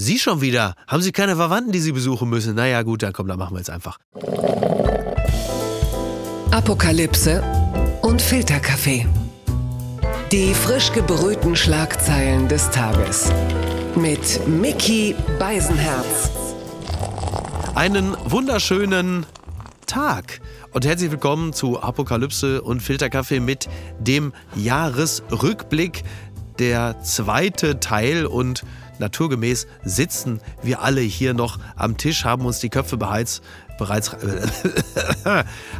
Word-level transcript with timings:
Sie 0.00 0.18
schon 0.18 0.40
wieder. 0.40 0.74
Haben 0.86 1.02
Sie 1.02 1.12
keine 1.12 1.36
Verwandten, 1.36 1.72
die 1.72 1.78
Sie 1.78 1.92
besuchen 1.92 2.30
müssen? 2.30 2.54
Naja, 2.54 2.82
gut, 2.82 3.02
dann 3.02 3.12
komm, 3.12 3.28
dann 3.28 3.38
machen 3.38 3.54
wir 3.54 3.58
jetzt 3.58 3.68
einfach. 3.68 3.98
Apokalypse 6.50 7.42
und 8.00 8.22
Filterkaffee. 8.22 9.06
Die 10.32 10.54
frisch 10.54 10.90
gebrühten 10.92 11.54
Schlagzeilen 11.54 12.48
des 12.48 12.70
Tages. 12.70 13.30
Mit 13.94 14.48
Mickey 14.48 15.14
Beisenherz. 15.38 16.30
Einen 17.74 18.16
wunderschönen 18.24 19.26
Tag 19.86 20.40
und 20.72 20.86
herzlich 20.86 21.10
willkommen 21.10 21.52
zu 21.52 21.78
Apokalypse 21.78 22.62
und 22.62 22.80
Filterkaffee 22.80 23.40
mit 23.40 23.68
dem 23.98 24.32
Jahresrückblick. 24.56 26.04
Der 26.58 27.02
zweite 27.02 27.80
Teil 27.80 28.24
und 28.24 28.64
naturgemäß 29.00 29.66
sitzen. 29.82 30.40
Wir 30.62 30.82
alle 30.82 31.00
hier 31.00 31.34
noch 31.34 31.58
am 31.76 31.96
Tisch, 31.96 32.24
haben 32.24 32.46
uns 32.46 32.60
die 32.60 32.68
Köpfe 32.68 32.96
beheizt, 32.96 33.42
bereits 33.80 34.12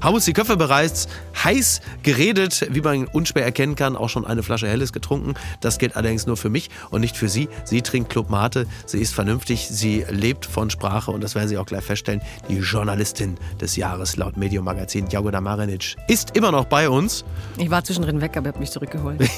haben 0.02 0.14
uns 0.14 0.24
die 0.24 0.32
Köpfe 0.32 0.56
bereits 0.56 1.06
heiß 1.44 1.80
geredet, 2.02 2.66
wie 2.70 2.80
man 2.80 3.06
unschwer 3.06 3.44
erkennen 3.44 3.76
kann, 3.76 3.94
auch 3.94 4.08
schon 4.08 4.26
eine 4.26 4.42
Flasche 4.42 4.66
Helles 4.66 4.92
getrunken. 4.92 5.34
Das 5.60 5.78
gilt 5.78 5.94
allerdings 5.94 6.26
nur 6.26 6.36
für 6.36 6.50
mich 6.50 6.70
und 6.90 7.02
nicht 7.02 7.16
für 7.16 7.28
sie. 7.28 7.48
Sie 7.64 7.82
trinkt 7.82 8.10
Club 8.10 8.30
Mate, 8.30 8.66
sie 8.86 8.98
ist 8.98 9.14
vernünftig, 9.14 9.68
sie 9.68 10.04
lebt 10.10 10.46
von 10.46 10.70
Sprache 10.70 11.10
und 11.10 11.22
das 11.22 11.34
werden 11.34 11.48
Sie 11.48 11.58
auch 11.58 11.66
gleich 11.66 11.84
feststellen. 11.84 12.22
Die 12.48 12.58
Journalistin 12.58 13.36
des 13.60 13.76
Jahres 13.76 14.16
laut 14.16 14.36
Medium 14.36 14.64
Magazin, 14.64 15.06
Jagoda 15.08 15.40
Marinic, 15.40 15.96
ist 16.08 16.36
immer 16.36 16.50
noch 16.50 16.64
bei 16.64 16.88
uns. 16.88 17.24
Ich 17.58 17.70
war 17.70 17.84
zwischendrin 17.84 18.20
weg, 18.20 18.36
aber 18.36 18.46
ihr 18.46 18.52
habt 18.52 18.60
mich 18.60 18.70
zurückgeholt. 18.70 19.20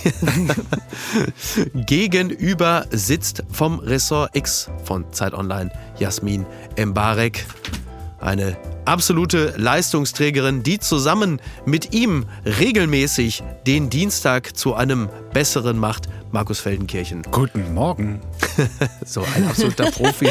Gegenüber 1.74 2.86
sitzt 2.90 3.42
vom 3.50 3.80
Ressort 3.80 4.36
X 4.36 4.70
von 4.84 5.04
Zeit 5.12 5.34
Online 5.34 5.70
Jasmin 5.98 6.46
Mbarek 6.78 7.44
eine 8.22 8.56
absolute 8.84 9.54
Leistungsträgerin, 9.56 10.62
die 10.62 10.78
zusammen 10.78 11.40
mit 11.66 11.92
ihm 11.92 12.26
regelmäßig 12.44 13.42
den 13.66 13.90
Dienstag 13.90 14.56
zu 14.56 14.74
einem 14.74 15.08
besseren 15.32 15.78
macht. 15.78 16.08
Markus 16.32 16.60
Feldenkirchen. 16.60 17.22
Guten 17.30 17.74
Morgen. 17.74 18.20
so 19.04 19.22
ein 19.36 19.46
absoluter 19.46 19.90
Profi. 19.90 20.28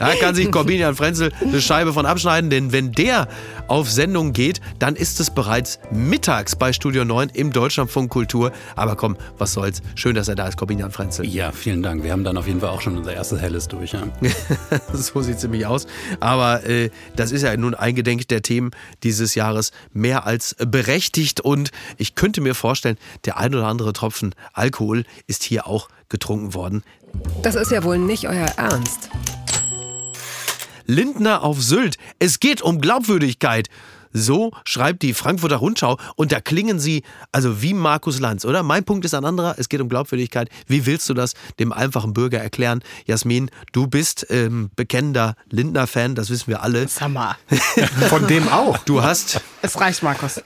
Da 0.00 0.14
kann 0.16 0.34
sich 0.34 0.50
Corbinian 0.50 0.96
Frenzel 0.96 1.32
eine 1.40 1.62
Scheibe 1.62 1.92
von 1.92 2.06
abschneiden, 2.06 2.50
denn 2.50 2.72
wenn 2.72 2.90
der 2.90 3.28
auf 3.68 3.88
Sendung 3.88 4.32
geht, 4.32 4.60
dann 4.80 4.96
ist 4.96 5.20
es 5.20 5.30
bereits 5.30 5.78
mittags 5.92 6.56
bei 6.56 6.72
Studio 6.72 7.04
9 7.04 7.30
im 7.30 7.52
Deutschlandfunk 7.52 8.10
Kultur. 8.10 8.50
Aber 8.74 8.96
komm, 8.96 9.16
was 9.38 9.52
soll's. 9.52 9.80
Schön, 9.94 10.16
dass 10.16 10.26
er 10.26 10.34
da 10.34 10.48
ist, 10.48 10.56
Corbinian 10.56 10.90
Frenzel. 10.90 11.24
Ja, 11.24 11.52
vielen 11.52 11.84
Dank. 11.84 12.02
Wir 12.02 12.10
haben 12.10 12.24
dann 12.24 12.36
auf 12.36 12.48
jeden 12.48 12.60
Fall 12.60 12.70
auch 12.70 12.80
schon 12.80 12.98
unser 12.98 13.14
erstes 13.14 13.40
Helles 13.40 13.68
durch. 13.68 13.92
Ja? 13.92 14.02
so 14.92 15.22
sieht 15.22 15.36
es 15.36 15.42
nämlich 15.44 15.66
aus. 15.66 15.86
Aber 16.18 16.66
äh, 16.66 16.90
das 17.14 17.30
ist 17.30 17.42
ja 17.42 17.56
nun 17.56 17.76
eingedenk 17.76 18.26
der 18.26 18.42
Themen 18.42 18.72
dieses 19.04 19.36
Jahres 19.36 19.70
mehr 19.92 20.26
als 20.26 20.56
berechtigt. 20.58 21.40
Und 21.40 21.70
ich 21.96 22.16
könnte 22.16 22.40
mir 22.40 22.56
vorstellen, 22.56 22.98
der 23.24 23.38
ein 23.38 23.54
oder 23.54 23.66
andere 23.66 23.92
Tropfen 23.92 24.34
Alkohol 24.52 25.04
ist 25.28 25.43
hier 25.44 25.66
auch 25.66 25.88
getrunken 26.08 26.54
worden. 26.54 26.82
Das 27.42 27.54
ist 27.54 27.70
ja 27.70 27.84
wohl 27.84 27.98
nicht 27.98 28.28
euer 28.28 28.46
Ernst. 28.56 29.10
Lindner 30.86 31.42
auf 31.42 31.62
Sylt. 31.62 31.96
Es 32.18 32.40
geht 32.40 32.62
um 32.62 32.80
Glaubwürdigkeit. 32.80 33.68
So 34.16 34.52
schreibt 34.64 35.02
die 35.02 35.12
Frankfurter 35.12 35.56
Rundschau 35.56 35.98
und 36.14 36.30
da 36.30 36.40
klingen 36.40 36.78
sie 36.78 37.02
also 37.32 37.62
wie 37.62 37.74
Markus 37.74 38.20
Lanz, 38.20 38.44
oder? 38.44 38.62
Mein 38.62 38.84
Punkt 38.84 39.04
ist 39.04 39.12
ein 39.12 39.24
anderer, 39.24 39.56
es 39.58 39.68
geht 39.68 39.80
um 39.80 39.88
Glaubwürdigkeit. 39.88 40.48
Wie 40.68 40.86
willst 40.86 41.08
du 41.08 41.14
das 41.14 41.34
dem 41.58 41.72
einfachen 41.72 42.14
Bürger 42.14 42.38
erklären? 42.38 42.80
Jasmin, 43.06 43.50
du 43.72 43.88
bist 43.88 44.24
ähm, 44.30 44.70
bekennender 44.76 45.34
Lindner-Fan, 45.50 46.14
das 46.14 46.30
wissen 46.30 46.46
wir 46.46 46.62
alle. 46.62 46.86
Sammer. 46.86 47.36
Von 48.08 48.28
dem 48.28 48.46
auch. 48.48 48.78
Du 48.78 49.02
hast. 49.02 49.40
Es 49.62 49.80
reicht, 49.80 50.04
Markus. 50.04 50.40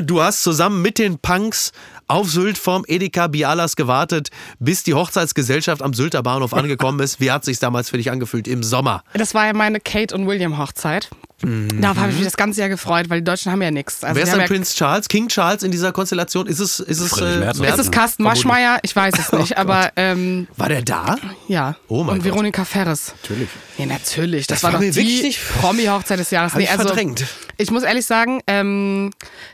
Du 0.00 0.22
hast 0.22 0.42
zusammen 0.42 0.80
mit 0.80 0.98
den 0.98 1.18
Punks 1.18 1.72
auf 2.10 2.28
Sylt 2.30 2.58
vorm 2.58 2.84
Edeka 2.86 3.28
Bialas 3.28 3.76
gewartet, 3.76 4.30
bis 4.58 4.82
die 4.82 4.94
Hochzeitsgesellschaft 4.94 5.80
am 5.82 5.94
Sylter 5.94 6.22
Bahnhof 6.22 6.52
angekommen 6.52 7.00
ist. 7.00 7.20
Wie 7.20 7.30
hat 7.30 7.44
sich 7.44 7.58
damals 7.58 7.90
für 7.90 7.96
dich 7.96 8.10
angefühlt 8.10 8.48
im 8.48 8.62
Sommer? 8.62 9.04
Das 9.14 9.32
war 9.34 9.46
ja 9.46 9.52
meine 9.52 9.80
Kate 9.80 10.14
und 10.14 10.26
William 10.26 10.58
Hochzeit. 10.58 11.08
Mhm. 11.42 11.80
Darauf 11.80 11.96
habe 11.96 12.10
ich 12.10 12.16
mich 12.16 12.24
das 12.26 12.36
ganze 12.36 12.60
Jahr 12.60 12.68
gefreut, 12.68 13.08
weil 13.08 13.20
die 13.20 13.24
Deutschen 13.24 13.50
haben 13.50 13.62
ja 13.62 13.70
nichts. 13.70 14.04
Also 14.04 14.16
Wer 14.16 14.24
ist 14.24 14.32
denn 14.32 14.40
ja 14.40 14.46
Prinz 14.46 14.74
Charles? 14.74 15.08
King 15.08 15.28
Charles 15.28 15.62
in 15.62 15.70
dieser 15.70 15.92
Konstellation? 15.92 16.46
Ist 16.46 16.60
es, 16.60 16.80
ist 16.80 17.00
es, 17.00 17.16
äh, 17.18 17.38
Merz? 17.38 17.58
Ist 17.58 17.78
es 17.78 17.90
Carsten 17.90 18.22
Maschmeyer? 18.24 18.78
Ich 18.82 18.94
weiß 18.94 19.14
es 19.18 19.32
nicht, 19.38 19.52
oh 19.52 19.60
aber. 19.60 19.92
Ähm, 19.96 20.48
war 20.56 20.68
der 20.68 20.82
da? 20.82 21.16
Ja. 21.48 21.76
Oh 21.88 22.04
mein 22.04 22.16
Und 22.16 22.24
Veronika 22.24 22.64
Ferres. 22.64 23.14
Natürlich. 23.22 23.48
Ja, 23.78 23.86
natürlich. 23.86 24.46
Das, 24.46 24.60
Das 24.60 24.64
war 24.64 24.80
war 24.80 24.86
doch 24.86 24.94
die 24.94 25.34
Promi-Hochzeit 25.60 26.18
des 26.18 26.30
Jahres. 26.30 26.52
Hab 26.52 26.60
ich 26.60 26.70
also, 26.70 26.84
verdrängt. 26.84 27.24
ich 27.56 27.70
muss 27.70 27.84
ehrlich 27.84 28.04
sagen, 28.04 28.42
ähm, 28.46 29.10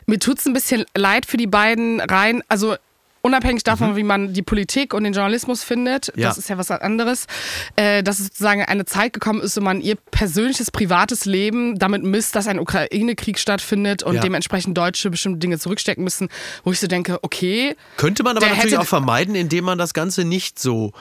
mir 0.06 0.18
tut 0.18 0.40
es 0.40 0.46
ein 0.46 0.52
bisschen 0.52 0.84
leid 0.96 1.26
für 1.26 1.36
die 1.36 1.46
beiden 1.46 2.00
rein. 2.00 2.42
Also 2.48 2.76
unabhängig 3.22 3.64
davon, 3.64 3.96
wie 3.96 4.04
man 4.04 4.32
die 4.34 4.42
Politik 4.42 4.94
und 4.94 5.02
den 5.02 5.12
Journalismus 5.12 5.64
findet, 5.64 6.14
Mhm. 6.14 6.22
Ja. 6.22 6.28
das 6.28 6.38
ist 6.38 6.48
ja 6.48 6.58
was 6.58 6.70
anderes, 6.70 7.26
äh, 7.74 8.04
dass 8.04 8.20
es 8.20 8.26
sozusagen 8.26 8.62
eine 8.64 8.84
Zeit 8.84 9.12
gekommen 9.14 9.40
ist, 9.40 9.56
wo 9.56 9.62
man 9.62 9.80
ihr 9.80 9.96
persönliches, 9.96 10.70
privates 10.70 11.24
Leben 11.24 11.76
damit 11.76 12.04
misst, 12.04 12.36
dass 12.36 12.46
ein 12.46 12.60
Ukraine-Krieg 12.60 13.40
stattfindet 13.40 14.04
und 14.04 14.14
Ja. 14.14 14.20
dementsprechend 14.20 14.78
Deutsche 14.78 15.10
bestimmte 15.10 15.40
Dinge 15.40 15.58
zurückstecken 15.58 16.04
müssen, 16.04 16.28
wo 16.62 16.70
ich 16.70 16.78
so 16.78 16.86
denke, 16.86 17.18
okay, 17.22 17.74
Könnte 17.96 18.22
man 18.22 18.36
aber 18.36 18.46
natürlich 18.46 18.78
auch 18.78 18.86
vermeiden, 18.86 19.34
indem 19.34 19.64
man 19.64 19.76
das 19.78 19.92
Ganze 19.92 20.24
nicht 20.24 20.60
so 20.60 20.92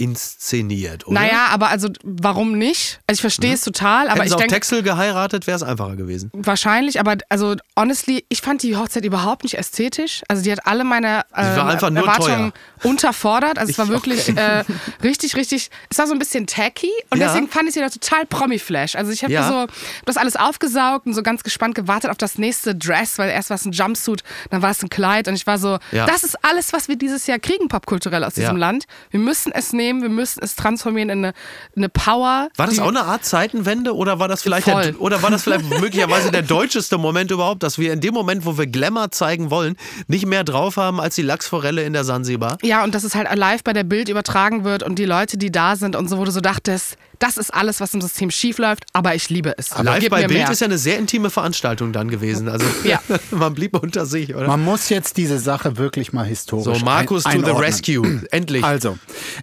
inszeniert, 0.00 1.06
oder? 1.06 1.20
naja, 1.20 1.48
aber 1.50 1.68
also 1.68 1.88
warum 2.02 2.56
nicht? 2.56 3.00
Also 3.06 3.18
ich 3.18 3.20
verstehe 3.20 3.54
es 3.54 3.62
total, 3.62 4.08
aber 4.08 4.14
Hätten 4.14 4.22
ich 4.22 4.28
sie 4.28 4.34
auf 4.34 4.40
denke, 4.40 4.54
Texel 4.54 4.82
geheiratet, 4.82 5.46
wäre 5.46 5.56
es 5.56 5.62
einfacher 5.62 5.96
gewesen. 5.96 6.30
Wahrscheinlich, 6.32 6.98
aber 6.98 7.18
also 7.28 7.56
honestly, 7.78 8.24
ich 8.28 8.40
fand 8.40 8.62
die 8.62 8.76
Hochzeit 8.76 9.04
überhaupt 9.04 9.44
nicht 9.44 9.58
ästhetisch. 9.58 10.22
Also 10.28 10.42
die 10.42 10.50
hat 10.50 10.66
alle 10.66 10.84
meine 10.84 11.22
ähm, 11.36 11.56
war 11.56 11.68
einfach 11.68 11.90
nur 11.90 12.04
Erwartungen 12.04 12.52
unterfordert. 12.84 13.58
Also 13.58 13.70
es 13.72 13.78
war 13.78 13.88
wirklich 13.88 14.28
äh, 14.36 14.64
richtig, 15.02 15.36
richtig, 15.36 15.70
es 15.90 15.98
war 15.98 16.06
so 16.06 16.12
ein 16.12 16.18
bisschen 16.18 16.46
tacky 16.46 16.90
und 17.10 17.18
Ja. 17.18 17.28
deswegen 17.28 17.48
fand 17.48 17.68
ich 17.68 17.74
sie 17.74 17.80
da 17.80 17.88
total 17.88 18.26
Promi-Flash. 18.26 18.94
Also 18.96 19.10
ich 19.12 19.22
habe 19.22 19.32
Ja. 19.32 19.48
so 19.48 19.66
das 20.04 20.16
alles 20.16 20.36
aufgesaugt 20.36 21.06
und 21.06 21.14
so 21.14 21.22
ganz 21.22 21.42
gespannt 21.42 21.74
gewartet 21.74 22.10
auf 22.10 22.16
das 22.18 22.38
nächste 22.38 22.74
Dress, 22.74 23.18
weil 23.18 23.30
erst 23.30 23.50
war 23.50 23.56
es 23.56 23.64
ein 23.64 23.72
Jumpsuit, 23.72 24.22
dann 24.50 24.62
war 24.62 24.70
es 24.70 24.82
ein 24.82 24.88
Kleid 24.90 25.28
und 25.28 25.34
ich 25.34 25.46
war 25.46 25.58
so, 25.58 25.78
Ja. 25.92 26.06
das 26.06 26.22
ist 26.24 26.36
alles, 26.44 26.72
was 26.72 26.88
wir 26.88 26.96
dieses 26.96 27.26
Jahr 27.26 27.38
kriegen, 27.38 27.68
popkulturell 27.68 28.22
aus 28.24 28.34
diesem. 28.34 28.50
Land. 28.56 28.84
Wir 29.10 29.20
müssen 29.20 29.52
es 29.52 29.72
nehmen, 29.72 30.02
wir 30.02 30.08
müssen 30.08 30.40
es 30.42 30.54
transformieren 30.56 31.08
in 31.08 31.24
eine, 31.24 31.34
eine 31.76 31.88
Power. 31.88 32.48
War 32.56 32.66
das 32.66 32.78
auch 32.78 32.88
eine 32.88 33.02
Art 33.04 33.24
Zeitenwende 33.24 33.94
oder 33.94 34.18
war 34.18 34.28
das 34.28 34.42
vielleicht 34.42 34.66
der, 34.66 35.00
oder 35.00 35.22
war 35.22 35.30
das 35.30 35.42
vielleicht 35.44 35.64
möglicherweise 35.80 36.30
der 36.30 36.42
deutscheste 36.42 36.98
Moment 36.98 37.30
überhaupt, 37.30 37.62
dass 37.62 37.78
wir 37.78 37.92
in 37.92 38.00
dem 38.00 38.12
Moment, 38.12 38.44
wo 38.44 38.58
wir 38.58 38.66
Glamour 38.66 39.10
zeigen 39.12 39.50
wollen, 39.50 39.76
nicht 40.08 40.26
mehr 40.26 40.44
drauf 40.44 40.76
haben 40.76 41.00
als 41.00 41.14
die 41.14 41.22
Lachsforelle 41.22 41.82
in 41.84 41.92
der 41.92 42.04
Sansibar? 42.04 42.58
Ja, 42.62 42.69
und 42.78 42.94
dass 42.94 43.04
es 43.04 43.14
halt 43.14 43.28
live 43.34 43.64
bei 43.64 43.72
der 43.72 43.84
Bild 43.84 44.08
übertragen 44.08 44.64
wird 44.64 44.82
und 44.82 44.98
die 44.98 45.04
Leute, 45.04 45.36
die 45.36 45.50
da 45.50 45.76
sind 45.76 45.96
und 45.96 46.08
so, 46.08 46.18
wo 46.18 46.24
du 46.24 46.30
so 46.30 46.40
dachtest, 46.40 46.96
das 47.18 47.36
ist 47.36 47.52
alles, 47.52 47.80
was 47.80 47.92
im 47.92 48.00
System 48.00 48.30
schief 48.30 48.58
läuft, 48.58 48.84
aber 48.94 49.14
ich 49.14 49.28
liebe 49.28 49.54
es. 49.58 49.76
Live 49.78 50.00
Gib 50.00 50.10
bei 50.10 50.26
Bild 50.26 50.40
mehr. 50.40 50.50
ist 50.50 50.60
ja 50.60 50.66
eine 50.66 50.78
sehr 50.78 50.98
intime 50.98 51.28
Veranstaltung 51.30 51.92
dann 51.92 52.08
gewesen. 52.08 52.48
Also 52.48 52.64
Ja. 52.84 53.00
man 53.30 53.54
blieb 53.54 53.76
unter 53.76 54.06
sich, 54.06 54.34
oder? 54.34 54.46
Man 54.46 54.64
muss 54.64 54.88
jetzt 54.88 55.16
diese 55.16 55.38
Sache 55.38 55.76
wirklich 55.76 56.12
mal 56.12 56.24
historisch 56.24 56.78
So, 56.78 56.84
Markus 56.84 57.26
ein 57.26 57.42
to 57.42 57.46
the 57.46 57.60
rescue. 57.60 58.22
Endlich. 58.30 58.64
Also, 58.64 58.98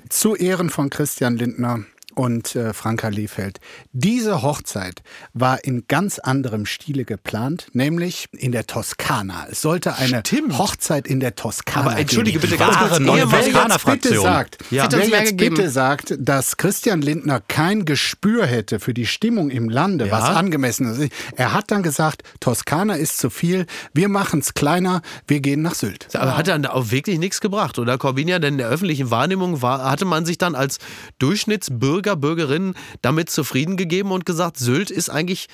zu 0.09 0.35
Ehren 0.35 0.69
von 0.69 0.89
Christian 0.89 1.37
Lindner 1.37 1.81
und 2.17 2.55
äh, 2.55 2.73
Franka 2.73 3.09
Liefeld. 3.09 3.59
Diese 3.91 4.41
Hochzeit 4.41 5.03
war 5.33 5.63
in 5.63 5.85
ganz 5.87 6.19
anderem 6.19 6.65
Stile 6.65 7.05
geplant, 7.05 7.67
nämlich 7.73 8.27
in 8.31 8.51
der 8.51 8.65
Toskana. 8.67 9.47
Es 9.49 9.61
sollte 9.61 9.95
eine 9.95 10.19
Stimmt. 10.25 10.57
Hochzeit 10.57 11.07
in 11.07 11.19
der 11.19 11.35
Toskana 11.35 11.91
Aber 11.91 11.99
entschuldige 11.99 12.39
geben. 12.39 12.51
bitte 12.51 12.63
ganz 12.63 12.77
kurz, 12.77 12.99
neue 12.99 13.19
jetzt 13.21 13.31
bitte 13.31 13.43
Toskana-Fraktion. 13.51 14.23
sagt, 14.23 14.57
Ja. 14.71 14.87
Wer 14.91 15.05
jetzt 15.07 15.37
bitte 15.37 15.69
sagt, 15.69 16.15
dass 16.17 16.57
Christian 16.57 17.01
Lindner 17.01 17.39
kein 17.47 17.85
Gespür 17.85 18.45
hätte 18.45 18.79
für 18.79 18.93
die 18.93 19.05
Stimmung 19.05 19.49
im 19.51 19.69
Lande, 19.69 20.07
Ja. 20.07 20.11
was 20.13 20.23
angemessen 20.23 20.87
ist. 20.91 21.11
Er 21.35 21.53
hat 21.53 21.69
dann 21.71 21.83
gesagt, 21.83 22.23
Toskana 22.39 22.95
ist 22.95 23.19
zu 23.19 23.29
viel, 23.29 23.67
wir 23.93 24.09
machen 24.09 24.39
es 24.39 24.53
kleiner, 24.55 25.01
wir 25.27 25.39
gehen 25.39 25.61
nach 25.61 25.75
Sylt. 25.75 26.07
Aber 26.15 26.35
hat 26.35 26.47
dann 26.47 26.65
auch 26.65 26.89
wirklich 26.91 27.19
nichts 27.19 27.41
gebracht, 27.41 27.77
oder 27.77 27.97
Corvinia? 27.97 28.39
Denn 28.39 28.53
in 28.55 28.57
der 28.57 28.69
öffentlichen 28.69 29.11
Wahrnehmung 29.11 29.61
war, 29.61 29.89
hatte 29.89 30.05
man 30.05 30.25
sich 30.25 30.37
dann 30.39 30.55
als 30.55 30.79
Durchschnittsbürger, 31.19 32.06
Bürgerin 32.15 32.73
damit 33.01 33.29
zufrieden 33.29 33.77
gegeben 33.77 34.11
und 34.11 34.25
gesagt, 34.25 34.57
Sylt 34.57 34.91
ist 34.91 35.09
eigentlich 35.09 35.47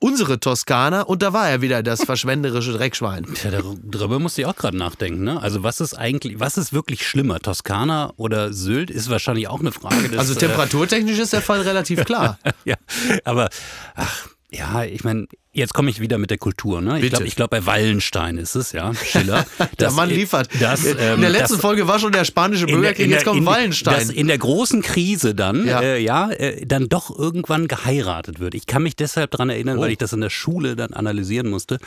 unsere 0.00 0.40
Toskana 0.40 1.02
und 1.02 1.22
da 1.22 1.32
war 1.32 1.48
er 1.48 1.60
wieder 1.60 1.82
das 1.82 2.04
verschwenderische 2.04 2.72
Dreckschwein. 2.72 3.26
Tja, 3.34 3.50
darüber 3.50 4.18
musste 4.18 4.40
ich 4.40 4.46
auch 4.46 4.56
gerade 4.56 4.76
nachdenken. 4.76 5.22
Ne? 5.22 5.40
Also 5.40 5.62
was 5.62 5.80
ist 5.80 5.94
eigentlich, 5.94 6.40
was 6.40 6.56
ist 6.56 6.72
wirklich 6.72 7.06
schlimmer? 7.06 7.38
Toskana 7.38 8.12
oder 8.16 8.52
Sylt 8.52 8.90
ist 8.90 9.10
wahrscheinlich 9.10 9.48
auch 9.48 9.60
eine 9.60 9.72
Frage. 9.72 10.08
Des, 10.08 10.18
Also 10.18 10.34
temperaturtechnisch 10.34 11.18
ist 11.18 11.32
der 11.32 11.42
Fall 11.42 11.60
relativ 11.60 12.04
klar. 12.04 12.38
Äh, 12.42 12.52
ja, 12.64 12.76
aber 13.24 13.50
ach, 13.94 14.28
ja, 14.50 14.84
ich 14.84 15.04
meine, 15.04 15.26
Jetzt 15.52 15.74
komme 15.74 15.90
ich 15.90 15.98
wieder 16.00 16.16
mit 16.18 16.30
der 16.30 16.38
Kultur. 16.38 16.80
Ne? 16.80 17.00
Ich 17.00 17.10
glaube, 17.10 17.26
ich 17.26 17.34
glaub, 17.34 17.50
bei 17.50 17.66
Wallenstein 17.66 18.38
ist 18.38 18.54
es, 18.54 18.70
ja, 18.70 18.94
Schiller. 18.94 19.44
Der 19.80 19.90
Mann 19.90 20.08
liefert. 20.08 20.48
dass, 20.60 20.84
in 20.84 20.96
ähm, 21.00 21.20
der 21.20 21.30
letzten 21.30 21.54
dass- 21.54 21.60
Folge 21.60 21.88
war 21.88 21.98
schon 21.98 22.12
der 22.12 22.24
spanische 22.24 22.66
Bürgerkrieg, 22.66 23.10
jetzt 23.10 23.24
kommt 23.24 23.38
in, 23.40 23.46
Wallenstein. 23.46 23.94
Dass 23.98 24.10
in 24.10 24.28
der 24.28 24.38
großen 24.38 24.80
Krise 24.80 25.34
dann, 25.34 25.66
Ja. 25.66 25.82
ja, 25.82 25.94
äh, 25.94 25.98
ja 26.04 26.30
äh, 26.30 26.64
dann 26.66 26.88
doch 26.88 27.10
irgendwann 27.18 27.66
geheiratet 27.66 28.38
wird. 28.38 28.54
Ich 28.54 28.66
kann 28.66 28.84
mich 28.84 28.94
deshalb 28.94 29.32
daran 29.32 29.50
erinnern, 29.50 29.78
Oh. 29.78 29.80
weil 29.80 29.90
ich 29.90 29.98
das 29.98 30.12
in 30.12 30.20
der 30.20 30.30
Schule 30.30 30.76
dann 30.76 30.92
analysieren 30.92 31.50
musste. 31.50 31.78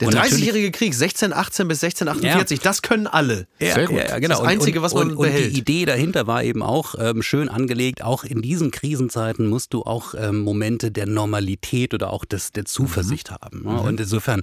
der 0.00 0.08
Und 0.08 0.14
natürlich- 0.14 0.40
30-jährige 0.40 0.70
Krieg, 0.72 0.94
1618 0.94 1.68
bis 1.68 1.84
1648, 1.84 2.58
das 2.58 2.82
können 2.82 3.06
alle. 3.06 3.46
Ja, 3.60 3.74
Sehr 3.74 3.86
gut. 3.86 3.96
Ja, 3.98 4.08
ja, 4.08 4.18
genau. 4.18 4.40
Das 4.40 4.44
Einzige, 4.48 4.82
was 4.82 4.92
man 4.92 5.12
und, 5.12 5.18
behält. 5.22 5.46
Und 5.46 5.52
die 5.52 5.58
Idee 5.60 5.84
dahinter 5.84 6.26
war 6.26 6.42
eben 6.42 6.64
auch 6.64 6.96
ähm, 6.98 7.22
schön 7.22 7.48
angelegt. 7.48 8.02
Auch 8.02 8.24
in 8.24 8.42
diesen 8.42 8.72
Krisenzeiten 8.72 9.46
musst 9.46 9.72
du 9.72 9.82
auch 9.84 10.14
ähm, 10.18 10.40
Momente 10.40 10.90
der 10.90 11.06
Normalität 11.06 11.94
oder 11.94 12.10
auch 12.12 12.24
des, 12.24 12.50
der 12.50 12.64
Zuversicht 12.64 13.03
Mhm. 13.04 13.10
haben. 13.30 13.62
Ne? 13.62 13.80
Und 13.80 14.00
insofern, 14.00 14.42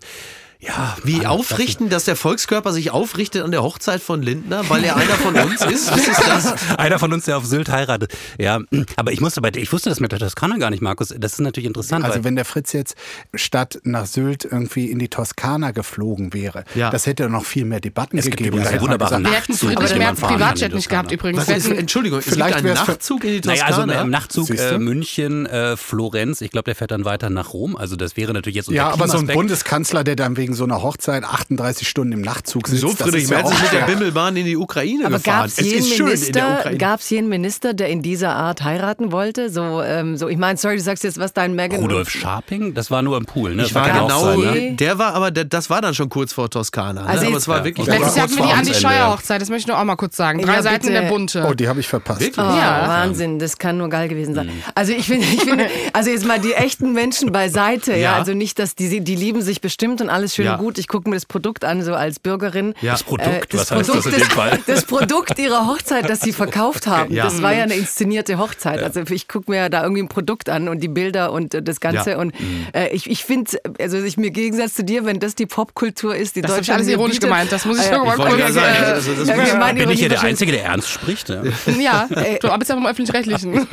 ja. 0.61 0.95
Wie 1.03 1.25
aufrichten, 1.25 1.89
dass 1.89 2.05
der 2.05 2.15
Volkskörper 2.15 2.71
sich 2.71 2.91
aufrichtet 2.91 3.43
an 3.43 3.49
der 3.51 3.63
Hochzeit 3.63 4.01
von 4.01 4.21
Lindner, 4.21 4.69
weil 4.69 4.83
er 4.83 4.95
einer 4.95 5.15
von 5.15 5.35
uns 5.35 5.61
ist? 5.65 5.91
Was 5.91 6.07
ist 6.07 6.21
das? 6.27 6.53
Einer 6.77 6.99
von 6.99 7.11
uns, 7.13 7.25
der 7.25 7.37
auf 7.37 7.45
Sylt 7.45 7.69
heiratet. 7.69 8.13
Ja, 8.37 8.59
aber 8.95 9.11
ich 9.11 9.21
musste 9.21 9.41
bei, 9.41 9.51
ich 9.55 9.71
wusste 9.73 9.89
das 9.89 9.99
mit 9.99 10.11
der 10.11 10.19
Toskana 10.19 10.57
gar 10.57 10.69
nicht, 10.69 10.81
Markus. 10.81 11.13
Das 11.17 11.33
ist 11.33 11.39
natürlich 11.39 11.67
interessant. 11.67 12.05
Also 12.05 12.17
weil, 12.17 12.23
wenn 12.25 12.35
der 12.35 12.45
Fritz 12.45 12.73
jetzt 12.73 12.95
statt 13.33 13.79
nach 13.83 14.05
Sylt 14.05 14.45
irgendwie 14.45 14.85
in 14.91 14.99
die 14.99 15.09
Toskana 15.09 15.71
geflogen 15.71 16.33
wäre, 16.33 16.63
Ja. 16.75 16.89
das 16.91 17.05
hätte 17.07 17.27
noch 17.29 17.45
viel 17.45 17.65
mehr 17.65 17.79
Debatten 17.79 18.17
Es 18.17 18.25
gibt 18.25 18.37
gegeben. 18.37 18.57
übrigens 18.57 18.69
Da 18.69 18.73
hätte 18.75 18.83
man 18.85 18.91
wunderbare 18.99 19.21
gesagt, 19.21 19.25
Wir 19.25 19.39
hätten 19.39 19.51
Nachtzug, 19.51 20.19
fahren 20.19 20.29
kann 20.29 20.31
in 20.31 20.37
Privatjet 20.37 20.71
die 20.71 20.75
nicht 20.75 20.89
gehabt 20.89 21.09
Toskana. 21.09 21.31
übrigens. 21.31 21.41
Was 21.41 21.47
Wir 21.65 21.71
ist, 21.71 21.79
Entschuldigung, 21.79 22.19
es 22.19 22.25
Vielleicht 22.25 22.55
gibt 22.57 22.67
einen 22.67 22.75
Nachtzug 22.75 23.23
in 23.23 23.41
die 23.41 23.47
Naja, 23.47 23.65
Toskana. 23.67 23.93
also 23.93 24.03
im 24.05 24.09
Nachtzug 24.11 24.49
äh? 24.51 24.77
München, 24.77 25.45
äh, 25.47 25.75
Florenz, 25.77 26.41
ich 26.41 26.51
glaube, 26.51 26.65
der 26.65 26.75
fährt 26.75 26.91
dann 26.91 27.05
weiter 27.05 27.29
nach 27.29 27.53
Rom. 27.53 27.75
Also 27.75 27.95
das 27.95 28.15
wäre 28.17 28.33
natürlich 28.33 28.55
jetzt 28.57 28.67
unter 28.67 28.77
Ja, 28.77 28.89
aber 28.91 29.07
so 29.07 29.17
ein 29.17 29.27
Bundeskanzler, 29.27 30.03
der 30.03 30.15
dann 30.15 30.37
wegen 30.37 30.50
so 30.53 30.63
einer 30.63 30.81
Hochzeit 30.81 31.23
38 31.23 31.87
Stunden 31.87 32.13
im 32.13 32.21
Nachtzug 32.21 32.67
sitzt, 32.67 32.81
so 32.81 32.89
Friedrich 32.89 33.23
ist 33.23 33.29
ja 33.31 33.37
Merz 33.41 33.51
ist 33.51 33.61
mit 33.61 33.71
der. 33.73 33.85
Bimmelbahn 33.85 34.35
in 34.37 34.45
die 34.45 34.57
Ukraine 34.57 35.05
Aber 35.05 35.17
gefahren. 35.17 35.37
gab 35.39 35.45
es 35.47 35.57
es 35.57 35.65
jeden, 35.65 35.79
ist 35.79 35.87
schön 35.89 35.97
in 35.99 36.05
der 36.05 36.15
Minister, 36.15 36.57
Ukraine. 36.59 36.77
gab's 36.77 37.09
jeden 37.09 37.29
Minister, 37.29 37.73
der 37.73 37.89
in 37.89 38.01
dieser 38.01 38.35
Art 38.35 38.63
heiraten 38.63 39.11
wollte? 39.11 39.49
So, 39.49 39.81
ähm, 39.81 40.17
so 40.17 40.27
ich 40.27 40.37
meine, 40.37 40.57
sorry, 40.57 40.77
du 40.77 40.81
sagst 40.81 41.03
jetzt, 41.03 41.19
was 41.19 41.33
dein 41.33 41.55
Megan... 41.55 41.81
Rudolf 41.81 42.09
Scharping, 42.09 42.73
das 42.73 42.91
war 42.91 43.01
nur 43.01 43.17
im 43.17 43.25
Pool, 43.25 43.55
ne? 43.55 43.63
Ich 43.63 43.75
war 43.75 43.87
genau, 43.89 44.09
Hochzeit, 44.35 44.53
ne? 44.55 44.75
der 44.75 44.97
war 44.99 45.13
aber, 45.15 45.31
der, 45.31 45.45
das 45.45 45.69
war 45.69 45.81
dann 45.81 45.93
schon 45.93 46.09
kurz 46.09 46.33
vor 46.33 46.49
Toskana. 46.49 47.01
Ne? 47.03 47.07
Also 47.07 47.27
aber 47.27 47.37
es 47.37 47.47
war 47.47 47.57
Ja. 47.59 47.63
wirklich 47.65 47.87
Okay. 47.87 47.97
Letztes 47.97 48.15
Jahr 48.15 48.25
hatten 48.27 48.37
wir 48.37 48.45
die 48.45 48.51
Andi. 48.53 48.73
Scheuer 48.73 49.11
Hochzeit, 49.11 49.41
das 49.41 49.49
möchte 49.49 49.61
ich 49.61 49.67
nur 49.67 49.79
auch 49.79 49.83
mal 49.83 49.95
kurz 49.95 50.15
sagen. 50.15 50.41
Drei 50.41 50.53
Ja, 50.55 50.61
Seiten 50.61 50.85
bitte. 50.87 50.93
in 50.97 51.01
der 51.03 51.09
Bunte. 51.09 51.47
Oh, 51.49 51.53
die 51.53 51.67
habe 51.67 51.79
ich 51.79 51.87
verpasst. 51.87 52.21
Oh, 52.37 52.41
Ja. 52.41 52.85
Wahnsinn, 52.87 53.39
das 53.39 53.57
kann 53.57 53.77
nur 53.77 53.89
geil 53.89 54.07
gewesen 54.07 54.35
sein. 54.35 54.49
Also 54.75 54.93
ich 54.93 55.05
finde, 55.05 55.25
ich 55.25 55.41
finde, 55.41 55.67
also 55.93 56.09
jetzt 56.09 56.25
mal 56.25 56.39
die 56.39 56.53
echten 56.53 56.93
Menschen 56.93 57.31
beiseite, 57.31 57.91
ja, 57.93 57.97
Ja. 57.97 58.15
also 58.15 58.33
nicht, 58.33 58.59
dass 58.59 58.75
die, 58.75 59.01
die 59.01 59.15
lieben 59.15 59.41
sich 59.41 59.61
bestimmt 59.61 60.01
und 60.01 60.09
alles 60.09 60.35
schön 60.35 60.40
Ja. 60.45 60.53
und 60.55 60.59
gut. 60.59 60.77
Ich 60.77 60.87
gucke 60.87 61.09
mir 61.09 61.15
das 61.15 61.25
Produkt 61.25 61.63
an, 61.65 61.81
so 61.83 61.93
als 61.93 62.19
Bürgerin. 62.19 62.73
Ja. 62.81 62.91
Das 62.93 63.03
Produkt, 63.03 63.53
Äh, 63.53 63.57
was 63.57 63.71
heißt 63.71 63.89
das 63.89 64.05
in 64.05 64.11
dem 64.13 64.21
Fall? 64.21 64.59
das 64.67 64.85
Produkt 64.85 65.37
ihrer 65.39 65.67
Hochzeit, 65.67 66.09
das 66.09 66.21
sie 66.21 66.33
verkauft 66.33 66.87
haben, 66.87 67.13
Ja. 67.13 67.23
das 67.25 67.41
war 67.41 67.53
ja 67.53 67.63
eine 67.63 67.75
inszenierte 67.75 68.37
Hochzeit. 68.37 68.81
Also 68.83 69.01
ich 69.09 69.27
gucke 69.27 69.49
mir 69.51 69.69
da 69.69 69.83
irgendwie 69.83 70.01
ein 70.03 70.07
Produkt 70.09 70.49
an 70.49 70.67
und 70.67 70.79
die 70.81 70.87
Bilder 70.87 71.31
und 71.31 71.53
äh, 71.53 71.61
das 71.61 71.79
Ganze. 71.79 72.11
Ja. 72.11 72.17
Und 72.17 72.33
äh, 72.73 72.89
ich, 72.89 73.09
ich 73.09 73.23
finde, 73.23 73.51
also 73.79 73.97
ich 73.97 74.17
mir 74.17 74.27
im 74.27 74.33
Gegensatz 74.33 74.73
zu 74.73 74.83
dir, 74.83 75.05
wenn 75.05 75.19
das 75.19 75.35
die 75.35 75.45
Popkultur 75.45 76.15
ist, 76.15 76.35
die 76.35 76.41
Das 76.41 76.55
Deutschland 76.55 76.79
alles 76.81 76.91
ironisch 76.91 77.15
bietet, 77.15 77.29
gemeint, 77.29 77.51
das 77.51 77.65
muss 77.65 77.79
ich 77.79 77.91
äh, 77.91 77.97
mal 77.97 78.15
kurz... 78.15 78.53
sagen, 78.53 78.57
äh, 78.57 78.85
also 78.85 79.13
das 79.13 79.27
ja, 79.27 79.55
meinen 79.57 79.77
Bin 79.77 79.89
ich 79.89 79.99
hier 79.99 80.09
der 80.09 80.21
Einzige, 80.21 80.51
der 80.51 80.65
ernst 80.65 80.89
spricht? 80.89 81.29
Ja. 81.29 81.41
Ja, 81.79 82.07
du 82.41 82.47
arbeitest 82.47 82.69
ja 82.69 82.75
beim 82.75 82.85
Öffentlich-Rechtlichen. 82.85 83.67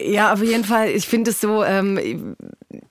Ja, 0.00 0.32
auf 0.32 0.42
jeden 0.42 0.64
Fall. 0.64 0.90
Ich 0.90 1.06
finde 1.06 1.30
es 1.30 1.40
so, 1.40 1.64
ähm, 1.64 2.36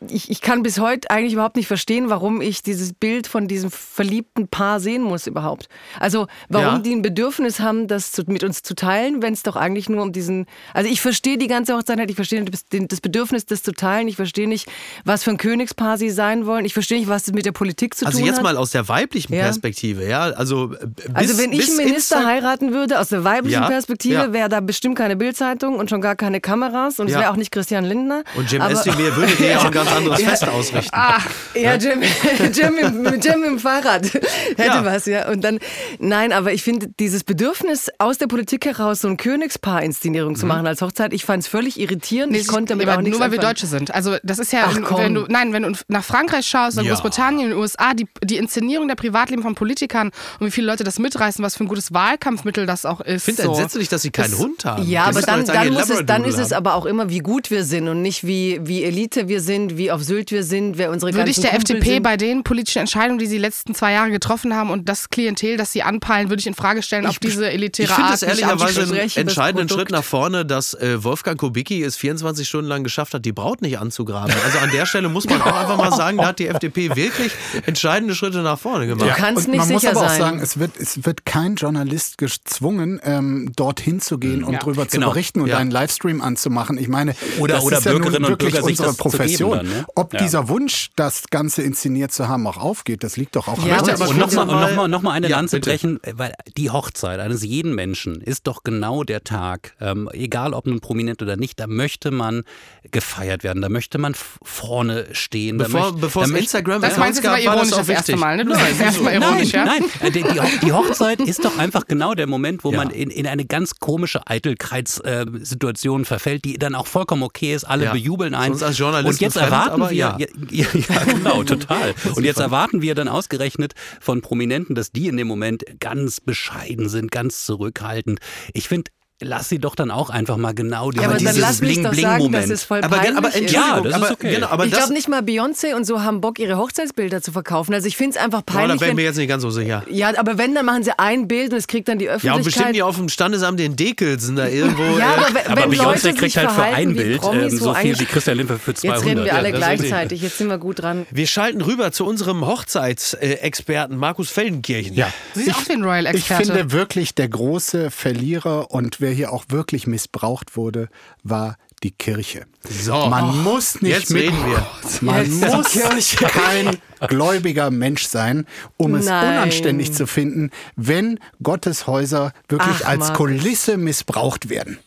ich, 0.10 0.30
ich 0.30 0.42
kann 0.42 0.64
bis 0.64 0.80
heute 0.80 1.10
eigentlich 1.10 1.34
überhaupt 1.34 1.56
nicht 1.56 1.68
verstehen, 1.68 2.10
warum 2.10 2.42
ich 2.42 2.62
dieses 2.64 2.94
Bild 2.94 3.28
von 3.28 3.48
diesem 3.48 3.72
verliebten 3.72 4.48
Paar 4.48 4.80
sehen 4.80 5.02
muss 5.04 5.28
überhaupt. 5.28 5.68
Also 6.00 6.28
warum 6.50 6.76
Ja. 6.76 6.80
die 6.80 6.92
ein 6.94 7.02
Bedürfnis 7.02 7.60
haben, 7.60 7.88
das 7.88 8.12
zu, 8.12 8.24
mit 8.28 8.44
uns 8.44 8.62
zu 8.64 8.76
teilen, 8.76 9.22
wenn 9.22 9.34
es 9.34 9.44
doch 9.44 9.56
eigentlich 9.56 9.90
nur 9.90 10.02
um 10.02 10.12
diesen... 10.12 10.46
Also 10.74 10.90
ich 10.90 11.02
verstehe 11.02 11.38
die 11.38 11.48
ganze 11.48 11.76
Hochzeit 11.76 11.96
ich 12.10 12.16
verstehe 12.16 12.44
das 12.44 13.02
Bedürfnis, 13.02 13.46
das 13.46 13.64
zu 13.64 13.72
teilen. 13.72 14.08
Ich 14.08 14.16
verstehe 14.18 14.48
nicht, 14.48 14.68
was 15.06 15.24
für 15.24 15.32
ein 15.32 15.38
Königspaar 15.38 15.98
sie 15.98 16.10
sein 16.10 16.46
wollen. 16.46 16.66
Ich 16.66 16.74
verstehe 16.74 17.00
nicht, 17.00 17.08
was 17.10 17.24
das 17.24 17.34
mit 17.34 17.46
der 17.46 17.52
Politik 17.52 17.96
zu 17.96 18.06
Also 18.06 18.18
tun 18.20 18.28
jetzt 18.28 18.38
hat. 18.38 18.44
mal 18.44 18.58
aus 18.58 18.72
der 18.72 18.88
weiblichen 18.88 19.34
Ja. 19.34 19.44
Perspektive, 19.44 20.08
ja. 20.08 20.24
Also, 20.32 20.74
äh, 20.74 20.86
bis, 20.88 21.06
Also 21.14 21.38
wenn 21.38 21.54
ich 21.54 21.68
einen 21.68 21.78
Minister 21.78 22.18
Insta- 22.20 22.26
heiraten 22.26 22.74
würde, 22.74 23.00
aus 23.00 23.10
der 23.10 23.24
weiblichen 23.24 23.62
Ja, 23.62 23.68
Perspektive, 23.68 24.34
wäre 24.34 24.50
da 24.50 24.60
bestimmt 24.60 24.98
keine 24.98 25.16
Bildzeitung 25.16 25.76
und 25.78 25.90
schon 25.90 26.02
gar 26.02 26.16
keine 26.16 26.42
Kameras 26.42 27.00
und 27.00 27.08
es 27.10 27.14
wäre 27.16 27.32
auch 27.32 27.36
nicht 27.38 27.52
Christian 27.52 27.86
Lindner. 27.86 28.24
Und 28.36 28.52
Jim 28.52 28.62
Özdemir 28.62 29.16
würde 29.16 29.34
dir 29.36 29.48
ja 29.52 29.60
auch 29.60 29.66
ein 29.66 29.72
ganz 29.72 29.92
anderes 29.96 30.22
Fest 30.22 30.48
ausrichten. 30.48 30.90
Ah, 30.94 31.20
ja, 31.56 31.76
Jim, 31.76 32.02
Jim, 32.54 32.78
im, 32.78 33.20
Jim 33.22 33.44
im 33.44 33.60
Fahrrad 33.60 34.06
hätte 34.14 34.64
Ja. 34.66 34.86
was, 34.86 35.06
ja. 35.06 35.30
Und 35.30 35.42
dann, 35.44 35.60
nein, 36.00 36.32
aber 36.34 36.54
ich 36.54 36.64
finde 36.64 36.88
dieses 37.00 37.24
Bedürfnis 37.24 37.90
aus 38.00 38.18
der 38.18 38.28
Politik 38.28 38.66
heraus 38.66 39.02
so 39.02 39.08
ein 39.08 39.18
Königspaar-Inszenierung 39.18 40.34
Mhm. 40.34 40.36
zu 40.38 40.46
machen 40.46 40.68
als 40.68 40.82
Hochzeit, 40.82 41.14
ich 41.14 41.26
fand 41.26 41.44
es 41.44 41.48
völlig 41.48 41.80
irritierend. 41.80 42.32
Nee, 42.32 42.40
ich 42.40 42.48
konnte 42.48 42.74
damit 42.76 42.90
auch 42.90 42.98
nichts 43.02 43.18
Nur 43.18 43.20
weil 43.26 43.32
wir. 43.32 43.40
Deutsche 43.40 43.68
sind. 43.68 43.94
Also 43.94 44.18
das 44.24 44.40
ist 44.40 44.52
ja, 44.54 44.66
Ach, 44.70 44.78
komm. 44.84 44.98
wenn 44.98 45.14
du, 45.14 45.26
nein, 45.28 45.54
wenn 45.54 45.64
du 45.64 45.72
nach 45.88 46.04
Frankreich 46.04 46.46
schaust, 46.46 46.78
in 46.78 46.84
Ja. 46.86 46.92
Großbritannien, 46.92 47.46
in 47.46 47.50
den 47.52 47.60
USA, 47.60 47.94
die, 47.94 48.08
die 48.24 48.38
Inszenierung 48.38 48.88
der 48.88 48.96
Privatleben 48.96 49.44
von 49.44 49.56
Politikern 49.56 50.12
und 50.40 50.48
wie 50.48 50.52
viele 50.52 50.68
Leute 50.68 50.84
das 50.84 51.00
mitreißen, 51.00 51.44
was 51.44 51.56
für 51.56 51.64
ein 51.64 51.68
gutes 51.68 51.94
Wahlkampfmittel 51.94 52.66
das 52.66 52.86
auch 52.86 53.02
ist. 53.02 53.28
Ich 53.28 53.36
finde 53.36 53.44
so. 53.44 53.50
entsetzlich, 53.52 53.90
dass 53.90 54.02
sie 54.02 54.12
keinen 54.12 54.32
Das- 54.32 54.40
Hund 54.40 54.66
haben. 54.66 54.84
Ja, 54.88 55.04
Die 55.12 55.18
aber 55.18 55.22
dann, 55.22 55.46
dann, 55.46 55.74
es, 55.76 56.06
dann 56.06 56.24
ist 56.24 56.40
es 56.40 56.52
aber 56.54 56.74
auch 56.76 56.86
immer, 56.86 57.10
wie 57.10 57.20
gut 57.20 57.52
wir 57.52 57.64
sind 57.64 57.88
und 57.88 58.02
nicht 58.02 58.26
wie, 58.26 58.60
wie 58.64 58.84
Elite 58.84 59.28
wir 59.28 59.42
sind, 59.42 59.78
wie 59.78 59.85
auf 59.92 60.04
Sylt 60.04 60.32
wir 60.32 60.44
sind, 60.44 60.78
wer 60.78 60.92
unsere 60.92 61.14
Würde 61.14 61.30
ich 61.30 61.38
der 61.40 61.52
Kumpel 61.52 61.76
FDP 61.78 61.94
sind. 61.96 62.04
bei 62.04 62.18
den 62.18 62.44
politischen 62.44 62.80
Entscheidungen, 62.80 63.20
die 63.20 63.26
sie 63.28 63.36
die 63.36 63.42
letzten 63.42 63.74
zwei 63.76 63.94
Jahre 63.94 64.12
getroffen 64.12 64.56
haben 64.56 64.70
und 64.70 64.88
das 64.90 65.10
Klientel, 65.10 65.58
das 65.58 65.72
sie 65.72 65.84
anpeilen, 65.84 66.30
würde 66.30 66.40
ich 66.42 66.48
in 66.48 66.54
Frage 66.54 66.82
stellen, 66.84 67.06
auf 67.06 67.20
diese 67.20 67.50
elitäre 67.52 67.88
Ich 67.88 67.94
finde 67.94 68.10
Art 68.10 68.16
es 68.16 68.22
nicht 68.22 68.30
ehrlicherweise 68.42 68.82
einen 68.84 69.10
entscheidenden. 69.16 69.70
Schritt 69.70 69.90
nach 69.92 70.04
vorne, 70.04 70.46
dass 70.46 70.74
äh, 70.76 71.04
Wolfgang 71.04 71.40
Kubicki 71.40 71.84
es 71.84 71.96
24 71.98 72.48
Stunden 72.48 72.68
lang 72.68 72.84
geschafft 72.84 73.14
hat, 73.14 73.26
die 73.26 73.32
Braut 73.32 73.62
nicht 73.62 73.80
anzugraben. 73.80 74.34
Also 74.46 74.60
an 74.60 74.72
der 74.72 74.86
Stelle 74.86 75.10
muss 75.10 75.26
man 75.26 75.42
auch 75.42 75.56
einfach 75.56 75.78
mal 75.78 75.92
sagen, 75.96 76.18
da 76.18 76.28
hat 76.28 76.40
die 76.40 76.48
FDP 76.48 76.96
wirklich 76.96 77.32
entscheidende 77.66 78.16
Schritte 78.16 78.40
nach 78.42 78.60
vorne 78.60 78.88
Du 78.88 78.96
gemacht. 78.98 79.18
kannst 79.18 79.46
Und 79.48 79.52
nicht 79.52 79.60
man 79.60 79.70
muss 79.70 79.82
sicher 79.82 79.92
aber 79.96 80.06
auch 80.06 80.10
sein. 80.10 80.20
sagen, 80.20 80.40
es 80.40 80.60
wird, 80.60 80.72
es 80.80 81.06
wird 81.06 81.26
kein 81.26 81.56
Journalist 81.56 82.18
gezwungen, 82.18 83.00
ähm, 83.04 83.52
dorthin 83.56 84.00
zu 84.02 84.18
gehen 84.18 84.44
und 84.44 84.54
Ja. 84.54 84.60
drüber 84.60 84.88
zu 84.88 84.98
Genau. 84.98 85.10
berichten 85.10 85.42
und 85.42 85.48
Ja. 85.48 85.58
einen 85.58 85.72
Livestream 85.72 86.22
anzumachen. 86.22 86.78
Ich 86.78 86.88
meine, 86.88 87.16
Oder- 87.40 87.56
das 87.56 87.64
oder 87.66 87.78
ist 87.78 87.86
ja 87.86 87.92
nun 87.92 88.02
Bürgerinnen 88.02 88.26
und 88.26 88.30
wirklich 88.32 88.62
unsere 88.62 88.88
das 88.90 88.98
zu 88.98 89.04
geben 89.04 89.12
Profession. 89.18 89.58
dann, 89.58 89.68
ne? 89.68 89.75
Ob 89.96 90.14
Ja. 90.14 90.20
dieser 90.20 90.48
Wunsch, 90.50 90.90
das 90.96 91.24
Ganze 91.30 91.62
inszeniert 91.62 92.12
zu 92.12 92.28
haben, 92.28 92.46
auch 92.48 92.58
aufgeht, 92.58 93.04
das 93.04 93.18
liegt 93.18 93.36
doch 93.36 93.48
auch 93.48 93.60
an 93.60 93.68
Ja, 93.68 93.80
uns. 93.80 93.90
aber 93.90 94.04
aber 94.06 94.10
Und 94.10 94.18
nochmal 94.18 94.46
mal- 94.46 94.70
noch 94.70 94.76
mal, 94.76 94.88
noch 94.88 95.02
mal 95.02 95.12
eine 95.12 95.30
Ja, 95.30 95.38
Lanze 95.38 95.58
bitte. 95.58 95.70
brechen, 95.72 96.00
weil 96.14 96.34
die 96.58 96.70
Hochzeit 96.70 97.20
eines 97.20 97.44
jeden 97.44 97.74
Menschen 97.76 98.22
ist 98.22 98.48
doch 98.48 98.64
genau 98.64 99.04
der 99.04 99.24
Tag, 99.24 99.74
ähm, 99.82 100.10
egal 100.14 100.54
ob 100.54 100.66
nun 100.68 100.80
prominent 100.80 101.22
oder 101.22 101.38
nicht, 101.38 101.60
da 101.60 101.68
möchte 101.68 102.12
man 102.12 102.44
gefeiert 102.92 103.44
werden, 103.44 103.62
da 103.62 103.70
möchte 103.70 103.98
man 103.98 104.16
vorne 104.44 105.06
stehen. 105.12 105.58
da 105.58 105.66
Bevor, 105.66 105.92
möcht- 105.92 106.02
bevor 106.02 106.24
da 106.28 106.30
es 106.34 106.40
Instagram 106.40 106.82
Das 106.82 106.98
meinst 106.98 107.20
du 107.20 107.24
gab, 107.24 107.34
war 107.34 107.40
ironisch 107.42 107.70
das 107.70 107.78
das 107.80 107.90
erste. 107.90 108.16
Mal, 108.18 108.38
ne? 108.38 108.46
Du 108.46 108.54
sagst 108.54 108.80
erstmal 108.82 109.20
Nein, 109.20 109.30
ironisch, 109.30 109.52
ja? 109.52 109.66
nein, 109.66 109.84
äh, 110.02 110.12
die, 110.12 110.24
die, 110.24 110.40
Ho- 110.40 110.60
die 110.62 110.72
Hochzeit 110.74 111.22
ist 111.22 111.44
doch 111.44 111.58
einfach 111.58 111.86
genau 111.88 112.14
der 112.14 112.28
Moment, 112.28 112.64
wo 112.64 112.72
Ja. 112.72 112.78
man 112.78 112.90
in, 112.92 113.10
in 113.10 113.28
eine 113.28 113.46
ganz 113.46 113.76
komische 113.80 114.26
Eitelkeitssituation 114.28 116.06
verfällt, 116.06 116.46
die 116.46 116.58
dann 116.58 116.76
auch 116.76 116.88
vollkommen 116.88 117.24
okay 117.24 117.54
ist. 117.54 117.64
Alle 117.64 117.86
Ja. 117.86 117.92
bejubeln 117.94 118.36
einen. 118.36 118.54
Und 118.54 118.62
jetzt 118.62 119.38
fremd, 119.38 119.52
erwarten 119.66 119.82
aber 119.82 119.92
wir, 119.92 119.98
ja. 119.98 120.18
ja, 120.20 120.28
ja, 120.52 120.68
ja, 120.74 121.04
genau, 121.06 121.44
total. 121.46 121.94
Und 122.16 122.24
jetzt 122.24 122.40
erwarten 122.40 122.82
wir 122.82 122.96
dann 122.96 123.08
ausgerechnet 123.08 123.74
von 124.00 124.22
Prominenten, 124.22 124.76
dass 124.76 124.92
die 124.92 125.08
in 125.08 125.18
dem 125.18 125.28
Moment 125.28 125.64
ganz 125.80 126.22
bescheiden 126.22 126.90
sind, 126.90 127.12
ganz 127.12 127.46
zurückhaltend. 127.46 128.20
Ich 128.54 128.68
finde, 128.68 128.92
lass 129.22 129.48
sie 129.48 129.60
doch 129.60 129.76
dann 129.76 129.92
auch 129.92 130.10
einfach 130.10 130.36
mal 130.36 130.54
genau 130.54 130.92
Ja, 130.92 131.04
aber 131.04 131.14
dann 131.14 131.20
dieses 131.20 131.38
lass 131.40 131.62
mich 131.62 131.82
doch 131.82 131.94
sagen, 131.94 131.94
dass 131.94 132.02
Bling-Bling-Moment. 132.02 132.52
es 132.52 132.64
voll 132.64 132.82
Aber, 132.84 132.98
aber 133.00 133.34
ist. 133.36 133.50
Ja, 133.52 133.80
das 133.80 134.02
ist 134.02 134.12
okay. 134.12 134.36
genau, 134.36 134.48
aber 134.48 134.66
ich 134.66 134.72
das, 134.72 134.80
glaube 134.82 134.94
nicht 134.94 135.08
mal 135.08 135.22
Beyoncé 135.22 135.74
und 135.74 135.86
so 135.86 136.04
haben 136.04 136.20
Bock, 136.20 136.38
ihre 136.38 136.58
Hochzeitsbilder 136.58 137.22
zu 137.22 137.32
verkaufen. 137.32 137.74
Also 137.74 137.88
ich 137.88 137.96
finde 137.96 138.18
es 138.18 138.24
einfach 138.24 138.42
da 138.46 138.54
peinlich. 138.54 138.82
wäre 138.82 138.90
ich 138.92 138.96
mir 138.96 138.98
wenn, 139.00 139.06
jetzt 139.06 139.18
nicht 139.18 139.30
ganz 139.30 139.42
so 139.44 139.50
sicher. 139.52 139.84
ja, 139.90 140.12
aber 140.18 140.38
wenn, 140.38 140.54
dann 140.54 140.66
machen 140.66 140.84
sie 140.84 140.92
ein 141.00 141.28
Bild 141.30 141.52
und 141.54 141.58
es 141.60 141.68
kriegt 141.68 141.88
dann 141.88 141.98
die 141.98 142.06
Ja, 142.06 142.12
und 142.12 142.18
Öffentlichkeit. 142.18 142.44
bestimmt 142.46 142.76
die 142.76 142.84
auf 142.84 142.98
dem 142.98 143.08
Standesamt 143.08 143.58
den 143.60 143.76
Dekelsen 143.78 144.36
da 144.36 144.48
irgendwo. 144.48 144.84
Ja, 144.84 144.98
äh, 144.98 145.04
aber 145.18 145.34
wenn, 145.34 145.48
Aber 145.52 145.62
wenn 145.72 145.80
Beyoncé 145.80 146.14
kriegt 146.14 146.36
halt 146.36 146.52
für 146.52 146.64
ein 146.64 146.94
Bild 146.96 147.22
Promis, 147.22 147.54
ähm, 147.54 147.60
so 147.60 147.74
viel 147.74 147.98
wie 147.98 148.06
Christian 148.06 148.38
Limper 148.38 148.60
für 148.60 148.74
200. 148.74 148.98
Jetzt 149.02 149.10
reden 149.10 149.26
wir 149.26 149.34
alle 149.36 149.50
Ja, 149.50 149.58
das 149.60 149.70
ist 149.72 149.78
gleichzeitig. 149.80 150.22
Jetzt 150.24 150.38
sind 150.40 150.50
wir 150.50 150.58
gut 150.58 150.82
dran. 150.82 151.06
Wir 151.10 151.28
schalten 151.28 151.62
rüber 151.62 151.92
zu 151.94 152.06
unserem 152.06 152.46
Hochzeitsexperten 152.46 153.98
Markus 153.98 154.30
Feldenkirchen. 154.30 154.94
Ja. 154.96 155.12
Sie 155.34 155.44
sind 155.44 155.56
auch 155.56 155.64
den 155.64 155.80
Ich 155.80 155.86
Royal-Experte. 155.86 156.46
finde 156.46 156.72
wirklich, 156.72 157.16
der 157.16 157.30
große 157.30 157.92
Verlierer 157.92 158.72
und 158.72 159.00
wer 159.06 159.12
hier 159.12 159.32
auch 159.32 159.46
wirklich 159.50 159.86
missbraucht 159.86 160.58
wurde, 160.58 160.90
war 161.22 161.58
die 161.84 161.92
Kirche. 161.92 162.48
So. 162.68 163.06
Man 163.08 163.44
muss 163.44 163.80
nicht 163.80 163.92
Jetzt 163.96 164.10
mit, 164.10 164.24
reden 164.24 164.46
wir. 164.48 164.66
Man 165.02 165.40
Jetzt 165.40 165.86
muss 165.94 166.16
kein 166.16 166.78
gläubiger 167.08 167.70
Mensch 167.70 168.08
sein, 168.08 168.48
um 168.78 168.96
es 168.96 169.06
Nein. 169.06 169.38
unanständig 169.38 169.94
zu 169.94 170.08
finden, 170.08 170.50
wenn 170.76 171.20
Gottes 171.44 171.86
Häuser 171.86 172.34
wirklich 172.50 172.80
Ach, 172.82 172.88
als 172.88 173.00
Markus. 173.02 173.18
Kulisse 173.18 173.78
missbraucht 173.78 174.50
werden. 174.50 174.80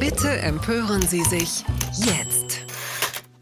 Bitte 0.00 0.30
empören 0.30 1.02
Sie 1.02 1.22
sich 1.24 1.62
jetzt. 1.98 2.41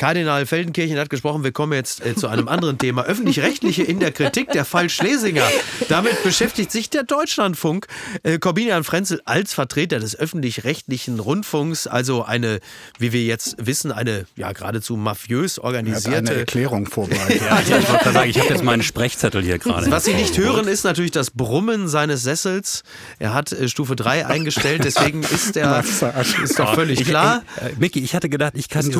Kardinal 0.00 0.46
Feldenkirchen 0.46 0.98
hat 0.98 1.10
gesprochen. 1.10 1.44
Wir 1.44 1.52
kommen 1.52 1.74
jetzt 1.74 2.02
äh, 2.02 2.14
zu 2.14 2.26
einem 2.26 2.48
anderen 2.48 2.78
Thema. 2.78 3.04
Öffentlich-rechtliche 3.04 3.82
in 3.82 4.00
der 4.00 4.12
Kritik, 4.12 4.50
der 4.50 4.64
Fall 4.64 4.88
Schlesinger. 4.88 5.44
Damit 5.90 6.22
beschäftigt 6.22 6.72
sich 6.72 6.88
der 6.88 7.02
Deutschlandfunk. 7.02 7.86
Äh, 8.22 8.38
Corbinian 8.38 8.82
Frenzel 8.82 9.20
als 9.26 9.52
Vertreter 9.52 10.00
des 10.00 10.18
öffentlich-rechtlichen 10.18 11.20
Rundfunks, 11.20 11.86
also 11.86 12.24
eine, 12.24 12.60
wie 12.98 13.12
wir 13.12 13.24
jetzt 13.24 13.56
wissen, 13.58 13.92
eine 13.92 14.24
ja 14.36 14.52
geradezu 14.52 14.96
mafiös 14.96 15.58
Er 15.58 15.64
hat 15.64 15.74
eine 15.74 15.88
organisierte. 15.90 16.34
Erklärung 16.34 16.86
vorbereitet. 16.86 17.42
Ja, 17.50 17.60
ich 17.60 17.70
wollte 17.70 18.04
gerade 18.04 18.12
sagen, 18.12 18.30
ich 18.30 18.38
habe 18.38 18.48
jetzt 18.48 18.64
meinen 18.64 18.82
Sprechzettel 18.82 19.42
hier 19.42 19.58
gerade. 19.58 19.90
Was 19.90 20.04
Sie 20.04 20.14
nicht 20.14 20.38
hören, 20.38 20.66
ist 20.66 20.84
natürlich 20.84 21.10
das 21.10 21.30
Brummen 21.30 21.88
seines 21.88 22.22
Sessels. 22.22 22.84
Er 23.18 23.34
hat 23.34 23.52
äh, 23.52 23.68
Stufe 23.68 23.96
3 23.96 24.26
eingestellt, 24.26 24.82
deswegen 24.84 25.22
ist 25.34 25.58
er 25.58 25.68
Massage. 25.68 26.42
ist 26.42 26.58
doch 26.58 26.74
völlig 26.74 27.04
klar. 27.04 27.42
Äh, 27.56 27.70
Micky, 27.78 28.00
ich 28.00 28.14
hatte 28.14 28.30
gedacht, 28.30 28.54
ich 28.56 28.70
kann 28.70 28.80
Es 28.80 28.90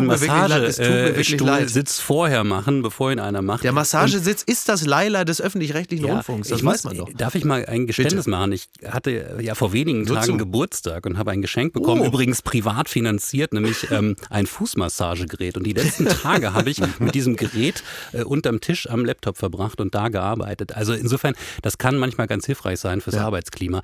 diesen 0.77 0.90
leid. 0.91 1.17
Massagestuhl-Sitz 1.17 2.01
vorher 2.01 2.45
machen, 2.45 2.83
bevor 2.83 3.13
ihn 3.13 3.19
einer 3.21 3.43
macht. 3.43 3.65
Der 3.65 3.73
Massagesitz 3.73 4.43
ist 4.43 4.69
das 4.69 4.87
Leila 4.87 5.25
des 5.25 5.41
öffentlich-rechtlichen 5.41 6.07
Ja, 6.07 6.15
Rundfunks, 6.15 6.49
das 6.49 6.59
ich 6.61 6.65
weiß 6.65 6.85
man 6.85 6.97
doch. 6.99 7.09
Darf 7.17 7.35
ich 7.35 7.45
mal 7.45 7.65
ein 7.67 7.87
Geständnis 7.87 8.27
machen? 8.27 8.53
Ich 8.53 8.69
hatte 8.87 9.39
ja 9.41 9.55
vor 9.55 9.73
wenigen 9.73 10.03
Nur 10.03 10.17
Tagen 10.17 10.33
zu. 10.33 10.37
Geburtstag 10.39 11.07
und 11.07 11.19
habe 11.19 11.31
ein 11.31 11.43
Geschenk 11.43 11.73
bekommen, 11.73 12.01
Oh. 12.03 12.07
übrigens 12.07 12.43
privat 12.43 12.89
finanziert, 12.89 13.53
nämlich 13.53 13.91
ähm, 13.91 14.17
ein 14.29 14.47
Fußmassagegerät. 14.47 15.57
Und 15.57 15.65
die 15.65 15.73
letzten 15.73 16.07
Tage 16.07 16.53
habe 16.55 16.71
ich 16.71 16.81
mit 16.99 17.15
diesem 17.15 17.37
Gerät 17.37 17.83
äh, 18.13 18.23
unterm 18.23 18.61
Tisch 18.61 18.89
am 18.89 19.05
Laptop 19.05 19.37
verbracht 19.39 19.81
und 19.81 19.95
da 19.95 20.09
gearbeitet. 20.09 20.73
Also 20.77 20.93
insofern, 20.93 21.35
das 21.63 21.79
kann 21.79 21.97
manchmal 21.97 22.27
ganz 22.27 22.47
hilfreich 22.47 22.81
sein 22.81 23.01
fürs 23.01 23.17
Ja. 23.17 23.27
Arbeitsklima. 23.27 23.83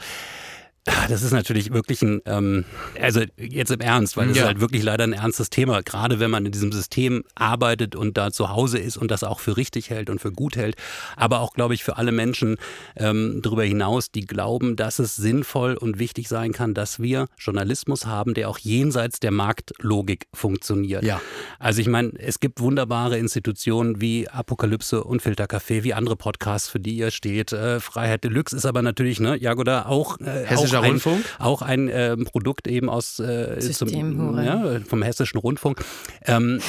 Ah, 0.89 1.07
Das 1.09 1.23
ist 1.23 1.33
natürlich 1.33 1.73
wirklich 1.73 2.01
ein, 2.03 2.21
ähm, 2.27 2.65
also 3.01 3.21
jetzt 3.39 3.71
im 3.73 3.81
Ernst, 3.81 4.17
weil 4.17 4.31
es 4.31 4.37
Ja. 4.37 4.43
ist 4.43 4.47
halt 4.49 4.61
wirklich 4.61 4.83
leider 4.85 5.03
ein 5.05 5.13
ernstes 5.13 5.51
Thema, 5.51 5.83
gerade 5.83 6.21
wenn 6.21 6.31
man 6.31 6.47
in 6.47 6.53
diesem 6.53 6.71
System 6.71 7.25
arbeitet 7.35 7.97
und 7.97 8.17
da 8.17 8.31
zu 8.31 8.51
Hause 8.51 8.79
ist 8.79 8.97
und 8.97 9.11
das 9.11 9.25
auch 9.25 9.41
für 9.41 9.57
richtig 9.57 9.91
hält 9.91 10.11
und 10.11 10.21
für 10.21 10.31
gut 10.31 10.57
hält, 10.57 10.77
aber 11.17 11.41
auch, 11.41 11.55
glaube 11.55 11.75
ich, 11.75 11.83
für 11.83 11.97
alle 11.97 12.13
Menschen 12.13 12.57
ähm, 12.97 13.41
darüber 13.43 13.65
hinaus, 13.65 14.11
die 14.13 14.27
glauben, 14.27 14.77
dass 14.77 14.99
es 15.01 15.17
sinnvoll 15.17 15.75
und 15.75 15.99
wichtig 15.99 16.29
sein 16.29 16.53
kann, 16.53 16.73
dass 16.73 17.01
wir 17.01 17.27
Journalismus 17.39 18.07
haben, 18.07 18.35
der 18.35 18.49
auch 18.49 18.59
jenseits 18.59 19.19
der 19.19 19.33
Marktlogik 19.33 20.27
funktioniert. 20.35 21.03
Ja. 21.05 21.21
Also 21.59 21.81
ich 21.81 21.89
meine, 21.89 22.13
es 22.19 22.39
gibt 22.39 22.61
wunderbare 22.61 23.19
Institutionen 23.19 24.01
wie 24.01 24.29
Apokalypse 24.29 25.03
und 25.03 25.21
Filtercafé, 25.21 25.83
wie 25.83 25.95
andere 25.95 26.15
Podcasts, 26.17 26.69
für 26.69 26.79
die 26.81 26.97
ihr 26.97 27.11
steht. 27.11 27.53
Äh, 27.53 27.81
Freiheit 27.81 28.23
Deluxe 28.23 28.55
ist 28.57 28.67
aber 28.67 28.83
natürlich, 28.83 29.19
ne, 29.19 29.37
Jagoda, 29.37 29.87
auch, 29.87 30.21
äh, 30.21 30.45
Hessischer 30.81 30.81
auch 30.81 30.83
ein, 30.83 30.91
Rundfunk? 30.91 31.25
auch 31.39 31.63
ein 31.63 31.89
ähm, 31.93 32.25
Produkt 32.25 32.67
eben 32.69 32.89
aus 32.89 33.19
äh, 33.19 33.59
zum, 33.61 33.89
ja, 33.89 34.81
vom 34.87 35.03
Hessischen 35.03 35.39
Rundfunk. 35.39 35.85
Ähm, 36.25 36.61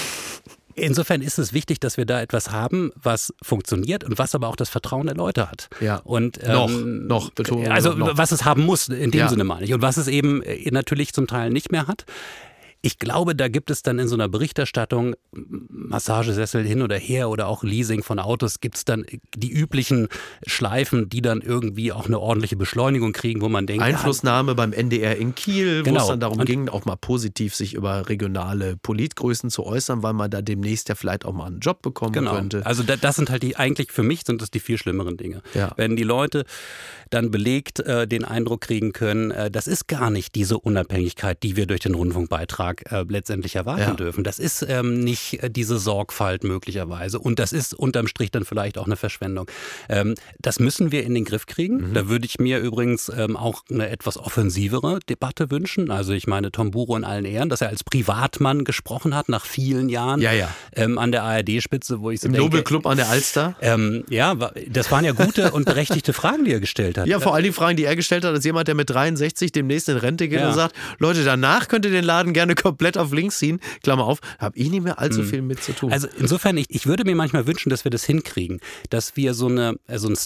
Insofern 0.80 1.24
ist 1.24 1.40
es 1.40 1.54
wichtig, 1.54 1.80
dass 1.80 1.98
wir 1.98 2.06
da 2.06 2.22
etwas 2.22 2.52
haben, 2.52 2.92
was 3.02 3.34
funktioniert 3.42 4.04
und 4.04 4.20
was 4.20 4.36
aber 4.36 4.48
auch 4.48 4.56
das 4.56 4.70
Vertrauen 4.70 5.08
der 5.08 5.16
Leute 5.16 5.50
hat. 5.50 5.70
Ja. 5.82 5.96
Und, 6.04 6.38
Noch, 6.48 6.70
ähm, 6.70 7.08
noch, 7.08 7.32
Betonung 7.32 7.68
Also 7.68 7.94
noch. 7.94 8.16
was 8.16 8.32
es 8.32 8.46
haben 8.46 8.64
muss, 8.64 8.88
in 8.88 9.10
dem 9.10 9.22
Ja. 9.22 9.28
Sinne 9.28 9.44
meine 9.44 9.66
ich. 9.66 9.74
Und 9.74 9.82
was 9.82 9.98
es 9.98 10.08
eben 10.08 10.44
äh, 10.44 10.70
natürlich 10.70 11.14
zum 11.14 11.26
Teil 11.26 11.50
nicht 11.50 11.72
mehr 11.72 11.88
hat. 11.88 12.06
Ich 12.82 13.00
glaube, 13.00 13.36
da 13.36 13.48
gibt 13.48 13.72
es 13.72 13.82
dann 13.82 14.00
in 14.00 14.08
so 14.08 14.16
einer 14.16 14.30
Berichterstattung 14.30 15.16
Massagesessel 15.70 16.64
hin 16.66 16.82
oder 16.82 16.98
her 16.98 17.30
oder 17.30 17.48
auch 17.48 17.64
Leasing 17.64 18.04
von 18.04 18.20
Autos, 18.20 18.60
gibt 18.60 18.78
es 18.78 18.86
dann 18.86 19.06
die 19.36 19.52
üblichen 19.52 20.08
Schleifen, 20.46 21.10
die 21.10 21.22
dann 21.22 21.42
irgendwie 21.42 21.92
auch 21.92 22.06
eine 22.06 22.20
ordentliche 22.20 22.56
Beschleunigung 22.56 23.14
kriegen, 23.14 23.42
wo 23.42 23.50
man 23.50 23.66
denkt, 23.68 23.84
Einflussnahme 23.84 24.56
beim 24.56 24.74
NDR 24.74 25.18
in 25.18 25.36
Kiel, 25.36 25.82
wo 25.82 25.84
Genau. 25.86 26.02
es 26.02 26.08
dann 26.08 26.20
darum 26.20 26.40
Und- 26.40 26.46
ging, 26.46 26.70
auch 26.70 26.86
mal 26.86 26.96
positiv 26.96 27.56
sich 27.56 27.74
über 27.74 28.10
regionale 28.10 28.78
Politgrößen 28.78 29.50
zu 29.50 29.66
äußern, 29.66 30.04
weil 30.04 30.14
man 30.14 30.30
da 30.30 30.42
demnächst 30.42 30.90
ja 30.90 30.96
vielleicht 30.96 31.26
auch 31.26 31.34
mal 31.34 31.46
einen 31.48 31.60
Job 31.60 31.82
bekommen 31.82 32.14
Genau. 32.14 32.36
könnte. 32.36 32.66
Also 32.66 32.84
da, 32.84 32.96
das 32.96 33.16
sind 33.16 33.30
halt 33.30 33.44
die, 33.44 33.56
eigentlich 33.56 33.92
für 33.92 34.04
mich 34.04 34.22
sind 34.26 34.42
das 34.42 34.52
die 34.52 34.60
viel 34.60 34.78
schlimmeren 34.78 35.18
Dinge. 35.18 35.42
Ja. 35.54 35.72
Wenn 35.78 35.96
die 35.96 36.04
Leute 36.04 36.46
dann 37.10 37.32
belegt 37.32 37.80
äh, 37.80 38.08
den 38.08 38.26
Eindruck 38.26 38.62
kriegen 38.62 38.94
können, 38.94 39.32
äh, 39.32 39.50
das 39.52 39.68
ist 39.68 39.88
gar 39.88 40.10
nicht 40.10 40.36
diese 40.36 40.58
Unabhängigkeit, 40.60 41.42
die 41.44 41.56
wir 41.56 41.66
durch 41.66 41.82
den 41.82 41.96
Rundfunkbeitrag 41.96 42.92
äh, 42.92 43.06
letztendlich 43.08 43.56
erwarten 43.56 43.82
Ja. 43.82 43.94
dürfen. 43.94 44.24
Das 44.24 44.40
ist 44.40 44.66
ähm, 44.68 45.00
nicht 45.04 45.42
äh, 45.44 45.50
diese 45.50 45.78
Sorgfalt 45.80 46.44
möglicherweise 46.44 47.20
und 47.20 47.40
das 47.40 47.54
ist 47.54 47.74
unterm 47.74 48.08
Strich 48.08 48.32
dann 48.32 48.46
vielleicht 48.46 48.78
auch 48.78 48.86
eine 48.86 48.96
Verschwendung. 48.96 49.50
Ähm, 49.90 50.16
das 50.40 50.60
müssen 50.60 50.92
wir 50.92 51.04
in 51.04 51.14
den 51.14 51.26
Griff 51.26 51.46
kriegen. 51.46 51.90
Mhm. 51.90 51.94
Da 51.94 52.10
würde 52.10 52.26
ich 52.26 52.40
mir 52.40 52.60
übrigens 52.60 53.10
ähm, 53.16 53.38
auch 53.38 53.64
eine 53.70 53.90
etwas 53.90 54.18
offensivere 54.18 55.00
Debatte 55.10 55.52
wünschen. 55.52 55.92
Also 55.92 56.14
ich 56.14 56.28
meine 56.28 56.52
Tom 56.52 56.72
Buro 56.72 56.96
in 56.96 57.04
allen 57.04 57.26
Ehren, 57.26 57.50
dass 57.50 57.62
er 57.62 57.70
als 57.70 57.84
Privatmann 57.84 58.64
gesprochen 58.64 59.16
hat 59.16 59.30
nach 59.30 59.46
vielen 59.46 59.90
Jahren 59.90 60.22
Ja, 60.22 60.32
ja. 60.32 60.50
Ähm, 60.76 60.98
an 60.98 61.12
der 61.12 61.24
ARD-Spitze, 61.24 62.02
wo 62.02 62.12
ich 62.12 62.22
so 62.22 62.28
Im 62.28 62.34
denke, 62.34 62.46
Nobelclub 62.48 62.86
an 62.86 62.98
der 62.98 63.10
Alster. 63.10 63.56
ähm, 63.62 64.04
ja, 64.10 64.36
das 64.70 64.92
waren 64.92 65.06
ja 65.06 65.12
gute 65.12 65.52
und 65.52 65.66
berechtigte 65.66 66.14
Fragen, 66.14 66.46
die 66.46 66.52
er 66.54 66.60
gestellt 66.60 66.97
hat. 66.98 67.08
Ja, 67.08 67.20
vor 67.20 67.34
allem 67.36 67.44
die 67.46 67.52
Fragen, 67.52 67.78
die 67.78 67.86
er 67.86 67.96
gestellt 67.96 68.24
hat, 68.26 68.34
als 68.34 68.44
jemand, 68.46 68.68
der 68.68 68.76
mit 68.76 68.90
63 68.90 69.52
demnächst 69.52 69.88
in 69.90 69.98
Rente 69.98 70.28
geht 70.28 70.40
Ja. 70.40 70.50
und 70.50 70.56
sagt, 70.56 70.76
Leute, 71.00 71.24
danach 71.24 71.68
könnt 71.68 71.86
ihr 71.86 71.92
den 71.92 72.04
Laden 72.04 72.34
gerne 72.34 72.56
komplett 72.68 72.98
auf 72.98 73.12
links 73.14 73.38
ziehen. 73.40 73.60
Klammer 73.84 74.06
auf, 74.06 74.20
habe 74.40 74.58
ich 74.58 74.70
nicht 74.70 74.84
mehr 74.84 75.00
allzu 75.00 75.24
viel 75.24 75.42
mit 75.42 75.62
zu 75.64 75.74
tun. 75.74 75.92
Also 75.92 76.08
insofern, 76.18 76.58
ich, 76.58 76.66
ich 76.70 76.86
würde 76.88 77.04
mir 77.06 77.16
manchmal 77.16 77.48
wünschen, 77.48 77.70
dass 77.70 77.84
wir 77.84 77.92
das 77.92 78.04
hinkriegen, 78.06 78.60
dass 78.90 79.16
wir 79.16 79.34
so, 79.34 79.48
eine, 79.48 79.76
äh, 79.88 79.98
so 80.00 80.10
ein 80.10 80.18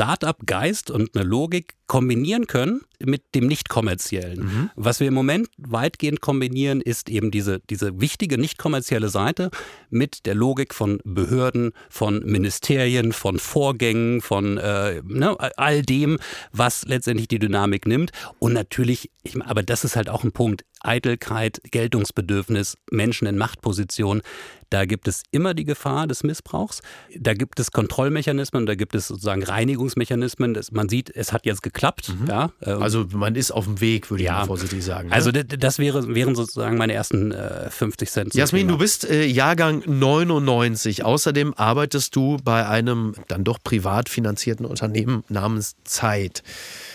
Start-up-Geist 0.00 0.90
und 0.90 1.14
eine 1.14 1.24
Logik 1.24 1.74
kombinieren 1.90 2.46
können 2.46 2.82
mit 3.04 3.34
dem 3.34 3.48
Nicht-Kommerziellen. 3.48 4.70
Was 4.76 5.00
wir 5.00 5.08
im 5.08 5.14
Moment 5.14 5.48
weitgehend 5.58 6.20
kombinieren, 6.20 6.80
ist 6.80 7.08
eben 7.08 7.32
diese, 7.32 7.58
diese 7.68 8.00
wichtige 8.00 8.38
nicht-kommerzielle 8.38 9.08
Seite 9.08 9.50
mit 9.88 10.24
der 10.24 10.36
Logik 10.36 10.72
von 10.72 11.00
Behörden, 11.02 11.72
von 11.88 12.20
Ministerien, 12.24 13.12
von 13.12 13.40
Vorgängen, 13.40 14.20
von 14.20 14.56
äh, 14.58 15.02
ne, 15.04 15.36
all 15.56 15.82
dem, 15.82 16.20
was 16.52 16.84
letztendlich 16.84 17.26
die 17.26 17.40
Dynamik 17.40 17.88
nimmt. 17.88 18.12
Und 18.38 18.52
natürlich, 18.52 19.10
ich, 19.24 19.42
aber 19.42 19.64
das 19.64 19.82
ist 19.82 19.96
halt 19.96 20.08
auch 20.08 20.22
ein 20.22 20.30
Punkt, 20.30 20.64
Eitelkeit, 20.82 21.60
Geltungsbedürfnis, 21.72 22.76
Menschen 22.90 23.26
in 23.26 23.36
Machtpositionen. 23.36 24.22
Da 24.70 24.84
gibt 24.84 25.08
es 25.08 25.24
immer 25.32 25.52
die 25.52 25.64
Gefahr 25.64 26.06
des 26.06 26.22
Missbrauchs. 26.22 26.80
Da 27.18 27.34
gibt 27.34 27.58
es 27.58 27.72
Kontrollmechanismen, 27.72 28.66
da 28.66 28.76
gibt 28.76 28.94
es 28.94 29.08
sozusagen 29.08 29.42
Reinigungsmechanismen. 29.42 30.58
Man 30.70 30.88
sieht, 30.88 31.10
es 31.14 31.32
hat 31.32 31.44
jetzt 31.44 31.62
geklappt. 31.62 31.79
Ja, 32.28 32.50
ähm, 32.62 32.82
Also 32.82 33.06
man 33.12 33.34
ist 33.34 33.50
auf 33.50 33.64
dem 33.64 33.80
Weg, 33.80 34.10
würde 34.10 34.22
ich 34.22 34.26
Ja. 34.26 34.40
mal 34.40 34.46
vorsichtig 34.46 34.84
sagen. 34.84 35.08
ne? 35.08 35.14
also 35.14 35.30
das 35.32 35.78
wäre, 35.78 36.14
wären 36.14 36.34
sozusagen 36.34 36.76
meine 36.76 36.92
ersten 36.92 37.32
äh, 37.32 37.70
50 37.70 38.10
Cent. 38.10 38.34
Jasmin, 38.34 38.62
Thema. 38.62 38.72
du 38.72 38.78
bist 38.78 39.08
äh, 39.08 39.24
Jahrgang 39.26 39.82
99. 39.86 41.04
Außerdem 41.04 41.54
arbeitest 41.54 42.14
du 42.16 42.36
bei 42.44 42.66
einem 42.66 43.14
dann 43.28 43.44
doch 43.44 43.58
privat 43.62 44.08
finanzierten 44.08 44.66
Unternehmen 44.66 45.24
namens 45.28 45.76
Zeit. 45.84 46.42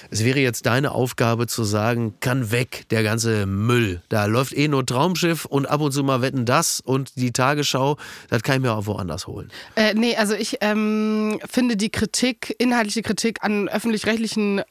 Es 0.09 0.23
wäre 0.23 0.39
jetzt 0.39 0.65
deine 0.65 0.91
Aufgabe 0.91 1.47
zu 1.47 1.63
sagen, 1.63 2.15
kann 2.19 2.51
weg, 2.51 2.85
der 2.89 3.03
ganze 3.03 3.45
Müll. 3.45 4.01
Da 4.09 4.25
läuft 4.25 4.53
eh 4.55 4.67
nur 4.67 4.85
Traumschiff 4.85 5.45
und 5.45 5.65
ab 5.65 5.81
und 5.81 5.91
zu 5.91 6.03
mal 6.03 6.21
wetten 6.21 6.45
das 6.45 6.79
und 6.79 7.15
die 7.15 7.31
Tagesschau, 7.31 7.97
das 8.29 8.43
kann 8.43 8.55
ich 8.55 8.61
mir 8.61 8.73
auch 8.73 8.85
woanders 8.85 9.27
holen. 9.27 9.49
Äh, 9.75 9.93
nee, 9.93 10.15
also 10.15 10.33
ich 10.35 10.57
ähm, 10.61 11.39
finde 11.49 11.77
die 11.77 11.89
Kritik, 11.89 12.55
inhaltliche 12.57 13.01
Kritik 13.01 13.39
an 13.41 13.67
öffentlich-rechtlichen, 13.67 14.61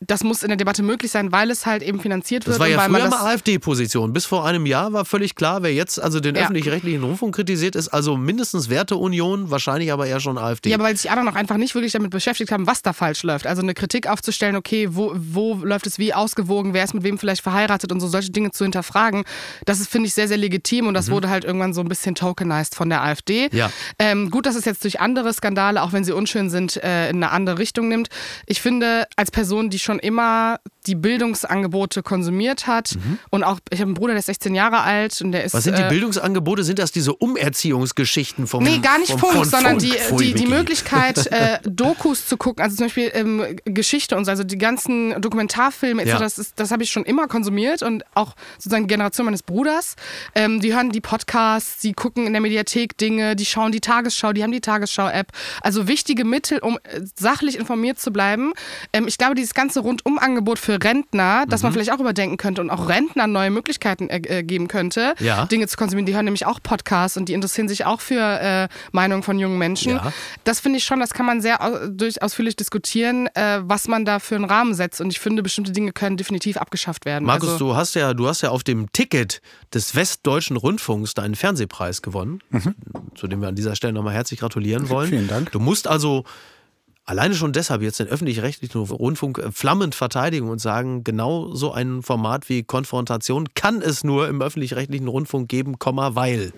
das 0.00 0.22
muss 0.22 0.42
in 0.44 0.48
der 0.48 0.56
Debatte 0.56 0.82
möglich 0.84 1.10
sein, 1.10 1.32
weil 1.32 1.50
es 1.50 1.66
halt 1.66 1.82
eben 1.82 1.98
finanziert 2.00 2.46
wird. 2.46 2.54
Das 2.54 2.60
war 2.60 2.68
ja 2.68 2.78
weil 2.78 2.88
früher 2.88 3.08
mal 3.10 3.32
AfD-Position. 3.32 4.12
Bis 4.12 4.26
vor 4.26 4.46
einem 4.46 4.64
Jahr 4.64 4.92
war 4.92 5.04
völlig 5.04 5.34
klar, 5.34 5.62
wer 5.64 5.74
jetzt 5.74 6.00
also 6.00 6.20
den 6.20 6.36
Ja. 6.36 6.42
öffentlich-rechtlichen 6.44 7.02
Rundfunk 7.02 7.34
kritisiert, 7.34 7.74
ist 7.74 7.88
also 7.88 8.16
mindestens 8.16 8.70
Werteunion, 8.70 9.50
wahrscheinlich 9.50 9.92
aber 9.92 10.06
eher 10.06 10.20
schon 10.20 10.38
AfD. 10.38 10.70
Ja, 10.70 10.76
aber 10.76 10.84
weil 10.84 10.96
sich 10.96 11.10
andere 11.10 11.26
noch 11.26 11.34
einfach 11.34 11.56
nicht 11.56 11.74
wirklich 11.74 11.92
damit 11.92 12.10
beschäftigt 12.12 12.52
haben, 12.52 12.68
was 12.68 12.82
da 12.82 12.92
falsch 12.92 13.24
läuft. 13.24 13.46
Also 13.48 13.60
eine 13.62 13.74
Kritik 13.74 14.06
aufzustellen, 14.08 14.54
okay, 14.54 14.88
wo, 14.92 15.12
wo 15.16 15.54
läuft 15.56 15.88
es 15.88 15.98
wie 15.98 16.14
ausgewogen, 16.14 16.74
wer 16.74 16.84
ist 16.84 16.94
mit 16.94 17.02
wem 17.02 17.18
vielleicht 17.18 17.42
verheiratet 17.42 17.90
und 17.90 17.98
so 17.98 18.06
solche 18.06 18.30
Dinge 18.30 18.52
zu 18.52 18.64
hinterfragen, 18.64 19.24
das 19.64 19.80
ist, 19.80 19.90
finde 19.90 20.06
ich, 20.06 20.14
sehr, 20.14 20.28
sehr 20.28 20.36
legitim 20.36 20.86
und 20.86 20.94
das 20.94 21.10
wurde 21.10 21.28
halt 21.28 21.44
irgendwann 21.44 21.74
so 21.74 21.80
ein 21.80 21.88
bisschen 21.88 22.14
tokenized 22.14 22.76
von 22.76 22.88
der 22.88 23.02
AfD. 23.02 23.48
Ja. 23.52 23.70
Ähm, 23.98 24.30
gut, 24.30 24.46
dass 24.46 24.54
es 24.54 24.64
jetzt 24.64 24.84
durch 24.84 25.00
andere 25.00 25.32
Skandale, 25.32 25.82
auch 25.82 25.92
wenn 25.92 26.04
sie 26.04 26.12
unschön 26.12 26.50
sind, 26.50 26.76
äh, 26.84 27.10
in 27.10 27.16
eine 27.16 27.32
andere 27.32 27.58
Richtung 27.58 27.88
nimmt. 27.88 28.08
Ich 28.46 28.60
finde, 28.60 29.06
als 29.16 29.30
Person, 29.32 29.70
die 29.70 29.78
schon 29.78 29.87
immer 29.98 30.58
die 30.88 30.94
Bildungsangebote 30.94 32.02
konsumiert 32.02 32.66
hat 32.66 32.96
und 33.30 33.44
auch, 33.44 33.58
ich 33.70 33.78
habe 33.80 33.88
einen 33.88 33.94
Bruder, 33.94 34.14
der 34.14 34.20
ist 34.20 34.26
16 34.26 34.54
Jahre 34.54 34.80
alt 34.80 35.20
und 35.22 35.32
der 35.32 35.44
ist. 35.44 35.54
Was 35.54 35.64
sind 35.64 35.78
die 35.78 35.82
äh, 35.82 35.88
Bildungsangebote? 35.88 36.64
Sind 36.64 36.78
das 36.78 36.90
diese 36.92 37.14
Umerziehungsgeschichten 37.14 38.46
vom 38.46 38.64
Nee, 38.64 38.78
gar 38.78 38.98
nicht 38.98 39.10
vom, 39.12 39.18
Funk, 39.32 39.46
sondern 39.46 39.78
Funk? 39.80 40.18
die, 40.18 40.24
die, 40.24 40.34
die. 40.34 40.46
Möglichkeit, 40.46 41.26
äh, 41.30 41.58
Dokus 41.64 42.26
zu 42.26 42.36
gucken, 42.36 42.62
also 42.64 42.76
zum 42.76 42.86
Beispiel 42.86 43.10
ähm, 43.14 43.42
Geschichte 43.64 44.16
und 44.16 44.24
so, 44.24 44.30
also 44.30 44.44
die 44.44 44.56
ganzen 44.58 45.20
Dokumentarfilme, 45.20 46.02
etc., 46.02 46.12
Ja. 46.14 46.18
das, 46.18 46.38
ist- 46.38 46.58
das 46.58 46.70
habe 46.70 46.82
ich 46.82 46.90
schon 46.90 47.04
immer 47.04 47.26
konsumiert 47.28 47.82
und 47.82 48.02
auch 48.14 48.34
sozusagen 48.56 48.84
die 48.84 48.94
Generation 48.94 49.26
meines 49.26 49.42
Bruders. 49.42 49.94
Ähm, 50.34 50.60
die 50.60 50.74
hören 50.74 50.90
die 50.90 51.00
Podcasts, 51.02 51.80
die 51.82 51.92
gucken 51.92 52.26
in 52.26 52.32
der 52.32 52.40
Mediathek 52.40 52.96
Dinge, 52.96 53.36
die 53.36 53.44
schauen 53.44 53.72
die 53.72 53.80
Tagesschau, 53.80 54.32
die 54.32 54.42
haben 54.42 54.52
die 54.52 54.60
Tagesschau-App. 54.62 55.28
Also 55.60 55.86
wichtige 55.86 56.24
Mittel, 56.24 56.58
um 56.60 56.78
äh, 56.84 57.00
sachlich 57.18 57.58
informiert 57.58 58.00
zu 58.00 58.10
bleiben. 58.12 58.52
Ähm, 58.94 59.06
ich 59.06 59.18
glaube, 59.18 59.34
dieses 59.34 59.52
ganze 59.54 59.80
Rundumangebot 59.80 60.58
für 60.58 60.77
Rentner, 60.82 61.44
dass 61.46 61.60
Mhm. 61.62 61.66
man 61.66 61.72
vielleicht 61.74 61.92
auch 61.92 62.00
überdenken 62.00 62.36
könnte 62.36 62.60
und 62.60 62.70
auch 62.70 62.88
Rentnern 62.88 63.32
neue 63.32 63.50
Möglichkeiten 63.50 64.08
äh, 64.10 64.42
geben 64.42 64.68
könnte, 64.68 65.14
Ja. 65.20 65.46
Dinge 65.46 65.66
zu 65.68 65.76
konsumieren. 65.76 66.06
Die 66.06 66.14
hören 66.14 66.24
nämlich 66.24 66.46
auch 66.46 66.60
Podcasts 66.62 67.16
und 67.16 67.28
die 67.28 67.32
interessieren 67.34 67.68
sich 67.68 67.84
auch 67.84 68.00
für 68.00 68.20
äh, 68.20 68.68
Meinungen 68.92 69.22
von 69.22 69.38
jungen 69.38 69.58
Menschen. 69.58 69.92
Ja. 69.92 70.12
Das 70.44 70.60
finde 70.60 70.78
ich 70.78 70.84
schon, 70.84 71.00
das 71.00 71.12
kann 71.14 71.26
man 71.26 71.40
sehr 71.40 71.62
au 71.62 71.88
durch, 71.88 72.22
ausführlich 72.22 72.56
diskutieren, 72.56 73.26
äh, 73.34 73.60
was 73.62 73.88
man 73.88 74.04
da 74.04 74.18
für 74.18 74.36
einen 74.36 74.44
Rahmen 74.44 74.74
setzt. 74.74 75.00
Und 75.00 75.10
ich 75.12 75.20
finde, 75.20 75.42
bestimmte 75.42 75.72
Dinge 75.72 75.92
können 75.92 76.16
definitiv 76.16 76.56
abgeschafft 76.56 77.04
werden. 77.04 77.24
Markus, 77.24 77.50
also, 77.50 77.58
du 77.70 77.76
hast 77.76 77.94
ja, 77.94 78.14
du 78.14 78.26
hast 78.28 78.42
ja 78.42 78.50
auf 78.50 78.64
dem 78.64 78.90
Ticket 78.92 79.40
des 79.74 79.94
Westdeutschen 79.94 80.56
Rundfunks 80.56 81.14
deinen 81.14 81.34
Fernsehpreis 81.34 82.02
gewonnen, 82.02 82.40
zu 83.14 83.26
dem 83.26 83.40
wir 83.40 83.48
an 83.48 83.54
dieser 83.54 83.76
Stelle 83.76 83.92
nochmal 83.92 84.14
herzlich 84.14 84.40
gratulieren 84.40 84.88
wollen. 84.88 85.08
Mhm. 85.08 85.12
Vielen 85.14 85.28
Dank. 85.28 85.52
Du 85.52 85.60
musst 85.60 85.86
also 85.88 86.24
alleine 87.08 87.34
schon 87.34 87.52
deshalb 87.52 87.80
jetzt 87.80 88.00
den 88.00 88.06
öffentlich-rechtlichen 88.06 88.80
Rundfunk 88.80 89.38
äh, 89.38 89.50
flammend 89.50 89.94
verteidigen 89.94 90.48
und 90.48 90.60
sagen, 90.60 91.04
genau 91.04 91.54
so 91.54 91.72
ein 91.72 92.02
Format 92.02 92.48
wie 92.48 92.62
Konfrontation 92.62 93.48
kann 93.54 93.80
es 93.80 94.04
nur 94.04 94.28
im 94.28 94.42
öffentlich-rechtlichen 94.42 95.08
Rundfunk 95.08 95.48
geben, 95.48 95.78
Komma, 95.78 96.14
weil. 96.14 96.52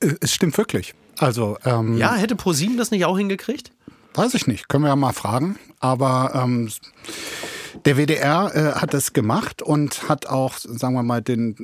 Äh, 0.00 0.14
Es 0.20 0.32
stimmt 0.32 0.56
wirklich. 0.56 0.94
Also, 1.18 1.58
ähm, 1.64 1.98
Ja, 1.98 2.14
hätte 2.14 2.36
ProSieben 2.36 2.76
das 2.76 2.90
nicht 2.90 3.04
auch 3.04 3.18
hingekriegt? 3.18 3.72
weiß 4.14 4.34
ich 4.34 4.46
nicht, 4.48 4.68
können 4.68 4.84
wir 4.84 4.88
ja 4.88 4.96
mal 4.96 5.12
fragen. 5.12 5.56
Aber 5.78 6.32
ähm, 6.34 6.70
der 7.84 7.96
WDR 7.96 8.50
äh, 8.54 8.80
hat 8.80 8.92
das 8.92 9.12
gemacht 9.12 9.62
und 9.62 10.08
hat 10.08 10.26
auch, 10.26 10.58
sagen 10.58 10.94
wir 10.94 11.02
mal, 11.02 11.22
den 11.22 11.56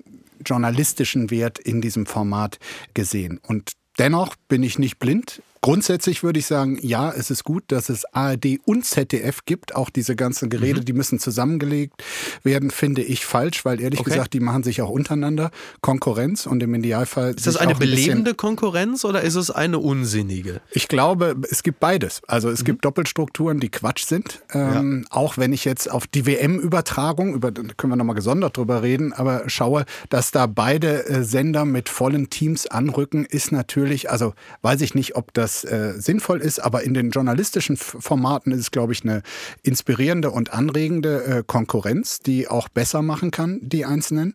journalistischen 0.44 1.30
Wert 1.30 1.58
in 1.58 1.80
diesem 1.80 2.06
Format 2.06 2.58
gesehen. 2.94 3.40
Und 3.46 3.72
dennoch 3.98 4.36
bin 4.48 4.62
ich 4.62 4.78
nicht 4.78 4.98
blind. 4.98 5.42
Grundsätzlich 5.66 6.22
würde 6.22 6.38
ich 6.38 6.46
sagen, 6.46 6.78
ja, 6.80 7.10
es 7.10 7.28
ist 7.32 7.42
gut, 7.42 7.64
dass 7.68 7.88
es 7.88 8.04
ARD 8.14 8.60
und 8.64 8.84
ZDF 8.84 9.40
gibt. 9.46 9.74
Auch 9.74 9.90
diese 9.90 10.14
ganzen 10.14 10.48
Gerede, 10.48 10.82
die 10.82 10.92
müssen 10.92 11.18
zusammengelegt 11.18 12.04
werden, 12.44 12.70
finde 12.70 13.02
ich 13.02 13.26
falsch, 13.26 13.64
weil 13.64 13.80
ehrlich 13.80 13.98
Okay. 13.98 14.10
gesagt, 14.10 14.32
die 14.34 14.38
machen 14.38 14.62
sich 14.62 14.80
auch 14.80 14.90
untereinander 14.90 15.50
Konkurrenz 15.80 16.46
und 16.46 16.62
im 16.62 16.72
Idealfall. 16.72 17.34
Ist 17.34 17.48
das 17.48 17.56
eine 17.56 17.72
ein 17.72 17.78
belebende 17.80 18.34
Konkurrenz 18.34 19.04
oder 19.04 19.22
ist 19.22 19.34
es 19.34 19.50
eine 19.50 19.80
unsinnige? 19.80 20.60
ich 20.70 20.86
glaube, 20.86 21.34
es 21.50 21.64
gibt 21.64 21.80
beides. 21.80 22.22
Also 22.28 22.46
Mhm. 22.46 22.54
es 22.54 22.64
gibt 22.64 22.84
Doppelstrukturen, 22.84 23.58
die 23.58 23.68
Quatsch 23.68 24.04
sind. 24.04 24.42
Ähm, 24.52 25.04
Auch 25.10 25.36
wenn 25.36 25.52
ich 25.52 25.64
jetzt 25.64 25.90
auf 25.90 26.06
die 26.06 26.26
WM-Übertragung, 26.26 27.34
über 27.34 27.50
da 27.50 27.62
können 27.76 27.92
wir 27.92 27.96
nochmal 27.96 28.14
gesondert 28.14 28.56
drüber 28.56 28.82
reden, 28.84 29.12
aber 29.12 29.48
schaue, 29.48 29.84
dass 30.10 30.30
da 30.30 30.46
beide 30.46 31.06
äh, 31.08 31.24
Sender 31.24 31.64
mit 31.64 31.88
vollen 31.88 32.30
Teams 32.30 32.68
anrücken, 32.68 33.24
ist 33.24 33.50
natürlich, 33.50 34.10
also 34.10 34.32
weiß 34.62 34.80
ich 34.82 34.94
nicht, 34.94 35.16
ob 35.16 35.34
das 35.34 35.55
äh, 35.64 35.94
sinnvoll 36.00 36.40
ist, 36.40 36.58
aber 36.58 36.82
in 36.82 36.94
den 36.94 37.10
journalistischen 37.10 37.76
Formaten 37.76 38.52
ist 38.52 38.60
es, 38.60 38.70
glaube 38.70 38.92
ich, 38.92 39.02
eine 39.02 39.22
inspirierende 39.62 40.30
und 40.30 40.52
anregende 40.52 41.24
äh, 41.24 41.42
Konkurrenz, 41.46 42.20
die 42.20 42.48
auch 42.48 42.68
besser 42.68 43.02
machen 43.02 43.30
kann, 43.30 43.60
die 43.62 43.84
einzelnen. 43.84 44.34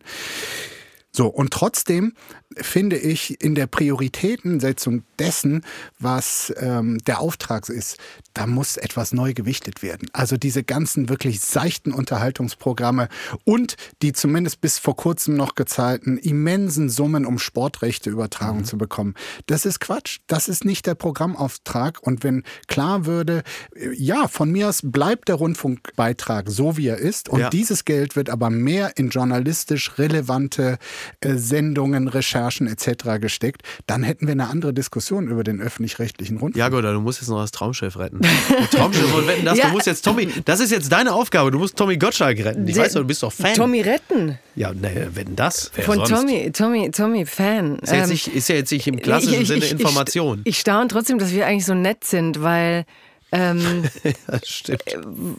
So, 1.14 1.26
und 1.26 1.52
trotzdem 1.52 2.14
finde 2.60 2.96
ich 2.96 3.40
in 3.42 3.54
der 3.54 3.66
Prioritätensetzung 3.66 5.02
dessen, 5.18 5.64
was 5.98 6.52
ähm, 6.58 6.98
der 7.06 7.20
Auftrag 7.20 7.68
ist, 7.68 7.98
da 8.34 8.46
muss 8.46 8.76
etwas 8.76 9.12
neu 9.12 9.34
gewichtet 9.34 9.82
werden. 9.82 10.08
Also 10.12 10.36
diese 10.36 10.62
ganzen 10.62 11.08
wirklich 11.08 11.40
seichten 11.40 11.92
Unterhaltungsprogramme 11.92 13.08
und 13.44 13.76
die 14.02 14.12
zumindest 14.12 14.60
bis 14.60 14.78
vor 14.78 14.96
kurzem 14.96 15.34
noch 15.36 15.54
gezahlten 15.54 16.18
immensen 16.18 16.88
Summen, 16.88 17.26
um 17.26 17.38
Sportrechte 17.38 18.10
übertragen 18.10 18.64
zu 18.64 18.78
bekommen. 18.78 19.14
Das 19.46 19.64
ist 19.66 19.80
Quatsch. 19.80 20.20
Das 20.26 20.48
ist 20.48 20.64
nicht 20.64 20.86
der 20.86 20.94
Programmauftrag. 20.94 22.02
Und 22.02 22.24
wenn 22.24 22.42
klar 22.68 23.06
würde, 23.06 23.42
äh, 23.74 23.92
ja, 23.94 24.28
von 24.28 24.50
mir 24.50 24.68
aus 24.68 24.80
bleibt 24.82 25.28
der 25.28 25.36
Rundfunkbeitrag 25.36 26.48
so, 26.48 26.76
wie 26.76 26.88
er 26.88 26.98
ist 26.98 27.28
und 27.28 27.40
Ja. 27.40 27.50
dieses 27.50 27.84
Geld 27.84 28.16
wird 28.16 28.30
aber 28.30 28.50
mehr 28.50 28.96
in 28.96 29.10
journalistisch 29.10 29.98
relevante 29.98 30.78
äh, 31.20 31.34
Sendungen, 31.36 32.08
Recherchen 32.08 32.41
etc. 32.50 33.20
gesteckt, 33.20 33.62
dann 33.86 34.02
hätten 34.02 34.26
wir 34.26 34.32
eine 34.32 34.48
andere 34.48 34.72
Diskussion 34.74 35.28
über 35.28 35.44
den 35.44 35.60
öffentlich-rechtlichen 35.60 36.38
Rundfunk. 36.38 36.56
Ja, 36.56 36.68
gut, 36.68 36.84
du 36.84 37.00
musst 37.00 37.20
jetzt 37.20 37.28
noch 37.28 37.40
das 37.40 37.50
Traumschiff 37.50 37.98
retten. 37.98 38.20
Das 38.20 38.70
Traumschiff 38.70 39.14
und 39.16 39.26
wetten, 39.26 39.44
das, 39.44 39.58
Ja. 39.58 39.66
du 39.66 39.72
musst 39.72 39.86
jetzt 39.86 40.02
Tommy, 40.02 40.28
das 40.44 40.60
ist 40.60 40.70
jetzt 40.70 40.90
deine 40.90 41.12
Aufgabe, 41.12 41.50
du 41.50 41.58
musst 41.58 41.76
Tommy 41.76 41.96
Gottschalk 41.96 42.38
retten. 42.44 42.66
Ich 42.66 42.74
Der- 42.74 42.84
weiß 42.84 42.92
doch, 42.94 43.00
du 43.00 43.06
bist 43.06 43.22
doch 43.22 43.32
Fan. 43.32 43.54
Tommy 43.54 43.80
retten. 43.82 44.38
Ja, 44.56 44.72
ne, 44.72 45.08
wetten 45.14 45.36
das? 45.36 45.70
Wer 45.74 45.84
Von 45.84 45.96
sonst? 45.98 46.10
Tommy, 46.10 46.50
Tommy, 46.52 46.90
Tommy, 46.90 47.26
Fan. 47.26 47.78
Ist 47.78 47.90
ja, 47.90 47.96
jetzt 47.98 48.04
Ähm, 48.06 48.10
nicht, 48.12 48.26
ist 48.28 48.48
ja 48.48 48.54
jetzt 48.56 48.72
nicht 48.72 48.86
im 48.86 48.96
klassischen 49.00 49.42
ich- 49.42 49.48
Sinne 49.48 49.58
ich- 49.60 49.64
ich- 49.66 49.72
Information. 49.72 50.40
Ich, 50.44 50.50
ich 50.56 50.60
staune 50.60 50.88
trotzdem, 50.88 51.18
dass 51.18 51.32
wir 51.32 51.46
eigentlich 51.46 51.64
so 51.66 51.74
nett 51.74 52.04
sind, 52.04 52.42
weil 52.42 52.84
ähm, 53.32 53.84
das 54.26 54.46
stimmt. 54.46 54.84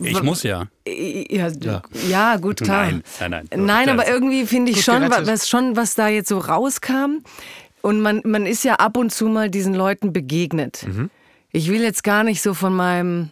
Ich 0.01 0.21
muss 0.23 0.43
ja. 0.43 0.67
ja, 0.86 1.51
ja. 2.10 2.38
gut, 2.38 2.62
klar. 2.62 2.86
Nein, 2.86 3.03
nein, 3.19 3.32
nein. 3.32 3.65
Nein, 3.65 3.89
aber 3.89 4.08
irgendwie 4.08 4.45
finde 4.47 4.71
ich 4.71 4.84
schon, 4.84 5.10
was, 5.10 5.47
schon, 5.47 5.75
was 5.75 5.93
da 5.93 6.08
jetzt 6.08 6.29
so 6.29 6.39
rauskam. 6.39 7.19
Und 7.82 8.01
man, 8.01 8.21
man 8.25 8.45
ist 8.45 8.63
ja 8.63 8.75
ab 8.75 8.97
und 8.97 9.12
zu 9.12 9.27
mal 9.27 9.49
diesen 9.49 9.75
Leuten 9.75 10.12
begegnet. 10.12 10.86
Mhm. 10.88 11.10
Ich 11.51 11.69
will 11.69 11.82
jetzt 11.82 12.03
gar 12.03 12.23
nicht 12.23 12.41
so 12.41 12.53
von 12.53 12.75
meinem 12.75 13.29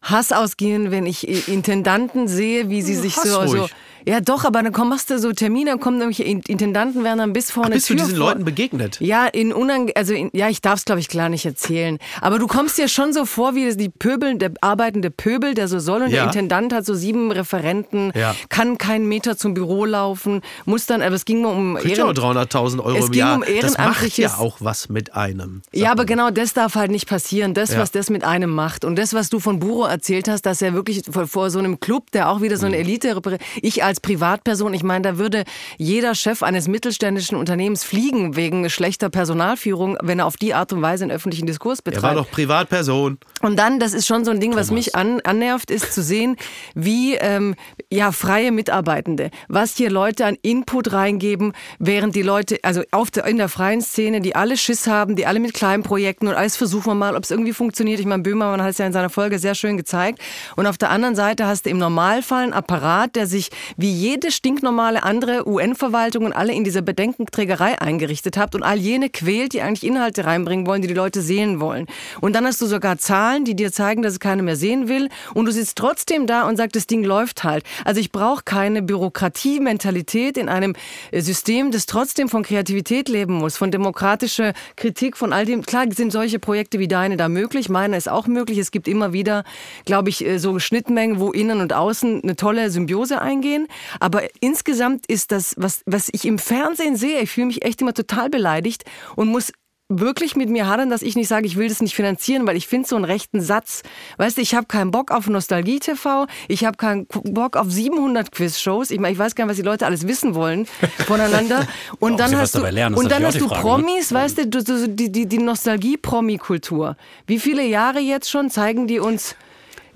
Hass 0.00 0.32
ausgehen, 0.32 0.90
wenn 0.90 1.04
ich 1.04 1.48
Intendanten 1.48 2.28
sehe, 2.28 2.70
wie 2.70 2.80
sie 2.80 2.94
sich 2.94 3.16
Hass 3.16 3.24
so, 3.24 3.46
so. 3.46 3.68
Ja, 4.06 4.20
doch, 4.20 4.44
aber 4.44 4.62
dann 4.62 4.72
komm, 4.72 4.88
machst 4.90 5.10
du 5.10 5.18
so 5.18 5.32
Termine, 5.32 5.70
dann 5.70 5.80
kommen 5.80 6.00
In- 6.12 6.40
Intendanten, 6.46 7.02
werden 7.04 7.18
dann 7.18 7.32
bis 7.32 7.50
vorne 7.50 7.70
Bist 7.74 7.90
du 7.90 7.94
Tür 7.94 8.04
diesen 8.04 8.16
vor- 8.18 8.28
Leuten 8.28 8.44
begegnet? 8.44 8.98
ja, 9.00 9.26
in 9.26 9.52
unange 9.52 9.92
also 9.96 10.14
in, 10.14 10.30
ja, 10.32 10.48
ich 10.48 10.60
darf 10.60 10.78
es 10.78 10.84
glaube 10.84 11.00
ich 11.00 11.08
klar 11.08 11.28
nicht 11.28 11.44
erzählen. 11.44 11.98
Aber 12.20 12.38
du 12.38 12.46
kommst 12.46 12.78
dir 12.78 12.88
schon 12.88 13.12
so 13.12 13.24
vor, 13.26 13.54
wie 13.54 13.74
die 13.76 13.88
Pöbel, 13.88 14.36
der 14.38 14.52
arbeitende 14.60 15.10
Pöbel, 15.10 15.54
der 15.54 15.66
so 15.68 15.78
soll 15.80 16.02
und 16.02 16.10
Ja. 16.10 16.16
der 16.18 16.24
Intendant 16.26 16.72
hat 16.72 16.86
so 16.86 16.94
sieben 16.94 17.32
Referenten, 17.32 18.12
Ja. 18.14 18.34
kann 18.48 18.78
keinen 18.78 19.06
Meter 19.08 19.36
zum 19.36 19.54
Büro 19.54 19.84
laufen, 19.84 20.42
muss 20.64 20.86
dann, 20.86 21.02
aber 21.02 21.14
es 21.16 21.24
ging 21.24 21.40
nur 21.42 21.52
um 21.52 21.74
Kriegt 21.76 21.98
ja 21.98 22.04
auch 22.04 22.12
300.000 22.12 22.80
Euro 22.84 22.98
Es 22.98 23.06
im 23.06 23.10
ging 23.12 23.18
Jahr. 23.20 23.36
um 23.36 23.44
das 23.60 23.76
macht 23.76 24.16
ja 24.18 24.36
auch 24.38 24.58
was 24.60 24.88
mit 24.88 25.14
einem. 25.14 25.62
Ja, 25.72 25.88
aber 25.90 26.02
man. 26.02 26.06
genau 26.06 26.30
das 26.30 26.52
darf 26.52 26.74
halt 26.76 26.90
nicht 26.90 27.08
passieren. 27.08 27.54
Das, 27.54 27.72
Ja. 27.72 27.78
was 27.80 27.90
das 27.90 28.08
mit 28.10 28.22
einem 28.24 28.50
macht. 28.50 28.84
Und 28.84 28.96
das, 28.96 29.14
was 29.14 29.30
du 29.30 29.40
von 29.40 29.58
Buro 29.58 29.84
erzählt 29.86 30.28
hast, 30.28 30.42
dass 30.46 30.62
er 30.62 30.74
wirklich 30.74 31.02
vor, 31.10 31.26
vor 31.26 31.50
so 31.50 31.58
einem 31.58 31.80
Club, 31.80 32.10
der 32.12 32.30
auch 32.30 32.40
wieder 32.40 32.56
so 32.56 32.66
Mhm. 32.66 32.72
eine 32.74 32.82
Elite, 32.82 33.16
reprä- 33.16 33.40
ich 33.62 33.82
als 33.82 33.95
Privatperson, 34.00 34.74
ich 34.74 34.82
meine, 34.82 35.02
da 35.02 35.18
würde 35.18 35.44
jeder 35.78 36.14
Chef 36.14 36.42
eines 36.42 36.68
mittelständischen 36.68 37.36
Unternehmens 37.36 37.84
fliegen 37.84 38.36
wegen 38.36 38.68
schlechter 38.70 39.10
Personalführung, 39.10 39.98
wenn 40.02 40.18
er 40.18 40.26
auf 40.26 40.36
die 40.36 40.54
Art 40.54 40.72
und 40.72 40.82
Weise 40.82 41.04
einen 41.04 41.12
öffentlichen 41.12 41.46
Diskurs 41.46 41.80
Er 41.80 41.84
betreibt. 41.84 42.02
war 42.02 42.14
doch 42.14 42.30
Privatperson. 42.30 43.18
Und 43.42 43.58
dann, 43.58 43.78
das 43.78 43.92
ist 43.92 44.06
schon 44.06 44.24
so 44.24 44.30
ein 44.30 44.40
Ding, 44.40 44.54
was 44.54 44.70
mich 44.70 44.94
an, 44.94 45.20
annervt, 45.22 45.70
ist 45.70 45.92
zu 45.92 46.02
sehen, 46.02 46.36
wie 46.74 47.14
ähm, 47.16 47.54
ja 47.92 48.12
freie 48.12 48.52
Mitarbeitende, 48.52 49.30
was 49.48 49.76
hier 49.76 49.90
Leute 49.90 50.24
an 50.24 50.36
Input 50.42 50.92
reingeben, 50.92 51.52
während 51.78 52.14
die 52.14 52.22
Leute, 52.22 52.58
also 52.62 52.82
auf 52.90 53.10
der, 53.10 53.26
in 53.26 53.36
der 53.36 53.48
freien 53.48 53.80
Szene, 53.80 54.20
die 54.20 54.34
alle 54.34 54.56
Schiss 54.56 54.86
haben, 54.86 55.16
die 55.16 55.26
alle 55.26 55.40
mit 55.40 55.54
kleinen 55.54 55.82
Projekten 55.82 56.28
und 56.28 56.34
alles 56.34 56.56
versuchen 56.56 56.86
wir 56.86 56.94
mal, 56.94 57.16
ob 57.16 57.24
es 57.24 57.30
irgendwie 57.30 57.52
funktioniert. 57.52 58.00
Ich 58.00 58.06
meine, 58.06 58.22
Böhmermann 58.22 58.62
hat 58.62 58.70
es 58.70 58.78
ja 58.78 58.86
in 58.86 58.92
seiner 58.92 59.10
Folge 59.10 59.38
sehr 59.38 59.54
schön 59.54 59.76
gezeigt. 59.76 60.20
Und 60.56 60.66
auf 60.66 60.78
der 60.78 60.90
anderen 60.90 61.14
Seite 61.14 61.46
hast 61.46 61.66
du 61.66 61.70
im 61.70 61.78
Normalfall 61.78 62.44
einen 62.44 62.52
Apparat, 62.52 63.16
der 63.16 63.26
sich 63.26 63.50
wie 63.76 63.85
jede 63.92 64.30
stinknormale 64.30 65.02
andere 65.02 65.48
UN-Verwaltung 65.48 66.24
und 66.24 66.32
alle 66.32 66.52
in 66.52 66.64
dieser 66.64 66.82
Bedenkenträgerei 66.82 67.80
eingerichtet 67.80 68.36
hat 68.36 68.54
und 68.54 68.62
all 68.62 68.78
jene 68.78 69.10
quält, 69.10 69.52
die 69.52 69.62
eigentlich 69.62 69.84
Inhalte 69.84 70.24
reinbringen 70.24 70.66
wollen, 70.66 70.82
die 70.82 70.88
die 70.88 70.94
Leute 70.94 71.20
sehen 71.20 71.60
wollen. 71.60 71.86
Und 72.20 72.34
dann 72.34 72.46
hast 72.46 72.60
du 72.60 72.66
sogar 72.66 72.98
Zahlen, 72.98 73.44
die 73.44 73.54
dir 73.54 73.72
zeigen, 73.72 74.02
dass 74.02 74.14
es 74.14 74.20
keiner 74.20 74.42
mehr 74.42 74.56
sehen 74.56 74.88
will 74.88 75.08
und 75.34 75.46
du 75.46 75.52
sitzt 75.52 75.76
trotzdem 75.76 76.26
da 76.26 76.48
und 76.48 76.56
sagst, 76.56 76.76
das 76.76 76.86
Ding 76.86 77.04
läuft 77.04 77.44
halt. 77.44 77.64
Also 77.84 78.00
ich 78.00 78.12
brauche 78.12 78.42
keine 78.44 78.82
Bürokratie-Mentalität 78.82 80.36
in 80.36 80.48
einem 80.48 80.74
äh, 81.10 81.20
System, 81.20 81.70
das 81.70 81.86
trotzdem 81.86 82.28
von 82.28 82.42
Kreativität 82.42 83.08
leben 83.08 83.34
muss, 83.34 83.56
von 83.56 83.70
demokratischer 83.70 84.52
Kritik, 84.76 85.16
von 85.16 85.32
all 85.32 85.44
dem. 85.44 85.62
Klar 85.62 85.86
sind 85.92 86.12
solche 86.12 86.38
Projekte 86.38 86.78
wie 86.78 86.88
deine 86.88 87.16
da 87.16 87.28
möglich, 87.28 87.68
meine 87.68 87.96
ist 87.96 88.08
auch 88.08 88.26
möglich. 88.26 88.58
Es 88.58 88.70
gibt 88.70 88.88
immer 88.88 89.12
wieder, 89.12 89.44
glaube 89.84 90.08
ich, 90.08 90.24
äh, 90.24 90.38
so 90.38 90.58
Schnittmengen, 90.58 91.20
wo 91.20 91.32
innen 91.32 91.60
und 91.60 91.72
außen 91.72 92.22
eine 92.22 92.36
tolle 92.36 92.70
Symbiose 92.70 93.20
eingehen. 93.20 93.66
Aber 94.00 94.22
insgesamt 94.40 95.06
ist 95.06 95.32
das, 95.32 95.54
was, 95.56 95.82
was 95.86 96.08
ich 96.12 96.24
im 96.24 96.38
Fernsehen 96.38 96.96
sehe, 96.96 97.20
ich 97.20 97.30
fühle 97.30 97.48
mich 97.48 97.64
echt 97.64 97.80
immer 97.80 97.94
total 97.94 98.30
beleidigt 98.30 98.84
und 99.14 99.28
muss 99.28 99.52
wirklich 99.88 100.34
mit 100.34 100.48
mir 100.48 100.66
hadern, 100.66 100.90
dass 100.90 101.02
ich 101.02 101.14
nicht 101.14 101.28
sage, 101.28 101.46
ich 101.46 101.56
will 101.56 101.68
das 101.68 101.80
nicht 101.80 101.94
finanzieren, 101.94 102.46
weil 102.46 102.56
ich 102.56 102.66
finde 102.66 102.88
so 102.88 102.96
einen 102.96 103.04
rechten 103.04 103.40
Satz. 103.40 103.82
Weißt 104.16 104.36
du, 104.36 104.42
ich 104.42 104.54
habe 104.54 104.66
keinen 104.66 104.90
Bock 104.90 105.12
auf 105.12 105.28
Nostalgie-TV, 105.28 106.26
ich 106.48 106.64
habe 106.64 106.76
keinen 106.76 107.06
Bock 107.06 107.56
auf 107.56 107.70
700 107.70 108.32
Quiz-Shows. 108.32 108.90
Ich, 108.90 108.98
meine, 108.98 109.12
ich 109.12 109.18
weiß 109.18 109.34
gar 109.34 109.44
nicht, 109.44 109.50
was 109.50 109.56
die 109.56 109.62
Leute 109.62 109.86
alles 109.86 110.08
wissen 110.08 110.34
wollen 110.34 110.66
voneinander. 111.06 111.66
Und 112.00 112.12
Ob 112.12 112.18
dann 112.18 112.36
hast 112.36 112.56
du, 112.56 112.62
lernen, 112.62 112.96
und 112.96 113.10
dann 113.10 113.24
hast 113.24 113.40
du 113.40 113.48
Frage, 113.48 113.54
ne? 113.54 113.62
Promis, 113.62 114.12
weißt 114.12 114.38
du, 114.38 114.46
du, 114.48 114.64
du 114.64 114.88
die, 114.88 115.12
die, 115.12 115.26
die 115.26 115.38
Nostalgie-Promi-Kultur. 115.38 116.96
Wie 117.26 117.38
viele 117.38 117.64
Jahre 117.64 118.00
jetzt 118.00 118.28
schon 118.28 118.50
zeigen 118.50 118.88
die 118.88 118.98
uns 118.98 119.36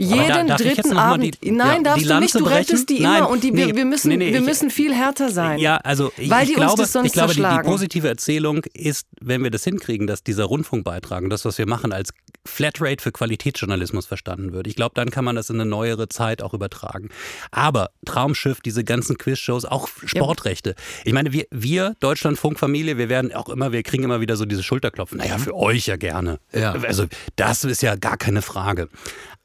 jeden 0.04 0.46
da- 0.48 0.56
ich 0.56 0.62
dritten 0.74 0.96
Abend. 0.96 1.38
die- 1.42 1.50
Nein, 1.50 1.78
ja, 1.78 1.82
darfst 1.82 2.04
die 2.04 2.08
du 2.08 2.20
nicht. 2.20 2.34
Du 2.34 2.44
rettest 2.44 2.70
brechen? 2.70 2.86
die 2.86 2.96
immer 2.98 3.20
Nein, 3.20 3.22
und 3.24 3.44
die, 3.44 3.54
wir, 3.54 3.66
nee, 3.66 3.76
wir, 3.76 3.84
müssen, 3.84 4.08
nee, 4.08 4.16
nee, 4.16 4.32
wir 4.32 4.40
ich- 4.40 4.46
müssen 4.46 4.70
viel 4.70 4.94
härter 4.94 5.30
sein. 5.30 5.58
Ja, 5.58 5.76
also 5.78 6.12
ich, 6.16 6.30
Weil 6.30 6.44
ich 6.44 6.50
die 6.50 6.56
uns 6.56 6.64
glaube, 6.66 6.82
das 6.82 6.92
sonst 6.92 7.06
ich 7.06 7.12
glaube 7.12 7.34
die, 7.34 7.42
die 7.42 7.62
positive 7.64 8.08
Erzählung 8.08 8.64
ist, 8.74 9.06
wenn 9.20 9.42
wir 9.42 9.50
das 9.50 9.64
hinkriegen, 9.64 10.06
dass 10.06 10.22
dieser 10.22 10.44
Rundfunkbeitrag 10.44 11.22
und 11.24 11.30
das, 11.30 11.44
was 11.44 11.58
wir 11.58 11.66
machen, 11.66 11.92
als 11.92 12.10
Flatrate 12.46 13.02
für 13.02 13.12
Qualitätsjournalismus 13.12 14.06
verstanden 14.06 14.52
wird. 14.52 14.66
Ich 14.66 14.74
glaube, 14.74 14.92
dann 14.94 15.10
kann 15.10 15.24
man 15.24 15.36
das 15.36 15.50
in 15.50 15.56
eine 15.60 15.68
neuere 15.68 16.08
Zeit 16.08 16.42
auch 16.42 16.54
übertragen. 16.54 17.10
Aber 17.50 17.90
Traumschiff, 18.06 18.60
diese 18.60 18.82
ganzen 18.84 19.18
Quizshows, 19.18 19.64
auch 19.66 19.88
Sportrechte. 20.06 20.74
Ich 21.04 21.12
meine, 21.12 21.32
wir, 21.32 21.44
wir 21.50 21.94
Deutschlandfunkfamilie, 22.00 22.96
wir 22.96 23.08
werden 23.10 23.34
auch 23.34 23.48
immer, 23.50 23.72
wir 23.72 23.82
kriegen 23.82 24.04
immer 24.04 24.20
wieder 24.20 24.36
so 24.36 24.46
diese 24.46 24.62
Schulterklopfen. 24.62 25.18
Naja, 25.18 25.36
für 25.38 25.54
euch 25.54 25.86
ja 25.86 25.96
gerne. 25.96 26.38
Ja. 26.52 26.72
Also 26.72 27.04
das 27.36 27.64
ist 27.64 27.82
ja 27.82 27.96
gar 27.96 28.16
keine 28.16 28.40
Frage. 28.42 28.88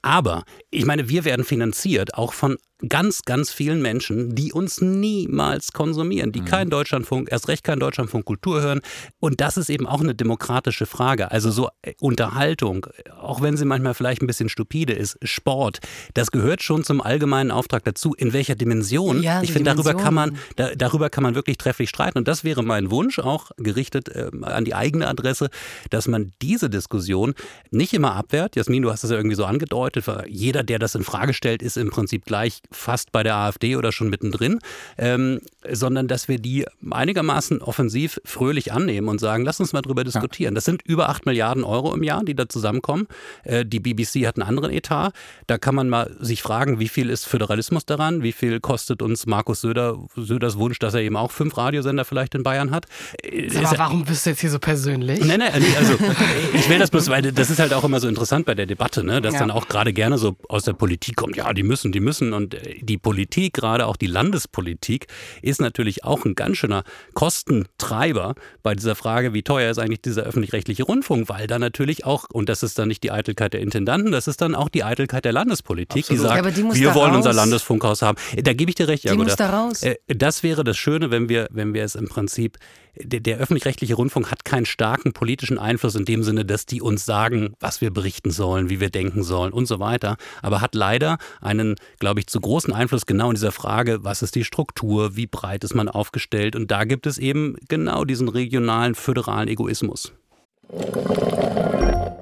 Aber 0.06 0.44
ich 0.70 0.86
meine, 0.86 1.10
wir 1.10 1.26
werden 1.26 1.44
finanziert 1.44 2.14
auch 2.14 2.32
von 2.32 2.58
ganz, 2.90 3.22
ganz 3.24 3.52
vielen 3.52 3.82
Menschen, 3.82 4.36
die 4.36 4.52
uns 4.52 4.82
niemals 4.82 5.72
konsumieren, 5.72 6.32
die 6.32 6.42
kein 6.42 6.70
Deutschlandfunk, 6.70 7.30
erst 7.32 7.48
recht 7.48 7.64
kein 7.64 7.80
Deutschlandfunk 7.80 8.26
Kultur 8.26 8.62
hören. 8.62 8.82
Und 9.20 9.40
das 9.40 9.58
ist 9.58 9.70
eben 9.70 9.88
auch 9.88 10.02
eine 10.02 10.14
demokratische 10.14 10.86
Frage. 10.86 11.32
Also 11.32 11.52
so 11.52 11.70
äh, 11.82 11.94
Unterhaltung, 12.02 12.88
auch 13.20 13.42
wenn 13.42 13.56
sie 13.56 13.66
manchmal 13.66 13.94
vielleicht 13.94 14.22
ein 14.22 14.28
bisschen 14.28 14.50
stupide 14.50 14.94
ist, 14.94 15.18
Sport, 15.24 15.80
das 16.14 16.32
gehört 16.32 16.64
schon 16.64 16.84
zum 16.84 17.02
allgemeinen 17.02 17.52
Auftrag 17.52 17.84
dazu. 17.86 18.14
In 18.14 18.34
welcher 18.34 18.56
Dimension? 18.56 19.24
Ja, 19.24 19.42
ich 19.42 19.54
finde, 19.54 19.72
darüber 19.72 19.94
kann 19.94 20.14
man, 20.14 20.38
da, 20.58 20.76
darüber 20.76 21.10
kann 21.10 21.24
man 21.24 21.36
wirklich 21.36 21.58
trefflich 21.58 21.90
streiten. 21.90 22.18
Und 22.18 22.28
das 22.28 22.44
wäre 22.44 22.62
mein 22.62 22.92
Wunsch, 22.92 23.20
auch 23.20 23.52
gerichtet 23.58 24.10
ähm, 24.14 24.44
an 24.44 24.66
die 24.66 24.76
eigene 24.76 25.08
Adresse, 25.08 25.50
dass 25.92 26.08
man 26.08 26.34
diese 26.42 26.70
Diskussion 26.70 27.36
nicht 27.72 27.94
immer 27.94 28.16
abwehrt. 28.16 28.56
Jasmin, 28.56 28.82
du 28.82 28.92
hast 28.92 29.04
es 29.06 29.12
ja 29.12 29.18
irgendwie 29.18 29.36
so 29.36 29.46
angedeutet, 29.46 30.06
jeder, 30.28 30.64
der 30.64 30.78
das 30.78 30.94
in 30.96 31.04
Frage 31.04 31.34
stellt, 31.34 31.62
ist 31.62 31.78
im 31.78 31.90
Prinzip 31.90 32.26
gleich 32.26 32.62
fast 32.72 33.12
bei 33.12 33.24
der 33.24 33.36
AfD 33.36 33.76
oder 33.76 33.92
schon 33.92 34.10
mittendrin, 34.10 34.60
ähm, 34.98 35.40
sondern 35.72 36.08
dass 36.08 36.28
wir 36.28 36.40
die 36.40 36.66
einigermaßen 36.90 37.62
offensiv 37.62 38.20
fröhlich 38.26 38.72
annehmen 38.74 39.08
und 39.08 39.20
sagen, 39.20 39.44
lass 39.46 39.60
uns 39.60 39.74
mal 39.74 39.82
drüber 39.82 40.04
diskutieren. 40.04 40.56
Das 40.56 40.66
sind 40.66 40.82
über 40.84 41.10
8 41.10 41.26
Milliarden 41.26 41.64
Euro 41.64 41.94
im 41.94 42.04
Jahr, 42.04 42.24
die 42.24 42.36
da 42.36 42.48
zusammenkommen. 42.50 43.08
Äh, 43.44 43.66
die 43.66 43.80
BBC 43.80 44.26
hat 44.28 44.38
einen 44.38 44.48
anderen 44.48 44.72
Etat. 44.72 45.12
Da 45.48 45.58
kann 45.58 45.76
man 45.76 45.90
mal 45.90 46.16
sich 46.20 46.42
fragen, 46.42 46.80
wie 46.80 46.88
viel 46.90 47.10
ist 47.10 47.26
Föderalismus 47.26 47.86
daran? 47.86 48.24
Wie 48.24 48.32
viel 48.32 48.60
kostet 48.60 49.02
uns 49.02 49.26
Markus 49.26 49.62
Söder, 49.62 49.98
Söders 50.16 50.58
Wunsch, 50.58 50.80
dass 50.80 50.94
er 50.94 51.02
eben 51.02 51.16
auch 51.18 51.32
fünf 51.32 51.58
Radiosender 51.58 52.06
vielleicht 52.06 52.36
in 52.36 52.44
Bayern 52.44 52.72
hat? 52.72 52.86
Äh, 53.24 53.50
Aber 53.58 53.62
ja- 53.74 53.74
warum 53.78 54.06
bist 54.06 54.26
du 54.26 54.30
jetzt 54.32 54.40
hier 54.42 54.50
so 54.52 54.60
persönlich? 54.60 55.24
Nein, 55.24 55.40
nein, 55.40 55.52
also 55.78 55.94
ich 56.54 56.70
will 56.70 56.80
das 56.80 56.92
bloß, 56.92 57.10
weil 57.10 57.22
das 57.32 57.50
ist 57.50 57.60
halt 57.60 57.74
auch 57.74 57.84
immer 57.84 58.00
so 58.00 58.08
interessant 58.08 58.46
bei 58.46 58.56
der 58.56 58.66
Debatte, 58.66 59.04
ne? 59.04 59.22
dass 59.22 59.34
Ja. 59.34 59.40
dann 59.42 59.52
auch 59.52 59.68
gerade 59.68 59.94
gerne 59.94 60.18
so 60.18 60.36
aus 60.50 60.64
der 60.64 60.74
Politik 60.74 61.16
kommt, 61.16 61.36
ja, 61.36 61.52
die 61.54 61.64
müssen, 61.64 61.92
die 61.92 62.00
müssen 62.00 62.34
und 62.34 62.55
die 62.82 62.98
Politik, 62.98 63.54
gerade 63.54 63.86
auch 63.88 63.98
die 63.98 64.08
Landespolitik, 64.08 65.08
ist 65.42 65.62
natürlich 65.62 66.04
auch 66.04 66.26
ein 66.26 66.36
ganz 66.36 66.58
schöner 66.58 66.84
Kostentreiber 67.14 68.36
bei 68.64 68.76
dieser 68.76 68.96
Frage, 68.96 69.34
wie 69.34 69.44
teuer 69.44 69.72
ist 69.72 69.78
eigentlich 69.78 70.02
dieser 70.02 70.24
öffentlich-rechtliche 70.24 70.84
Rundfunk, 70.84 71.30
weil 71.30 71.48
da 71.48 71.60
natürlich 71.60 72.06
auch, 72.06 72.26
und 72.32 72.50
das 72.50 72.64
ist 72.64 72.80
dann 72.80 72.88
nicht 72.88 73.04
die 73.04 73.12
Eitelkeit 73.12 73.54
der 73.54 73.62
Intendanten, 73.62 74.12
das 74.12 74.28
ist 74.28 74.42
dann 74.42 74.56
auch 74.56 74.70
die 74.70 74.84
Eitelkeit 74.84 75.26
der 75.26 75.34
Landespolitik, 75.34 76.08
die 76.08 76.18
sagt, 76.18 76.44
Ja, 76.46 76.52
die 76.52 76.82
wir 76.82 76.96
wollen 76.96 77.16
unser 77.16 77.30
raus. 77.30 77.36
Landesfunkhaus 77.36 78.02
haben. 78.02 78.18
Da 78.42 78.54
gebe 78.54 78.70
ich 78.70 78.76
dir 78.76 78.88
recht, 78.88 79.04
Die 79.04 79.08
Jagoda. 79.10 79.26
muss 79.26 79.36
da 79.36 79.50
raus. 79.50 79.84
Äh, 79.84 79.96
das 80.08 80.44
wäre 80.44 80.64
das 80.64 80.78
Schöne, 80.78 81.12
wenn 81.12 81.30
wir, 81.30 81.48
wenn 81.52 81.74
wir 81.74 81.84
es 81.84 81.96
im 81.96 82.08
Prinzip, 82.08 82.58
der, 82.98 83.20
der 83.20 83.38
öffentlich-rechtliche 83.40 83.96
Rundfunk 83.96 84.32
hat 84.32 84.46
keinen 84.46 84.66
starken 84.66 85.12
politischen 85.12 85.60
Einfluss 85.60 85.96
in 85.96 86.06
dem 86.06 86.24
Sinne, 86.24 86.46
dass 86.46 86.66
die 86.66 86.82
uns 86.82 87.06
sagen, 87.06 87.54
was 87.60 87.82
wir 87.82 87.92
berichten 87.92 88.32
sollen, 88.32 88.70
wie 88.70 88.80
wir 88.80 88.90
denken 88.90 89.24
sollen 89.24 89.52
und 89.52 89.66
so 89.66 89.80
weiter, 89.80 90.16
aber 90.42 90.62
hat 90.62 90.76
leider 90.76 91.18
einen, 91.42 91.76
glaube 92.00 92.22
ich, 92.22 92.28
zu 92.28 92.40
großen 92.46 92.74
Einfluss 92.74 93.08
genau 93.08 93.30
in 93.30 93.36
dieser 93.36 93.52
Frage, 93.52 94.04
was 94.04 94.22
ist 94.22 94.36
die 94.36 94.44
Struktur, 94.44 95.16
wie 95.16 95.26
breit 95.26 95.64
ist 95.64 95.74
man 95.74 95.90
aufgestellt 95.90 96.56
und 96.56 96.70
da 96.70 96.84
gibt 96.84 97.08
es 97.08 97.18
eben 97.18 97.56
genau 97.70 98.06
diesen 98.06 98.30
regionalen, 98.30 98.94
föderalen 98.94 99.48
Egoismus. 99.48 100.14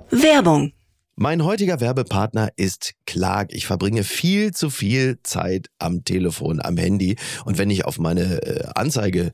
Werbung. 0.09 0.71
Mein 1.15 1.43
heutiger 1.43 1.81
Werbepartner 1.81 2.49
ist 2.55 2.93
Clark. 3.05 3.49
Ich 3.51 3.67
verbringe 3.67 4.03
viel 4.03 4.53
zu 4.53 4.69
viel 4.69 5.19
Zeit 5.23 5.67
am 5.77 6.05
Telefon, 6.05 6.61
am 6.61 6.77
Handy. 6.77 7.17
Und 7.43 7.57
wenn 7.57 7.69
ich 7.69 7.83
auf 7.83 7.99
meine 7.99 8.41
äh, 8.43 8.63
Anzeige, 8.73 9.33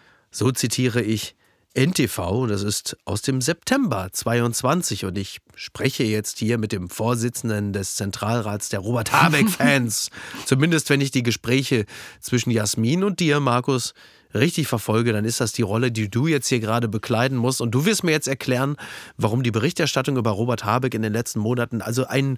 So 0.31 0.51
zitiere 0.51 1.01
ich 1.01 1.35
NTV, 1.73 2.47
das 2.47 2.63
ist 2.63 2.97
aus 3.05 3.21
dem 3.21 3.41
September 3.41 4.09
22 4.11 5.05
und 5.05 5.17
ich 5.17 5.39
spreche 5.55 6.03
jetzt 6.03 6.37
hier 6.37 6.57
mit 6.57 6.71
dem 6.71 6.89
Vorsitzenden 6.89 7.71
des 7.71 7.95
Zentralrats 7.95 8.69
der 8.69 8.79
Robert 8.79 9.11
Habeck-Fans. 9.11 10.09
Zumindest 10.45 10.89
wenn 10.89 10.99
ich 10.99 11.11
die 11.11 11.23
Gespräche 11.23 11.85
zwischen 12.19 12.51
Jasmin 12.51 13.03
und 13.03 13.19
dir, 13.19 13.39
Markus, 13.39 13.93
richtig 14.33 14.67
verfolge, 14.67 15.13
dann 15.13 15.25
ist 15.25 15.41
das 15.41 15.51
die 15.53 15.61
Rolle, 15.61 15.91
die 15.91 16.09
du 16.09 16.27
jetzt 16.27 16.47
hier 16.47 16.59
gerade 16.59 16.87
bekleiden 16.87 17.37
musst. 17.37 17.61
Und 17.61 17.71
du 17.71 17.85
wirst 17.85 18.03
mir 18.03 18.11
jetzt 18.11 18.27
erklären, 18.27 18.77
warum 19.17 19.43
die 19.43 19.51
Berichterstattung 19.51 20.17
über 20.17 20.31
Robert 20.31 20.63
Habeck 20.65 20.93
in 20.93 21.01
den 21.01 21.13
letzten 21.13 21.39
Monaten 21.39 21.81
also 21.81 22.05
ein, 22.07 22.37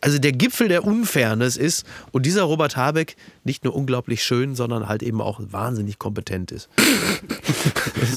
also 0.00 0.18
der 0.18 0.32
Gipfel 0.32 0.68
der 0.68 0.84
Unfairness 0.84 1.56
ist 1.56 1.86
und 2.12 2.26
dieser 2.26 2.42
Robert 2.42 2.76
Habeck 2.76 3.16
nicht 3.44 3.64
nur 3.64 3.74
unglaublich 3.74 4.22
schön, 4.22 4.54
sondern 4.54 4.88
halt 4.88 5.02
eben 5.02 5.20
auch 5.20 5.40
wahnsinnig 5.50 5.98
kompetent 5.98 6.52
ist. 6.52 6.68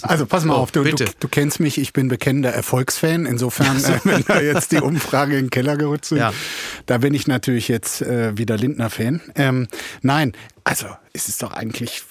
Also 0.01 0.25
pass 0.25 0.43
mal 0.45 0.55
Oh, 0.55 0.57
auf, 0.57 0.71
du, 0.71 0.83
du, 0.83 1.05
du 1.19 1.27
kennst 1.27 1.59
mich, 1.59 1.77
ich 1.77 1.93
bin 1.93 2.07
bekennender 2.07 2.51
Erfolgsfan. 2.51 3.25
Insofern, 3.25 3.77
äh, 3.83 3.99
wenn 4.03 4.23
da 4.27 4.41
jetzt 4.41 4.71
die 4.71 4.77
Umfrage 4.81 5.37
in 5.37 5.45
den 5.45 5.49
Keller 5.49 5.77
gerutscht 5.77 6.05
sind, 6.05 6.17
Ja. 6.19 6.33
da 6.85 6.97
bin 6.99 7.13
ich 7.13 7.27
natürlich 7.27 7.67
jetzt 7.67 8.01
äh, 8.01 8.37
wieder 8.37 8.57
Lindner-Fan. 8.57 9.21
Ähm, 9.35 9.67
nein, 10.01 10.33
also 10.63 10.87
es 11.13 11.29
ist 11.29 11.43
doch 11.43 11.51
eigentlich 11.53 12.03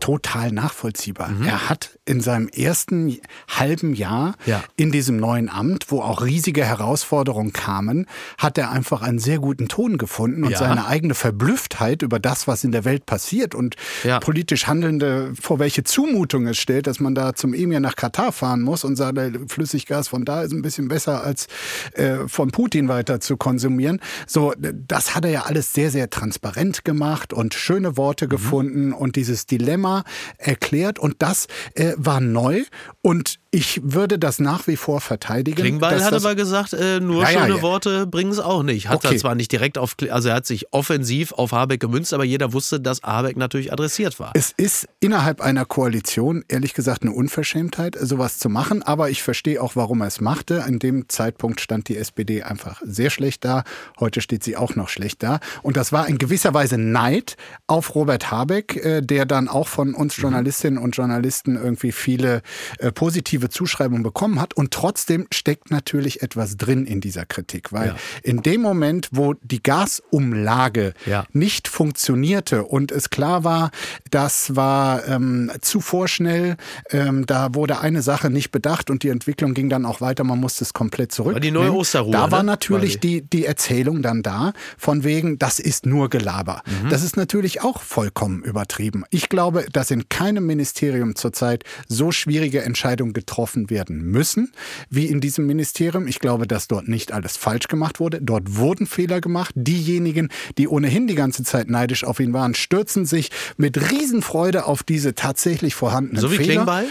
total 0.00 0.50
nachvollziehbar. 0.52 1.28
Mhm. 1.30 1.46
Er 1.46 1.68
hat 1.68 1.98
in 2.04 2.20
seinem 2.20 2.48
ersten 2.48 3.18
halben 3.48 3.94
Jahr 3.94 4.34
Ja. 4.46 4.62
in 4.76 4.90
diesem 4.90 5.16
neuen 5.18 5.48
Amt, 5.48 5.86
wo 5.90 6.00
auch 6.00 6.22
riesige 6.22 6.64
Herausforderungen 6.64 7.52
kamen, 7.52 8.06
hat 8.38 8.58
er 8.58 8.70
einfach 8.70 9.02
einen 9.02 9.18
sehr 9.18 9.38
guten 9.38 9.68
Ton 9.68 9.98
gefunden 9.98 10.44
und 10.44 10.50
Ja. 10.52 10.58
seine 10.58 10.86
eigene 10.86 11.14
Verblüfftheit 11.14 12.02
über 12.02 12.18
das, 12.18 12.48
was 12.48 12.64
in 12.64 12.72
der 12.72 12.84
Welt 12.84 13.06
passiert 13.06 13.54
und 13.54 13.76
Ja. 14.02 14.18
politisch 14.20 14.66
Handelnde 14.66 15.32
vor 15.40 15.58
welche 15.58 15.84
Zumutung 15.84 16.46
es 16.46 16.58
stellt, 16.58 16.86
dass 16.86 16.98
man 17.00 17.14
da 17.14 17.34
zum 17.34 17.54
Emir 17.54 17.80
nach 17.80 17.94
Katar 17.96 18.32
fahren 18.32 18.62
muss 18.62 18.82
und 18.84 18.96
sagt, 18.96 19.18
Flüssiggas 19.48 20.08
von 20.08 20.24
da 20.24 20.42
ist 20.42 20.52
ein 20.52 20.62
bisschen 20.62 20.88
besser 20.88 21.22
als 21.24 21.46
äh, 21.94 22.28
von 22.28 22.50
Putin 22.50 22.88
weiter 22.88 23.20
zu 23.20 23.36
konsumieren. 23.36 24.00
So, 24.26 24.54
das 24.58 25.14
hat 25.14 25.24
er 25.24 25.30
ja 25.30 25.42
alles 25.42 25.72
sehr, 25.74 25.90
sehr 25.90 26.08
transparent 26.10 26.84
gemacht 26.84 27.32
und 27.32 27.54
schöne 27.54 27.96
Worte 27.96 28.26
Mhm. 28.26 28.30
gefunden 28.30 28.92
und 28.92 29.16
dieses 29.16 29.46
Dilemma 29.46 29.89
erklärt. 30.38 30.98
Und 30.98 31.16
das 31.18 31.46
äh, 31.74 31.92
war 31.96 32.20
neu. 32.20 32.64
Und 33.02 33.38
ich 33.52 33.80
würde 33.82 34.18
das 34.18 34.38
nach 34.38 34.66
wie 34.68 34.76
vor 34.76 35.00
verteidigen. 35.00 35.56
Klingbeil 35.60 36.04
hat 36.04 36.12
aber 36.12 36.36
gesagt, 36.36 36.72
äh, 36.72 37.00
nur 37.00 37.22
Ja, 37.22 37.28
schöne 37.40 37.56
ja. 37.56 37.62
Worte 37.62 38.06
bringen 38.06 38.30
es 38.30 38.38
auch 38.38 38.62
nicht. 38.62 38.88
Hat 38.88 39.02
er 39.04 39.10
Okay. 39.10 39.18
zwar 39.18 39.34
nicht 39.34 39.50
direkt 39.50 39.76
auf, 39.76 39.96
also 40.10 40.28
er 40.28 40.36
hat 40.36 40.46
sich 40.46 40.72
offensiv 40.72 41.32
auf 41.32 41.50
Habeck 41.50 41.80
gemünzt, 41.80 42.14
aber 42.14 42.22
jeder 42.24 42.52
wusste, 42.52 42.78
dass 42.78 43.02
Habeck 43.02 43.36
natürlich 43.36 43.72
adressiert 43.72 44.20
war. 44.20 44.30
Es 44.34 44.52
ist 44.56 44.86
innerhalb 45.00 45.40
einer 45.40 45.64
Koalition, 45.64 46.44
ehrlich 46.48 46.74
gesagt, 46.74 47.02
eine 47.02 47.10
Unverschämtheit, 47.10 47.96
sowas 48.00 48.38
zu 48.38 48.48
machen. 48.48 48.82
Aber 48.84 49.10
ich 49.10 49.22
verstehe 49.22 49.60
auch, 49.60 49.74
warum 49.74 50.00
er 50.02 50.06
es 50.06 50.20
machte. 50.20 50.64
In 50.68 50.78
dem 50.78 51.08
Zeitpunkt 51.08 51.60
stand 51.60 51.88
die 51.88 51.96
SPD 51.96 52.44
einfach 52.44 52.80
sehr 52.84 53.10
schlecht 53.10 53.44
da. 53.44 53.64
Heute 53.98 54.20
steht 54.20 54.44
sie 54.44 54.56
auch 54.56 54.76
noch 54.76 54.88
schlecht 54.88 55.24
da. 55.24 55.40
Und 55.62 55.76
das 55.76 55.90
war 55.90 56.06
in 56.08 56.18
gewisser 56.18 56.54
Weise 56.54 56.78
Neid 56.78 57.36
auf 57.66 57.96
Robert 57.96 58.30
Habeck, 58.30 58.76
äh, 58.76 59.00
der 59.00 59.26
dann 59.26 59.48
auch 59.48 59.66
von 59.66 59.94
uns 59.94 60.16
Journalistinnen 60.16 60.78
und 60.78 60.96
Journalisten 60.96 61.56
irgendwie 61.56 61.90
viele 61.90 62.42
äh, 62.78 62.92
positive 62.92 63.39
Zuschreibungen 63.48 64.02
bekommen 64.02 64.40
hat. 64.40 64.54
Und 64.54 64.72
trotzdem 64.72 65.26
steckt 65.32 65.70
natürlich 65.70 66.22
etwas 66.22 66.56
drin 66.56 66.84
in 66.84 67.00
dieser 67.00 67.24
Kritik. 67.24 67.72
Weil 67.72 67.88
Ja. 67.88 67.96
in 68.22 68.42
dem 68.42 68.60
Moment, 68.60 69.08
wo 69.12 69.34
die 69.34 69.62
Gasumlage 69.62 70.92
Ja. 71.06 71.24
nicht 71.32 71.68
funktionierte 71.68 72.64
und 72.64 72.92
es 72.92 73.10
klar 73.10 73.44
war, 73.44 73.70
das 74.10 74.56
war 74.56 75.06
ähm, 75.08 75.50
zu 75.60 75.80
vorschnell, 75.80 76.56
ähm, 76.90 77.26
da 77.26 77.54
wurde 77.54 77.80
eine 77.80 78.02
Sache 78.02 78.30
nicht 78.30 78.50
bedacht 78.50 78.90
und 78.90 79.02
die 79.02 79.08
Entwicklung 79.08 79.54
ging 79.54 79.68
dann 79.68 79.86
auch 79.86 80.00
weiter, 80.00 80.24
man 80.24 80.40
musste 80.40 80.64
es 80.64 80.72
komplett 80.72 81.12
zurück. 81.12 81.34
War 81.34 81.40
die 81.40 81.50
neue 81.50 81.72
Osterruhe, 81.72 82.12
Da 82.12 82.30
war 82.30 82.42
ne? 82.42 82.46
natürlich 82.46 82.94
Quasi. 83.00 83.20
die, 83.20 83.22
die 83.22 83.46
Erzählung 83.46 84.02
dann 84.02 84.22
da, 84.22 84.52
von 84.76 85.04
wegen, 85.04 85.38
das 85.38 85.58
ist 85.58 85.86
nur 85.86 86.10
Gelaber. 86.10 86.62
Mhm. 86.84 86.90
Das 86.90 87.02
ist 87.02 87.16
natürlich 87.16 87.62
auch 87.62 87.80
vollkommen 87.82 88.42
übertrieben. 88.42 89.04
Ich 89.10 89.28
glaube, 89.28 89.66
dass 89.72 89.90
in 89.90 90.08
keinem 90.08 90.46
Ministerium 90.46 91.14
zurzeit 91.16 91.64
so 91.88 92.10
schwierige 92.12 92.62
Entscheidungen 92.62 93.12
getroffen 93.12 93.29
werden 93.70 94.02
müssen, 94.02 94.52
wie 94.88 95.06
in 95.06 95.20
diesem 95.20 95.46
Ministerium. 95.46 96.06
Ich 96.06 96.18
glaube, 96.18 96.46
dass 96.46 96.68
dort 96.68 96.88
nicht 96.88 97.12
alles 97.12 97.36
falsch 97.36 97.68
gemacht 97.68 98.00
wurde. 98.00 98.20
Dort 98.20 98.56
wurden 98.56 98.86
Fehler 98.86 99.20
gemacht. 99.20 99.52
Diejenigen, 99.54 100.28
die 100.58 100.68
ohnehin 100.68 101.06
die 101.06 101.14
ganze 101.14 101.44
Zeit 101.44 101.70
neidisch 101.70 102.04
auf 102.04 102.20
ihn 102.20 102.32
waren, 102.32 102.54
stürzen 102.54 103.06
sich 103.06 103.30
mit 103.56 103.90
Riesenfreude 103.90 104.66
auf 104.66 104.82
diese 104.82 105.14
tatsächlich 105.14 105.74
vorhandenen 105.74 106.20
So 106.20 106.30
wie 106.30 106.36
Fehler. 106.36 106.64
Klingbeil? 106.64 106.86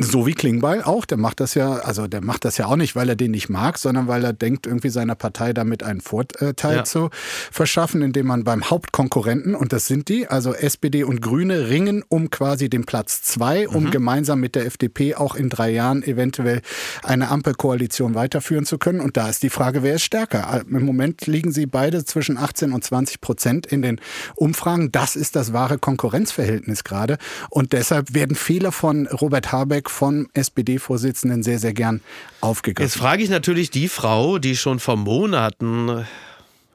So 0.00 0.26
wie 0.26 0.34
Klingbeil 0.34 0.82
auch, 0.82 1.06
der 1.06 1.16
macht 1.16 1.40
das 1.40 1.54
ja, 1.54 1.72
also 1.76 2.06
der 2.08 2.20
macht 2.22 2.44
das 2.44 2.58
ja 2.58 2.66
auch 2.66 2.76
nicht, 2.76 2.94
weil 2.94 3.08
er 3.08 3.16
den 3.16 3.30
nicht 3.30 3.48
mag, 3.48 3.78
sondern 3.78 4.06
weil 4.06 4.22
er 4.24 4.32
denkt, 4.34 4.66
irgendwie 4.66 4.90
seiner 4.90 5.14
Partei 5.14 5.52
damit 5.52 5.82
einen 5.82 6.00
Vorteil 6.00 6.76
Ja. 6.76 6.84
zu 6.84 7.08
verschaffen, 7.50 8.02
indem 8.02 8.26
man 8.26 8.44
beim 8.44 8.68
Hauptkonkurrenten, 8.70 9.54
und 9.54 9.72
das 9.72 9.86
sind 9.86 10.08
die, 10.08 10.26
also 10.28 10.52
SPD 10.54 11.04
und 11.04 11.22
Grüne, 11.22 11.68
ringen 11.68 12.04
um 12.08 12.28
quasi 12.30 12.68
den 12.68 12.84
Platz 12.84 13.22
zwei, 13.22 13.66
um 13.68 13.84
Mhm. 13.84 13.90
gemeinsam 13.90 14.40
mit 14.40 14.54
der 14.54 14.66
FDP 14.66 15.14
auch 15.14 15.34
in 15.34 15.48
drei 15.48 15.70
Jahren 15.70 16.02
eventuell 16.02 16.60
eine 17.02 17.28
Ampelkoalition 17.28 18.14
weiterführen 18.14 18.66
zu 18.66 18.76
können. 18.78 19.00
Und 19.00 19.16
da 19.16 19.28
ist 19.28 19.42
die 19.42 19.50
Frage, 19.50 19.82
wer 19.82 19.94
ist 19.94 20.02
stärker? 20.02 20.62
Im 20.68 20.84
Moment 20.84 21.26
liegen 21.26 21.50
sie 21.50 21.66
beide 21.66 22.04
zwischen 22.04 22.36
18 22.36 22.72
und 22.72 22.84
20 22.84 23.20
Prozent 23.20 23.66
in 23.66 23.82
den 23.82 24.00
Umfragen. 24.36 24.92
Das 24.92 25.16
ist 25.16 25.34
das 25.34 25.52
wahre 25.52 25.78
Konkurrenzverhältnis 25.78 26.84
gerade. 26.84 27.16
Und 27.48 27.72
deshalb 27.72 28.14
werden 28.14 28.36
Fehler 28.36 28.70
von 28.72 29.06
Robert 29.06 29.50
Habeck, 29.52 29.77
vom 29.86 30.28
SPD-Vorsitzenden, 30.34 31.42
sehr, 31.42 31.58
sehr 31.58 31.72
gern 31.72 32.00
aufgegriffen. 32.40 32.88
Jetzt 32.88 32.98
frage 32.98 33.22
ich 33.22 33.30
natürlich 33.30 33.70
die 33.70 33.88
Frau, 33.88 34.38
die 34.38 34.56
schon 34.56 34.78
vor 34.80 34.96
Monaten 34.96 36.06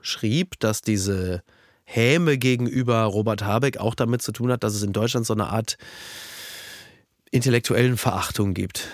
schrieb, 0.02 0.60
dass 0.60 0.82
diese 0.82 1.44
Häme 1.84 2.38
gegenüber 2.38 3.04
Robert 3.04 3.44
Habeck 3.44 3.78
auch 3.78 3.96
damit 3.96 4.22
zu 4.22 4.32
tun 4.32 4.52
hat, 4.52 4.63
dass 4.63 4.74
es 4.74 4.84
in 4.84 4.94
Deutschland 4.94 5.26
so 5.26 5.34
eine 5.34 5.48
Art 5.48 5.78
intellektuellen 7.32 7.98
Verachtung 7.98 8.54
gibt. 8.54 8.88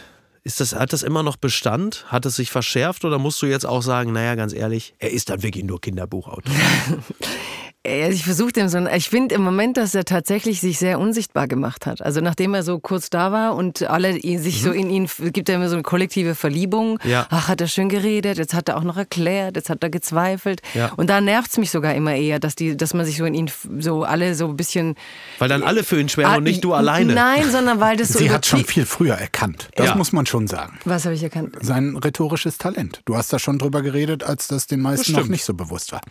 Ist 0.43 0.62
das, 0.62 0.74
hat 0.74 0.93
das 0.93 1.04
immer 1.04 1.22
noch 1.22 1.36
Bestand? 1.36 2.06
Hat 2.08 2.26
es 2.26 2.38
sich 2.38 2.50
verschärft 2.50 3.04
oder 3.06 3.19
musst 3.19 3.41
du 3.41 3.45
jetzt 3.45 3.65
auch 3.65 3.82
sagen, 3.82 4.13
naja, 4.13 4.36
ganz 4.36 4.54
ehrlich, 4.54 4.95
er 4.98 5.12
ist 5.12 5.30
dann 5.30 5.43
wirklich 5.43 5.65
nur 5.65 5.82
Kinderbuchautor? 5.82 6.54
Also 7.88 8.12
ich 8.12 8.26
versuche 8.26 8.52
dem 8.52 8.68
so, 8.68 8.78
ich 8.88 9.08
finde 9.10 9.36
im 9.36 9.42
Moment, 9.42 9.78
dass 9.78 9.96
er 9.96 10.04
tatsächlich 10.04 10.60
sich 10.60 10.78
sehr 10.78 11.00
unsichtbar 11.00 11.48
gemacht 11.48 11.86
hat. 11.86 12.02
Also 12.02 12.20
nachdem 12.20 12.54
er 12.54 12.62
so 12.63 12.78
kurz 12.78 13.10
da 13.10 13.32
war 13.32 13.56
und 13.56 13.84
alle 13.84 14.18
ihn, 14.18 14.38
sich 14.39 14.62
so 14.62 14.72
in 14.72 14.89
ihn, 14.89 15.08
gibt 15.32 15.48
er 15.48 15.56
immer 15.56 15.70
so 15.70 15.76
eine 15.76 15.84
kollektive 15.84 16.36
Verliebung. 16.36 17.00
Mhm. 17.04 17.10
Ja. 17.10 17.28
Ach, 17.30 17.48
hat 17.48 17.62
er 17.62 17.68
schön 17.68 17.88
geredet, 17.88 18.38
jetzt 18.38 18.54
hat 18.54 18.68
er 18.68 18.76
auch 18.78 18.84
noch 18.84 18.98
erklärt, 18.98 19.56
jetzt 19.56 19.70
hat 19.70 19.82
er 19.82 19.89
gezweifelt. 19.89 20.62
Ja. 20.74 20.92
Und 20.98 21.10
da 21.10 21.22
nervt 21.22 21.52
es 21.52 21.58
mich 21.58 21.72
sogar 21.72 21.96
immer 21.96 22.13
eher, 22.13 22.39
dass 22.39 22.56
die, 22.56 22.76
dass 22.76 22.94
man 22.94 23.06
sich 23.06 23.15
so 23.15 23.24
in 23.24 23.34
ihn 23.34 23.50
so 23.80 24.04
alle 24.04 24.36
so 24.36 24.48
ein 24.50 24.58
bisschen. 24.58 24.96
Weil 25.38 25.48
dann 25.48 25.63
alle 25.63 25.86
für 25.86 26.02
ihn 26.02 26.10
schwärmen 26.10 26.34
Ah, 26.34 26.38
und 26.38 26.44
nicht 26.44 26.63
du 26.65 26.74
alleine. 26.74 27.13
Nein, 27.13 27.50
sondern 27.50 27.80
weil 27.80 27.96
das 27.96 28.10
so 28.13 28.20
Sie 28.20 28.30
hat 28.30 28.46
schon 28.46 28.65
viel 28.65 28.86
früher 28.86 29.15
erkannt. 29.15 29.70
Das 29.78 29.88
Ja. 29.88 29.96
muss 29.96 30.12
man 30.12 30.26
schon 30.26 30.48
sagen. 30.48 30.78
Was 30.84 31.06
habe 31.06 31.15
ich 31.15 31.24
erkannt? 31.24 31.56
Sein 31.62 31.96
rhetorisches 31.96 32.58
Talent. 32.58 33.02
Du 33.06 33.15
hast 33.15 33.32
da 33.32 33.39
schon 33.39 33.58
drüber 33.58 33.82
geredet, 33.82 34.24
als 34.26 34.48
das 34.50 34.68
den 34.68 34.82
meisten 34.82 35.13
noch 35.13 35.28
nicht 35.28 35.46
so 35.46 35.54
bewusst 35.54 35.94
war. 35.94 36.02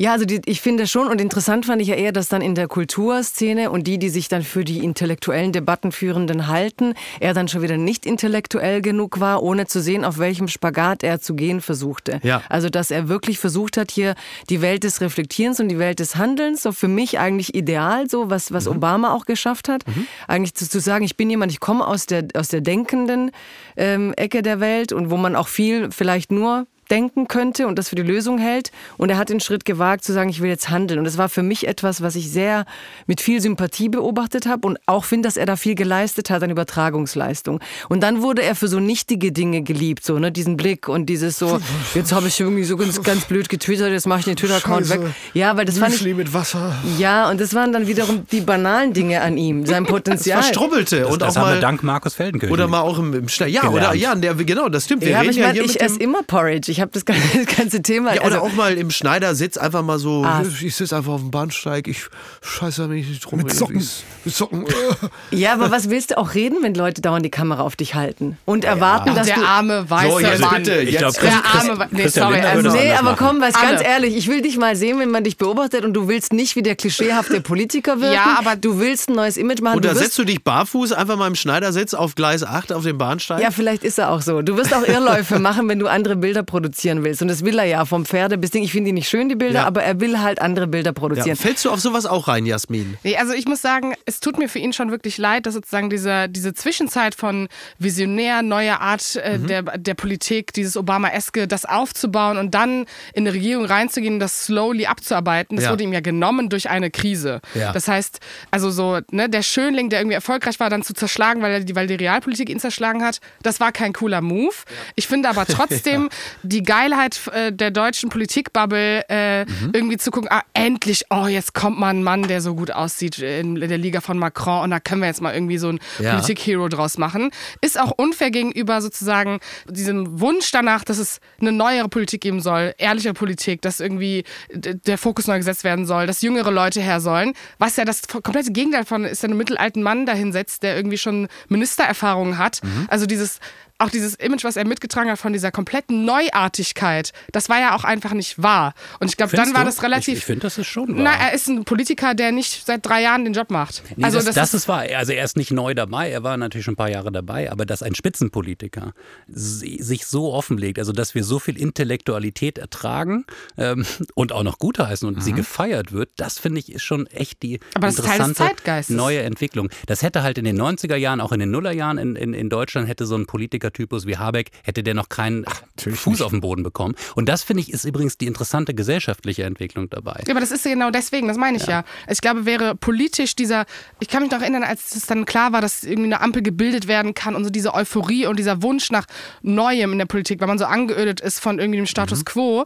Ja, 0.00 0.12
also 0.12 0.24
die, 0.24 0.40
ich 0.46 0.60
finde 0.60 0.86
schon 0.86 1.08
und 1.08 1.20
interessant 1.20 1.66
fand 1.66 1.82
ich 1.82 1.88
ja 1.88 1.96
eher, 1.96 2.12
dass 2.12 2.28
dann 2.28 2.40
in 2.40 2.54
der 2.54 2.68
Kulturszene 2.68 3.68
und 3.68 3.88
die, 3.88 3.98
die 3.98 4.10
sich 4.10 4.28
dann 4.28 4.44
für 4.44 4.64
die 4.64 4.78
intellektuellen 4.78 5.50
Debattenführenden 5.50 6.46
halten, 6.46 6.94
er 7.18 7.34
dann 7.34 7.48
schon 7.48 7.62
wieder 7.62 7.76
nicht 7.76 8.06
intellektuell 8.06 8.80
genug 8.80 9.18
war, 9.18 9.42
ohne 9.42 9.66
zu 9.66 9.82
sehen, 9.82 10.04
auf 10.04 10.18
welchem 10.18 10.46
Spagat 10.46 11.02
er 11.02 11.20
zu 11.20 11.34
gehen 11.34 11.60
versuchte. 11.60 12.20
Ja. 12.22 12.42
Also 12.48 12.68
dass 12.68 12.92
er 12.92 13.08
wirklich 13.08 13.40
versucht 13.40 13.76
hat, 13.76 13.90
hier 13.90 14.14
die 14.48 14.62
Welt 14.62 14.84
des 14.84 15.00
Reflektierens 15.00 15.58
und 15.58 15.68
die 15.68 15.80
Welt 15.80 15.98
des 15.98 16.14
Handelns, 16.14 16.62
so 16.62 16.70
für 16.70 16.86
mich 16.86 17.18
eigentlich 17.18 17.56
ideal, 17.56 18.08
so 18.08 18.30
was, 18.30 18.52
was 18.52 18.68
Obama 18.68 19.12
auch 19.12 19.24
geschafft 19.24 19.68
hat, 19.68 19.82
eigentlich 20.28 20.54
zu, 20.54 20.68
zu 20.68 20.78
sagen, 20.78 21.04
ich 21.04 21.16
bin 21.16 21.28
jemand, 21.28 21.50
ich 21.50 21.58
komme 21.58 21.84
aus 21.84 22.06
der, 22.06 22.28
aus 22.34 22.46
der 22.46 22.60
denkenden 22.60 23.32
ähm, 23.76 24.14
Ecke 24.14 24.42
der 24.42 24.60
Welt 24.60 24.92
und 24.92 25.10
wo 25.10 25.16
man 25.16 25.34
auch 25.34 25.48
viel 25.48 25.90
vielleicht 25.90 26.30
nur 26.30 26.68
denken 26.90 27.28
könnte 27.28 27.66
und 27.66 27.78
das 27.78 27.88
für 27.90 27.96
die 27.96 28.02
Lösung 28.02 28.38
hält. 28.38 28.70
Und 28.96 29.10
er 29.10 29.16
hat 29.18 29.28
den 29.28 29.40
Schritt 29.40 29.64
gewagt 29.64 30.04
zu 30.04 30.12
sagen, 30.12 30.30
ich 30.30 30.40
will 30.40 30.48
jetzt 30.48 30.70
handeln. 30.70 30.98
Und 30.98 31.04
das 31.04 31.18
war 31.18 31.28
für 31.28 31.42
mich 31.42 31.66
etwas, 31.68 32.02
was 32.02 32.14
ich 32.16 32.30
sehr 32.30 32.64
mit 33.06 33.20
viel 33.20 33.40
Sympathie 33.40 33.88
beobachtet 33.88 34.46
habe 34.46 34.66
und 34.66 34.78
auch 34.86 35.04
finde, 35.04 35.28
dass 35.28 35.36
er 35.36 35.46
da 35.46 35.56
viel 35.56 35.74
geleistet 35.74 36.30
hat 36.30 36.42
an 36.42 36.50
Übertragungsleistung. 36.50 37.60
Und 37.88 38.02
dann 38.02 38.22
wurde 38.22 38.42
er 38.42 38.54
für 38.54 38.68
so 38.68 38.80
nichtige 38.80 39.32
Dinge 39.32 39.62
geliebt, 39.62 40.04
so 40.04 40.18
ne, 40.18 40.32
diesen 40.32 40.56
Blick 40.56 40.88
und 40.88 41.06
dieses 41.06 41.38
so, 41.38 41.60
jetzt 41.94 42.12
habe 42.12 42.28
ich 42.28 42.40
irgendwie 42.40 42.64
so 42.64 42.76
ganz, 42.76 43.02
ganz 43.02 43.24
blöd 43.26 43.48
getwittert, 43.48 43.90
jetzt 43.90 44.06
mache 44.06 44.20
ich 44.20 44.24
den 44.24 44.36
Twitter-Account 44.36 44.88
weg. 44.90 45.00
Ja, 45.34 45.56
weil 45.56 45.64
das 45.64 45.78
fand 45.78 45.94
ich, 45.94 46.14
mit 46.14 46.32
Wasser. 46.32 46.74
ja, 46.98 47.30
und 47.30 47.40
das 47.40 47.54
waren 47.54 47.72
dann 47.72 47.86
wiederum 47.86 48.26
die 48.32 48.40
banalen 48.40 48.92
Dinge 48.92 49.20
an 49.20 49.36
ihm, 49.36 49.66
sein 49.66 49.84
Potenzial. 49.86 50.42
Verstrubbelte 50.42 51.00
Das, 51.00 51.10
und 51.10 51.22
das 51.22 51.36
auch 51.36 51.42
haben 51.42 51.48
wir 51.50 51.54
mal. 51.56 51.60
dank 51.60 51.82
Markus 51.82 52.14
Feldenkirchen. 52.14 52.52
Oder 52.52 52.66
mal 52.68 52.80
auch 52.80 52.98
im, 52.98 53.12
im 53.14 53.28
Schnell. 53.28 53.48
Ja, 53.50 53.68
oder 53.68 53.94
ja, 53.94 54.14
der, 54.14 54.34
genau, 54.34 54.68
das 54.68 54.84
stimmt. 54.84 55.02
Wir 55.02 55.10
Ja, 55.10 55.20
reden 55.20 55.30
ich 55.32 55.36
ja 55.36 55.50
hier 55.50 55.64
ich 55.64 55.74
mit 55.74 55.82
esse 55.82 55.98
immer 56.00 56.22
Porridge. 56.22 56.70
Ich 56.70 56.77
ich 56.78 56.82
habe 56.82 56.92
das 56.94 57.04
ganze 57.04 57.82
Thema. 57.82 58.14
Ja, 58.14 58.20
oder 58.22 58.36
also, 58.42 58.46
auch 58.46 58.52
mal 58.52 58.76
im 58.78 58.90
Schneidersitz 58.90 59.56
einfach 59.56 59.82
mal 59.82 59.98
so, 59.98 60.22
Ah. 60.24 60.42
ich 60.62 60.76
sitze 60.76 60.96
einfach 60.96 61.12
auf 61.14 61.20
dem 61.20 61.30
Bahnsteig, 61.32 61.88
ich 61.88 62.06
scheiße 62.42 62.86
mich 62.86 63.08
nicht 63.08 63.20
drum. 63.24 63.40
Mit 63.40 63.52
Socken. 63.52 63.78
Ich- 63.80 64.04
Mit 64.24 64.34
Socken. 64.34 64.64
ja, 65.32 65.54
aber 65.54 65.70
was 65.72 65.90
willst 65.90 66.12
du 66.12 66.18
auch 66.18 66.34
reden, 66.34 66.58
wenn 66.62 66.74
Leute 66.74 67.00
dauernd 67.02 67.24
die 67.24 67.30
Kamera 67.30 67.62
auf 67.62 67.74
dich 67.74 67.94
halten 67.96 68.38
und 68.44 68.64
erwarten, 68.64 69.14
dass 69.14 69.26
der 69.26 69.36
du 69.36 69.44
arme 69.44 69.90
weiße 69.90 70.10
So, 70.12 70.18
jetzt 70.20 70.40
Mann. 70.40 70.54
bitte, 70.62 70.80
Ich 70.82 70.92
jetzt. 70.92 71.00
glaub, 71.00 71.14
Der 71.20 71.30
Christ- 71.30 71.68
arme, 71.68 71.78
Wa- 71.80 71.88
nee, 71.90 72.02
Christian 72.02 72.32
sorry, 72.32 72.40
also, 72.46 72.70
Nee, 72.70 72.92
aber 72.92 73.02
machen. 73.12 73.16
komm, 73.18 73.40
was 73.40 73.54
ganz 73.54 73.82
ehrlich, 73.82 74.16
ich 74.16 74.28
will 74.28 74.40
dich 74.40 74.56
mal 74.56 74.76
sehen, 74.76 75.00
wenn 75.00 75.10
man 75.10 75.24
dich 75.24 75.36
beobachtet 75.36 75.84
und 75.84 75.94
du 75.94 76.06
willst 76.06 76.32
nicht 76.32 76.54
wie 76.54 76.62
der 76.62 76.76
klischeehafte 76.76 77.40
Politiker 77.40 78.00
wirken. 78.00 78.14
Ja, 78.14 78.36
aber- 78.38 78.54
du 78.56 78.78
willst 78.78 79.08
ein 79.10 79.14
neues 79.16 79.36
Image 79.36 79.60
machen. 79.62 79.76
Und 79.76 79.84
da 79.84 79.88
du 79.90 79.94
wirst, 79.96 80.04
setzt 80.04 80.18
du 80.18 80.24
dich 80.24 80.44
barfuß 80.44 80.92
einfach 80.92 81.16
mal 81.16 81.26
im 81.26 81.34
Schneidersitz 81.34 81.94
auf 81.94 82.14
Gleis 82.14 82.44
8 82.44 82.72
auf 82.72 82.84
dem 82.84 82.98
Bahnsteig? 82.98 83.40
ja, 83.42 83.50
vielleicht 83.50 83.82
ist 83.82 83.98
er 83.98 84.10
auch 84.10 84.22
so. 84.22 84.42
Du 84.42 84.56
wirst 84.56 84.72
auch 84.74 84.82
Irrläufe 84.86 85.38
machen, 85.40 85.68
wenn 85.68 85.78
du 85.78 85.88
andere 85.88 86.14
Bilder 86.16 86.42
produzieren 86.68 87.02
willst. 87.04 87.22
Und 87.22 87.28
das 87.28 87.44
will 87.44 87.58
er 87.58 87.64
ja 87.64 87.84
vom 87.86 88.04
Pferde 88.04 88.36
bis 88.36 88.50
Ding. 88.50 88.62
Ich 88.62 88.72
finde 88.72 88.88
die 88.88 88.92
nicht 88.92 89.08
schön, 89.08 89.28
die 89.28 89.34
Bilder, 89.34 89.60
Ja. 89.60 89.66
aber 89.66 89.82
er 89.82 90.00
will 90.00 90.20
halt 90.20 90.40
andere 90.40 90.66
Bilder 90.66 90.90
Ja, 90.90 90.92
produzieren. 90.92 91.36
Fällst 91.36 91.64
du 91.64 91.70
auf 91.70 91.80
sowas 91.80 92.04
auch 92.06 92.28
rein, 92.28 92.44
Jasmin? 92.46 92.96
Nee, 93.02 93.16
also 93.16 93.32
ich 93.32 93.46
muss 93.46 93.62
sagen, 93.62 93.94
es 94.04 94.20
tut 94.20 94.38
mir 94.38 94.48
für 94.48 94.58
ihn 94.58 94.72
schon 94.72 94.90
wirklich 94.90 95.16
leid, 95.18 95.46
dass 95.46 95.54
sozusagen 95.54 95.88
diese, 95.90 96.28
diese 96.28 96.52
Zwischenzeit 96.54 97.14
von 97.14 97.48
visionär, 97.78 98.42
neuer 98.42 98.80
Art 98.80 99.16
äh, 99.16 99.38
Mhm. 99.38 99.46
der, 99.46 99.62
der 99.62 99.94
Politik, 99.94 100.52
dieses 100.52 100.76
Obama-eske, 100.76 101.48
das 101.48 101.64
aufzubauen 101.64 102.36
und 102.38 102.54
dann 102.54 102.80
in 103.14 103.26
eine 103.26 103.32
Regierung 103.32 103.64
reinzugehen 103.64 104.14
und 104.14 104.20
das 104.20 104.44
slowly 104.44 104.86
abzuarbeiten, 104.86 105.56
das 105.56 105.66
Ja. 105.66 105.70
wurde 105.70 105.84
ihm 105.84 105.92
ja 105.92 106.00
genommen 106.00 106.48
durch 106.50 106.68
eine 106.68 106.90
Krise. 106.90 107.40
Ja. 107.54 107.72
Das 107.72 107.88
heißt, 107.88 108.20
also 108.50 108.70
so, 108.70 108.98
ne, 109.10 109.28
der 109.28 109.42
Schönling, 109.42 109.88
der 109.90 110.00
irgendwie 110.00 110.14
erfolgreich 110.14 110.60
war, 110.60 110.68
dann 110.70 110.82
zu 110.82 110.92
zerschlagen, 110.94 111.40
weil, 111.42 111.52
er 111.52 111.60
die, 111.60 111.74
weil 111.76 111.86
die 111.86 111.94
Realpolitik 111.94 112.50
ihn 112.50 112.60
zerschlagen 112.60 113.02
hat, 113.04 113.20
das 113.42 113.60
war 113.60 113.72
kein 113.72 113.92
cooler 113.92 114.20
Move. 114.20 114.54
Ich 114.96 115.06
finde 115.08 115.28
aber 115.28 115.46
trotzdem 115.46 116.08
die 116.42 116.57
Geilheit 116.62 117.20
äh, 117.32 117.52
der 117.52 117.70
deutschen 117.70 118.08
Politikbubble, 118.08 119.04
äh, 119.08 119.44
Mhm. 119.44 119.70
irgendwie 119.72 119.96
zu 119.96 120.10
gucken, 120.10 120.28
ah, 120.30 120.42
endlich, 120.54 121.04
oh, 121.10 121.26
jetzt 121.26 121.54
kommt 121.54 121.78
mal 121.78 121.88
ein 121.90 122.02
Mann, 122.02 122.22
der 122.24 122.40
so 122.40 122.54
gut 122.54 122.70
aussieht 122.70 123.18
in 123.18 123.54
der 123.56 123.78
Liga 123.78 124.00
von 124.00 124.18
Macron 124.18 124.64
und 124.64 124.70
da 124.70 124.80
können 124.80 125.00
wir 125.00 125.08
jetzt 125.08 125.20
mal 125.22 125.34
irgendwie 125.34 125.58
so 125.58 125.68
ein 125.70 125.80
Ja. 125.98 126.12
Politik-Hero 126.14 126.68
draus 126.68 126.98
machen. 126.98 127.30
Ist 127.60 127.80
auch 127.80 127.92
unfair 127.96 128.30
gegenüber 128.30 128.80
sozusagen 128.82 129.38
diesem 129.68 130.20
Wunsch 130.20 130.50
danach, 130.50 130.84
dass 130.84 130.98
es 130.98 131.20
eine 131.40 131.52
neuere 131.52 131.88
Politik 131.88 132.20
geben 132.20 132.40
soll, 132.40 132.74
ehrliche 132.78 133.12
Politik, 133.14 133.62
dass 133.62 133.80
irgendwie 133.80 134.24
der 134.52 134.98
Fokus 134.98 135.26
neu 135.26 135.38
gesetzt 135.38 135.64
werden 135.64 135.86
soll, 135.86 136.06
dass 136.06 136.22
jüngere 136.22 136.50
Leute 136.50 136.80
her 136.80 137.00
sollen. 137.00 137.32
Was 137.58 137.76
ja 137.76 137.84
das 137.84 138.02
komplette 138.08 138.52
Gegenteil 138.52 138.84
von 138.84 139.04
ist, 139.04 139.22
der 139.22 139.30
einen 139.30 139.38
mittelalten 139.38 139.82
Mann 139.82 140.06
dahinsetzt, 140.06 140.62
der 140.62 140.76
irgendwie 140.76 140.98
schon 140.98 141.28
Ministererfahrungen 141.48 142.38
hat. 142.38 142.60
Mhm. 142.62 142.86
Also 142.88 143.06
dieses 143.06 143.38
auch 143.78 143.90
dieses 143.90 144.14
Image, 144.16 144.44
was 144.44 144.56
er 144.56 144.66
mitgetragen 144.66 145.10
hat 145.10 145.18
von 145.18 145.32
dieser 145.32 145.50
kompletten 145.50 146.04
Neuartigkeit, 146.04 147.12
das 147.32 147.48
war 147.48 147.60
ja 147.60 147.76
auch 147.76 147.84
einfach 147.84 148.12
nicht 148.12 148.42
wahr. 148.42 148.74
Und 149.00 149.08
ich 149.08 149.16
glaube, 149.16 149.36
dann 149.36 149.54
war 149.54 149.60
du? 149.60 149.66
das 149.66 149.82
relativ. 149.82 150.14
Ich, 150.14 150.18
ich 150.20 150.24
finde, 150.24 150.40
das 150.40 150.58
ist 150.58 150.66
schon 150.66 150.88
wahr. 150.96 151.04
na, 151.04 151.14
er 151.14 151.32
ist 151.32 151.48
ein 151.48 151.64
Politiker, 151.64 152.14
der 152.14 152.32
nicht 152.32 152.66
seit 152.66 152.84
drei 152.84 153.02
Jahren 153.02 153.24
den 153.24 153.34
Job 153.34 153.50
macht. 153.50 153.82
Nee, 153.96 154.04
also 154.04 154.20
das, 154.20 154.34
das, 154.34 154.54
ist 154.54 154.68
wahr. 154.68 154.84
Also 154.96 155.12
er 155.12 155.24
ist 155.24 155.36
nicht 155.36 155.50
neu 155.50 155.74
dabei, 155.74 156.10
er 156.10 156.22
war 156.22 156.36
natürlich 156.36 156.64
schon 156.64 156.74
ein 156.74 156.76
paar 156.76 156.90
Jahre 156.90 157.12
dabei, 157.12 157.50
aber 157.52 157.66
dass 157.66 157.82
ein 157.82 157.94
Spitzenpolitiker 157.94 158.94
si- 159.28 159.82
sich 159.82 160.06
so 160.06 160.32
offenlegt, 160.32 160.78
also 160.78 160.92
dass 160.92 161.14
wir 161.14 161.24
so 161.24 161.38
viel 161.38 161.56
Intellektualität 161.56 162.58
ertragen 162.58 163.24
ähm, 163.56 163.84
und 164.14 164.32
auch 164.32 164.42
noch 164.42 164.58
gutheißen 164.58 165.06
und 165.08 165.22
sie 165.22 165.32
gefeiert 165.32 165.92
wird, 165.92 166.10
das 166.16 166.38
finde 166.38 166.60
ich 166.60 166.72
ist 166.72 166.82
schon 166.82 167.06
echt 167.08 167.42
die 167.42 167.58
Mhm. 167.58 167.58
Aber 167.74 167.86
das 167.88 167.98
interessante 167.98 168.50
neue 168.88 169.22
Entwicklung. 169.22 169.68
Das 169.86 170.02
hätte 170.02 170.22
halt 170.22 170.38
in 170.38 170.44
den 170.44 170.60
90er 170.60 170.96
Jahren, 170.96 171.20
auch 171.20 171.32
in 171.32 171.40
den 171.40 171.50
Nullerjahren 171.50 171.98
in, 171.98 172.16
in, 172.16 172.34
in 172.34 172.48
Deutschland 172.48 172.88
hätte 172.88 173.06
so 173.06 173.14
ein 173.16 173.26
Politikertypus 173.70 174.06
wie 174.06 174.16
Habeck, 174.16 174.50
hätte 174.62 174.82
der 174.82 174.94
noch 174.94 175.08
keinen 175.08 175.44
Fuß 175.78 176.22
auf 176.22 176.30
den 176.30 176.40
Boden 176.40 176.62
bekommen. 176.62 176.94
Und 177.14 177.28
das 177.28 177.42
finde 177.42 177.62
ich 177.62 177.72
ist 177.72 177.84
übrigens 177.84 178.18
die 178.18 178.26
interessante 178.26 178.74
gesellschaftliche 178.74 179.44
Entwicklung 179.44 179.88
dabei. 179.90 180.22
Ja, 180.26 180.32
aber 180.32 180.40
das 180.40 180.50
ist 180.50 180.64
ja 180.64 180.72
genau 180.72 180.90
deswegen, 180.90 181.28
das 181.28 181.36
meine 181.36 181.56
ich 181.56 181.66
ja. 181.66 181.84
Ich 182.08 182.20
glaube, 182.20 182.46
wäre 182.46 182.74
politisch 182.74 183.36
dieser, 183.36 183.66
ich 184.00 184.08
kann 184.08 184.22
mich 184.22 184.30
noch 184.30 184.40
erinnern, 184.40 184.62
als 184.62 184.94
es 184.94 185.06
dann 185.06 185.24
klar 185.24 185.52
war, 185.52 185.60
dass 185.60 185.84
irgendwie 185.84 186.04
eine 186.04 186.20
Ampel 186.20 186.42
gebildet 186.42 186.88
werden 186.88 187.14
kann 187.14 187.34
und 187.34 187.44
so 187.44 187.50
diese 187.50 187.74
Euphorie 187.74 188.26
und 188.26 188.38
dieser 188.38 188.62
Wunsch 188.62 188.90
nach 188.90 189.06
Neuem 189.42 189.92
in 189.92 189.98
der 189.98 190.06
Politik, 190.06 190.40
weil 190.40 190.48
man 190.48 190.58
so 190.58 190.64
angeödet 190.64 191.20
ist 191.20 191.40
von 191.40 191.58
irgendwie 191.58 191.78
dem 191.78 191.86
Status 191.86 192.24
quo. 192.24 192.64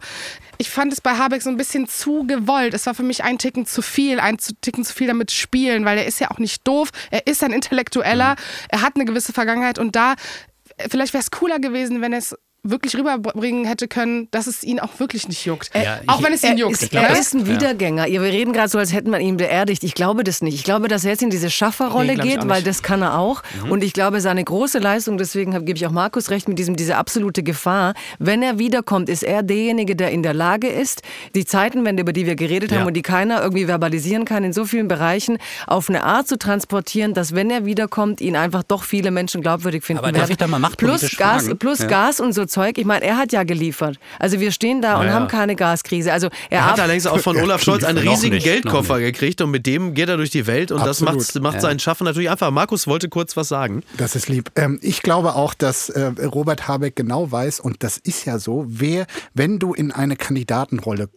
Ich 0.57 0.69
fand 0.69 0.93
es 0.93 1.01
bei 1.01 1.17
Habeck 1.17 1.41
so 1.41 1.49
ein 1.49 1.57
bisschen 1.57 1.87
zu 1.87 2.25
gewollt. 2.25 2.73
Es 2.73 2.85
war 2.85 2.93
für 2.93 3.03
mich 3.03 3.23
ein 3.23 3.37
Ticken 3.37 3.65
zu 3.65 3.81
viel, 3.81 4.19
ein 4.19 4.39
zu- 4.39 4.53
Ticken 4.61 4.83
zu 4.83 4.93
viel 4.93 5.07
damit 5.07 5.31
spielen, 5.31 5.85
weil 5.85 5.97
er 5.97 6.05
ist 6.05 6.19
ja 6.19 6.31
auch 6.31 6.39
nicht 6.39 6.67
doof, 6.67 6.89
er 7.11 7.27
ist 7.27 7.43
ein 7.43 7.51
Intellektueller, 7.51 8.35
er 8.69 8.81
hat 8.81 8.95
eine 8.95 9.05
gewisse 9.05 9.33
Vergangenheit 9.33 9.79
und 9.79 9.95
da, 9.95 10.15
vielleicht 10.89 11.13
wäre 11.13 11.21
es 11.21 11.31
cooler 11.31 11.59
gewesen, 11.59 12.01
wenn 12.01 12.13
es 12.13 12.35
wirklich 12.65 12.95
rüberbringen 12.95 13.65
hätte 13.65 13.87
können, 13.89 14.29
dass 14.31 14.47
es 14.47 14.63
ihn 14.63 14.79
auch 14.79 14.97
wirklich 14.99 15.27
nicht 15.27 15.45
juckt. 15.45 15.69
Ja, 15.75 15.99
auch 16.07 16.19
ich- 16.19 16.25
wenn 16.25 16.33
es 16.33 16.43
ihn 16.43 16.51
Er 16.51 16.57
juckt. 16.57 16.81
ist, 16.81 16.91
glaub, 16.91 17.03
er 17.03 17.19
ist 17.19 17.33
ein 17.33 17.45
Wiedergänger. 17.45 18.07
Ja, 18.07 18.21
wir 18.21 18.31
reden 18.31 18.53
gerade 18.53 18.69
so, 18.69 18.77
als 18.77 18.93
hätten 18.93 19.11
wir 19.11 19.19
ihn 19.19 19.35
beerdigt. 19.35 19.83
Ich 19.83 19.93
glaube 19.93 20.23
das 20.23 20.41
nicht. 20.41 20.55
Ich 20.55 20.63
glaube, 20.63 20.87
dass 20.87 21.03
er 21.03 21.11
jetzt 21.11 21.23
in 21.23 21.29
diese 21.29 21.49
Schafferrolle 21.49 22.15
Nee, 22.15 22.23
geht, 22.23 22.47
weil 22.47 22.63
das 22.63 22.81
kann 22.81 23.01
er 23.01 23.17
auch. 23.19 23.43
Mhm. 23.65 23.71
Und 23.71 23.83
ich 23.83 23.91
glaube, 23.91 24.21
seine 24.21 24.43
große 24.43 24.79
Leistung, 24.79 25.17
deswegen 25.17 25.51
gebe 25.65 25.77
ich 25.77 25.85
auch 25.85 25.91
Markus 25.91 26.29
recht 26.29 26.47
mit 26.47 26.57
diesem, 26.57 26.77
diese 26.77 26.95
absolute 26.95 27.43
Gefahr. 27.43 27.95
Wenn 28.19 28.41
er 28.41 28.59
wiederkommt, 28.59 29.09
ist 29.09 29.23
er 29.23 29.43
derjenige, 29.43 29.95
der 29.97 30.11
in 30.11 30.23
der 30.23 30.33
Lage 30.33 30.67
ist, 30.69 31.01
die 31.35 31.43
Zeitenwende, 31.43 32.01
über 32.01 32.13
die 32.13 32.25
wir 32.25 32.35
geredet 32.35 32.71
haben 32.71 32.79
Ja. 32.81 32.85
und 32.87 32.93
die 32.93 33.01
keiner 33.01 33.41
irgendwie 33.41 33.65
verbalisieren 33.65 34.23
kann, 34.23 34.45
in 34.45 34.53
so 34.53 34.63
vielen 34.63 34.87
Bereichen 34.87 35.37
auf 35.67 35.89
eine 35.89 36.03
Art 36.05 36.29
zu 36.29 36.37
transportieren, 36.37 37.13
dass 37.13 37.35
wenn 37.35 37.49
er 37.51 37.65
wiederkommt, 37.65 38.21
ihn 38.21 38.37
einfach 38.37 38.63
doch 38.63 38.83
viele 38.83 39.11
Menschen 39.11 39.41
glaubwürdig 39.41 39.83
finden 39.83 39.99
Aber 39.99 40.11
darf 40.13 40.21
werden. 40.29 40.31
ich 40.31 40.37
da 40.37 40.47
mal 40.47 40.61
plus 40.77 41.17
Gas, 41.17 41.49
plus 41.59 41.79
Ja. 41.79 41.87
Gas 41.87 42.19
und 42.21 42.31
so 42.33 42.45
Zeug. 42.53 42.77
Ich 42.77 42.85
meine, 42.85 43.03
er 43.03 43.17
hat 43.17 43.31
ja 43.33 43.43
geliefert. 43.43 43.97
Also 44.19 44.39
wir 44.39 44.51
stehen 44.51 44.81
da 44.81 44.95
und 44.99 45.05
Ja, 45.05 45.07
ja. 45.09 45.13
haben 45.15 45.27
keine 45.27 45.55
Gaskrise. 45.55 46.13
Also 46.13 46.27
er, 46.49 46.59
Er 46.59 46.65
hat 46.67 46.79
allerdings 46.79 47.07
auch 47.07 47.19
von 47.19 47.35
Olaf 47.41 47.61
Scholz 47.63 47.83
einen 47.83 47.97
riesigen 47.97 48.35
nicht, 48.35 48.43
Geldkoffer 48.43 48.99
gekriegt 48.99 49.41
und 49.41 49.51
mit 49.51 49.65
dem 49.65 49.93
geht 49.93 50.07
er 50.09 50.17
durch 50.17 50.29
die 50.29 50.47
Welt 50.47 50.71
und 50.71 50.79
Absolut. 50.81 51.15
das 51.15 51.33
macht, 51.33 51.43
macht 51.43 51.61
sein 51.61 51.79
Schaffen 51.79 52.05
natürlich 52.05 52.29
einfach. 52.29 52.51
Markus 52.51 52.87
wollte 52.87 53.09
kurz 53.09 53.35
was 53.35 53.47
sagen. 53.47 53.83
Das 53.97 54.15
ist 54.15 54.29
lieb. 54.29 54.51
Ähm, 54.55 54.79
ich 54.81 55.01
glaube 55.01 55.35
auch, 55.35 55.53
dass 55.53 55.89
äh, 55.89 56.11
Robert 56.23 56.67
Habeck 56.67 56.95
genau 56.95 57.31
weiß, 57.31 57.59
und 57.59 57.83
das 57.83 57.97
ist 57.97 58.25
ja 58.25 58.37
so, 58.39 58.65
wer, 58.67 59.05
wenn 59.33 59.59
du 59.59 59.73
in 59.73 59.91
eine 59.91 60.15
Kandidatenrolle 60.15 61.09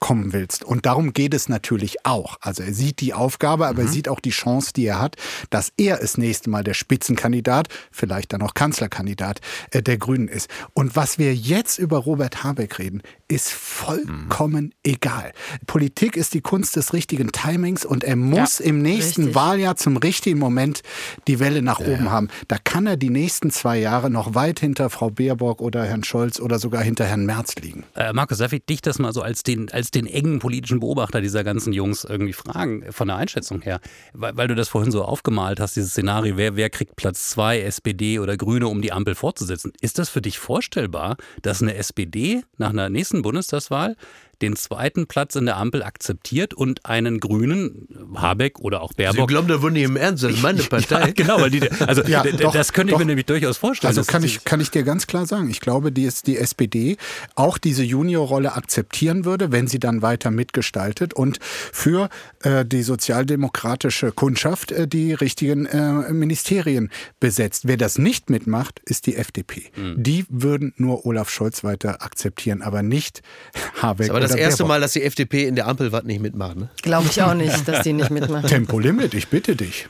kommen 0.00 0.32
willst. 0.32 0.64
Und 0.64 0.86
darum 0.86 1.12
geht 1.12 1.34
es 1.34 1.48
natürlich 1.48 2.04
auch. 2.04 2.38
Also 2.40 2.62
er 2.62 2.72
sieht 2.72 3.00
die 3.00 3.14
Aufgabe, 3.14 3.66
aber 3.66 3.82
er 3.82 3.88
sieht 3.88 4.08
auch 4.08 4.20
die 4.20 4.30
Chance, 4.30 4.72
die 4.74 4.86
er 4.86 4.98
hat, 4.98 5.16
dass 5.50 5.72
er 5.76 5.98
das 5.98 6.18
nächste 6.18 6.50
Mal 6.50 6.64
der 6.64 6.74
Spitzenkandidat, 6.74 7.68
vielleicht 7.92 8.32
dann 8.32 8.42
auch 8.42 8.54
Kanzlerkandidat 8.54 9.40
äh, 9.70 9.82
der 9.82 9.98
Grünen 9.98 10.28
ist. 10.28 10.50
Und 10.72 10.96
was 10.96 11.18
wir 11.18 11.34
jetzt 11.34 11.78
über 11.78 11.98
Robert 11.98 12.42
Habeck 12.42 12.78
reden, 12.78 13.02
ist 13.28 13.52
vollkommen 13.52 14.74
egal. 14.82 15.32
Politik 15.66 16.16
ist 16.16 16.34
die 16.34 16.40
Kunst 16.40 16.76
des 16.76 16.92
richtigen 16.92 17.30
Timings 17.30 17.84
und 17.84 18.02
er 18.02 18.16
muss 18.16 18.58
im 18.58 18.82
nächsten 18.82 19.22
richtig. 19.22 19.34
Wahljahr 19.36 19.76
zum 19.76 19.96
richtigen 19.98 20.38
Moment 20.38 20.82
die 21.28 21.38
Welle 21.38 21.62
nach 21.62 21.78
oben 21.78 22.10
haben. 22.10 22.28
Da 22.48 22.56
kann 22.58 22.86
er 22.86 22.96
die 22.96 23.10
nächsten 23.10 23.50
zwei 23.50 23.78
Jahre 23.78 24.10
noch 24.10 24.34
weit 24.34 24.58
hinter 24.60 24.90
Frau 24.90 25.10
Baerbock 25.10 25.60
oder 25.60 25.84
Herrn 25.84 26.02
Scholz 26.02 26.40
oder 26.40 26.58
sogar 26.58 26.82
hinter 26.82 27.04
Herrn 27.04 27.24
Merz 27.24 27.54
liegen. 27.56 27.84
Äh, 27.94 28.12
Markus, 28.12 28.38
darf 28.38 28.52
ich 28.52 28.64
dich 28.64 28.82
das 28.82 28.98
mal 28.98 29.12
so 29.12 29.22
als 29.22 29.42
den, 29.42 29.70
als 29.70 29.89
den 29.94 30.06
engen 30.06 30.38
politischen 30.38 30.80
Beobachter 30.80 31.20
dieser 31.20 31.44
ganzen 31.44 31.72
Jungs 31.72 32.04
irgendwie 32.04 32.32
fragen, 32.32 32.84
von 32.90 33.08
der 33.08 33.16
Einschätzung 33.16 33.62
her? 33.62 33.80
Weil, 34.12 34.36
weil 34.36 34.48
du 34.48 34.54
das 34.54 34.68
vorhin 34.68 34.90
so 34.92 35.04
aufgemalt 35.04 35.60
hast, 35.60 35.76
dieses 35.76 35.90
Szenario, 35.90 36.36
wer, 36.36 36.56
wer 36.56 36.70
kriegt 36.70 36.96
Platz 36.96 37.30
zwei, 37.30 37.60
SPD 37.60 38.18
oder 38.18 38.36
Grüne, 38.36 38.68
um 38.68 38.82
die 38.82 38.92
Ampel 38.92 39.14
fortzusetzen. 39.14 39.72
Ist 39.80 39.98
das 39.98 40.08
für 40.08 40.22
dich 40.22 40.38
vorstellbar, 40.38 41.16
dass 41.42 41.62
eine 41.62 41.74
SPD 41.74 42.42
nach 42.56 42.70
einer 42.70 42.88
nächsten 42.88 43.22
Bundestagswahl 43.22 43.96
den 44.42 44.56
zweiten 44.56 45.06
Platz 45.06 45.36
in 45.36 45.46
der 45.46 45.56
Ampel 45.56 45.82
akzeptiert 45.82 46.54
und 46.54 46.86
einen 46.86 47.20
Grünen, 47.20 47.88
Habeck 48.14 48.58
oder 48.58 48.82
auch 48.82 48.92
Baerbock, 48.92 49.28
glauben, 49.28 49.48
da 49.48 49.62
würden 49.62 49.74
die 49.74 49.82
im 49.82 49.96
Ernst, 49.96 50.24
das 50.24 50.32
ist 50.32 50.42
meine 50.42 50.60
ja, 50.90 51.06
genau, 51.14 51.40
weil 51.40 51.50
die, 51.50 51.70
also 51.80 52.02
Ja, 52.02 52.22
doch, 52.22 52.52
das 52.52 52.72
könnte 52.72 52.90
ich 52.90 52.94
doch. 52.94 52.98
mir 52.98 53.06
nämlich 53.06 53.26
durchaus 53.26 53.58
vorstellen. 53.58 53.88
Also 53.96 54.10
kann 54.10 54.22
ich, 54.22 54.44
kann 54.44 54.60
ich 54.60 54.70
dir 54.70 54.82
ganz 54.82 55.06
klar 55.06 55.26
sagen, 55.26 55.50
ich 55.50 55.60
glaube, 55.60 55.92
die, 55.92 56.04
ist 56.04 56.26
die 56.26 56.38
SPD 56.38 56.96
auch 57.34 57.58
diese 57.58 57.82
Juniorrolle 57.82 58.54
akzeptieren 58.54 59.24
würde, 59.24 59.52
wenn 59.52 59.66
sie 59.66 59.78
dann 59.78 60.02
weiter 60.02 60.30
mitgestaltet 60.30 61.14
und 61.14 61.38
für 61.40 62.08
äh, 62.42 62.64
die 62.64 62.82
sozialdemokratische 62.82 64.12
Kundschaft 64.12 64.72
äh, 64.72 64.88
die 64.88 65.12
richtigen 65.12 65.66
äh, 65.66 66.12
Ministerien 66.12 66.90
besetzt. 67.20 67.66
Wer 67.66 67.76
das 67.76 67.98
nicht 67.98 68.30
mitmacht, 68.30 68.80
ist 68.84 69.06
die 69.06 69.16
FDP. 69.16 69.70
Hm. 69.74 70.02
Die 70.02 70.24
würden 70.28 70.72
nur 70.76 71.06
Olaf 71.06 71.30
Scholz 71.30 71.64
weiter 71.64 72.02
akzeptieren, 72.02 72.62
aber 72.62 72.82
nicht 72.82 73.22
Habeck 73.82 74.10
Aber 74.10 74.20
das 74.30 74.40
erste. 74.40 74.64
Mal, 74.64 74.80
dass 74.80 74.92
die 74.92 75.02
FDP 75.02 75.46
in 75.46 75.54
der 75.54 75.66
Ampel 75.66 75.92
was 75.92 76.04
nicht 76.04 76.20
mitmacht. 76.20 76.56
Ne? 76.56 76.68
glaube 76.82 77.06
ich 77.10 77.22
auch 77.22 77.34
nicht, 77.34 77.66
dass 77.66 77.82
die 77.82 77.92
nicht 77.92 78.10
mitmachen. 78.10 78.48
Tempolimit, 78.48 79.14
ich 79.14 79.28
bitte 79.28 79.56
dich. 79.56 79.88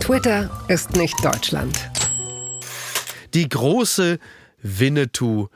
Twitter 0.00 0.50
ist 0.68 0.96
nicht 0.96 1.14
Deutschland. 1.24 1.78
Die 3.34 3.48
große 3.48 4.18
Winnetou 4.62 5.48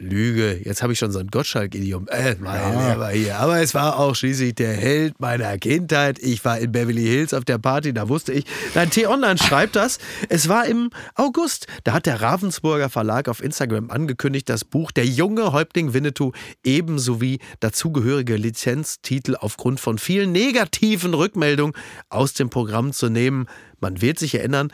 Lüge. 0.00 0.60
Jetzt 0.64 0.82
habe 0.82 0.92
ich 0.92 0.98
schon 0.98 1.12
so 1.12 1.18
ein 1.18 1.28
Gottschalk-Idiom. 1.28 2.08
Äh, 2.08 2.36
mein 2.40 2.90
Lieber 2.90 3.10
hier. 3.10 3.38
Aber 3.38 3.60
es 3.60 3.74
war 3.74 3.98
auch 3.98 4.14
schließlich 4.14 4.54
der 4.54 4.72
Held 4.72 5.20
meiner 5.20 5.58
Kindheit. 5.58 6.18
Ich 6.18 6.44
war 6.44 6.58
in 6.58 6.72
Beverly 6.72 7.04
Hills 7.04 7.34
auf 7.34 7.44
der 7.44 7.58
Party, 7.58 7.92
da 7.92 8.08
wusste 8.08 8.32
ich. 8.32 8.44
Nein, 8.74 8.90
T-Online 8.90 9.38
schreibt 9.38 9.76
das. 9.76 9.98
Es 10.28 10.48
war 10.48 10.66
im 10.66 10.90
August. 11.14 11.66
Da 11.84 11.92
hat 11.92 12.06
der 12.06 12.22
Ravensburger 12.22 12.88
Verlag 12.88 13.28
auf 13.28 13.42
Instagram 13.42 13.90
angekündigt, 13.90 14.48
das 14.48 14.64
Buch 14.64 14.90
Der 14.90 15.04
junge 15.04 15.52
Häuptling 15.52 15.92
Winnetou 15.92 16.32
ebenso 16.64 17.20
wie 17.20 17.38
dazugehörige 17.60 18.36
Lizenztitel 18.36 19.36
aufgrund 19.38 19.80
von 19.80 19.98
vielen 19.98 20.32
negativen 20.32 21.12
Rückmeldungen 21.12 21.76
aus 22.08 22.32
dem 22.32 22.48
Programm 22.48 22.92
zu 22.92 23.10
nehmen. 23.10 23.46
Man 23.80 24.00
wird 24.00 24.18
sich 24.18 24.34
erinnern, 24.34 24.72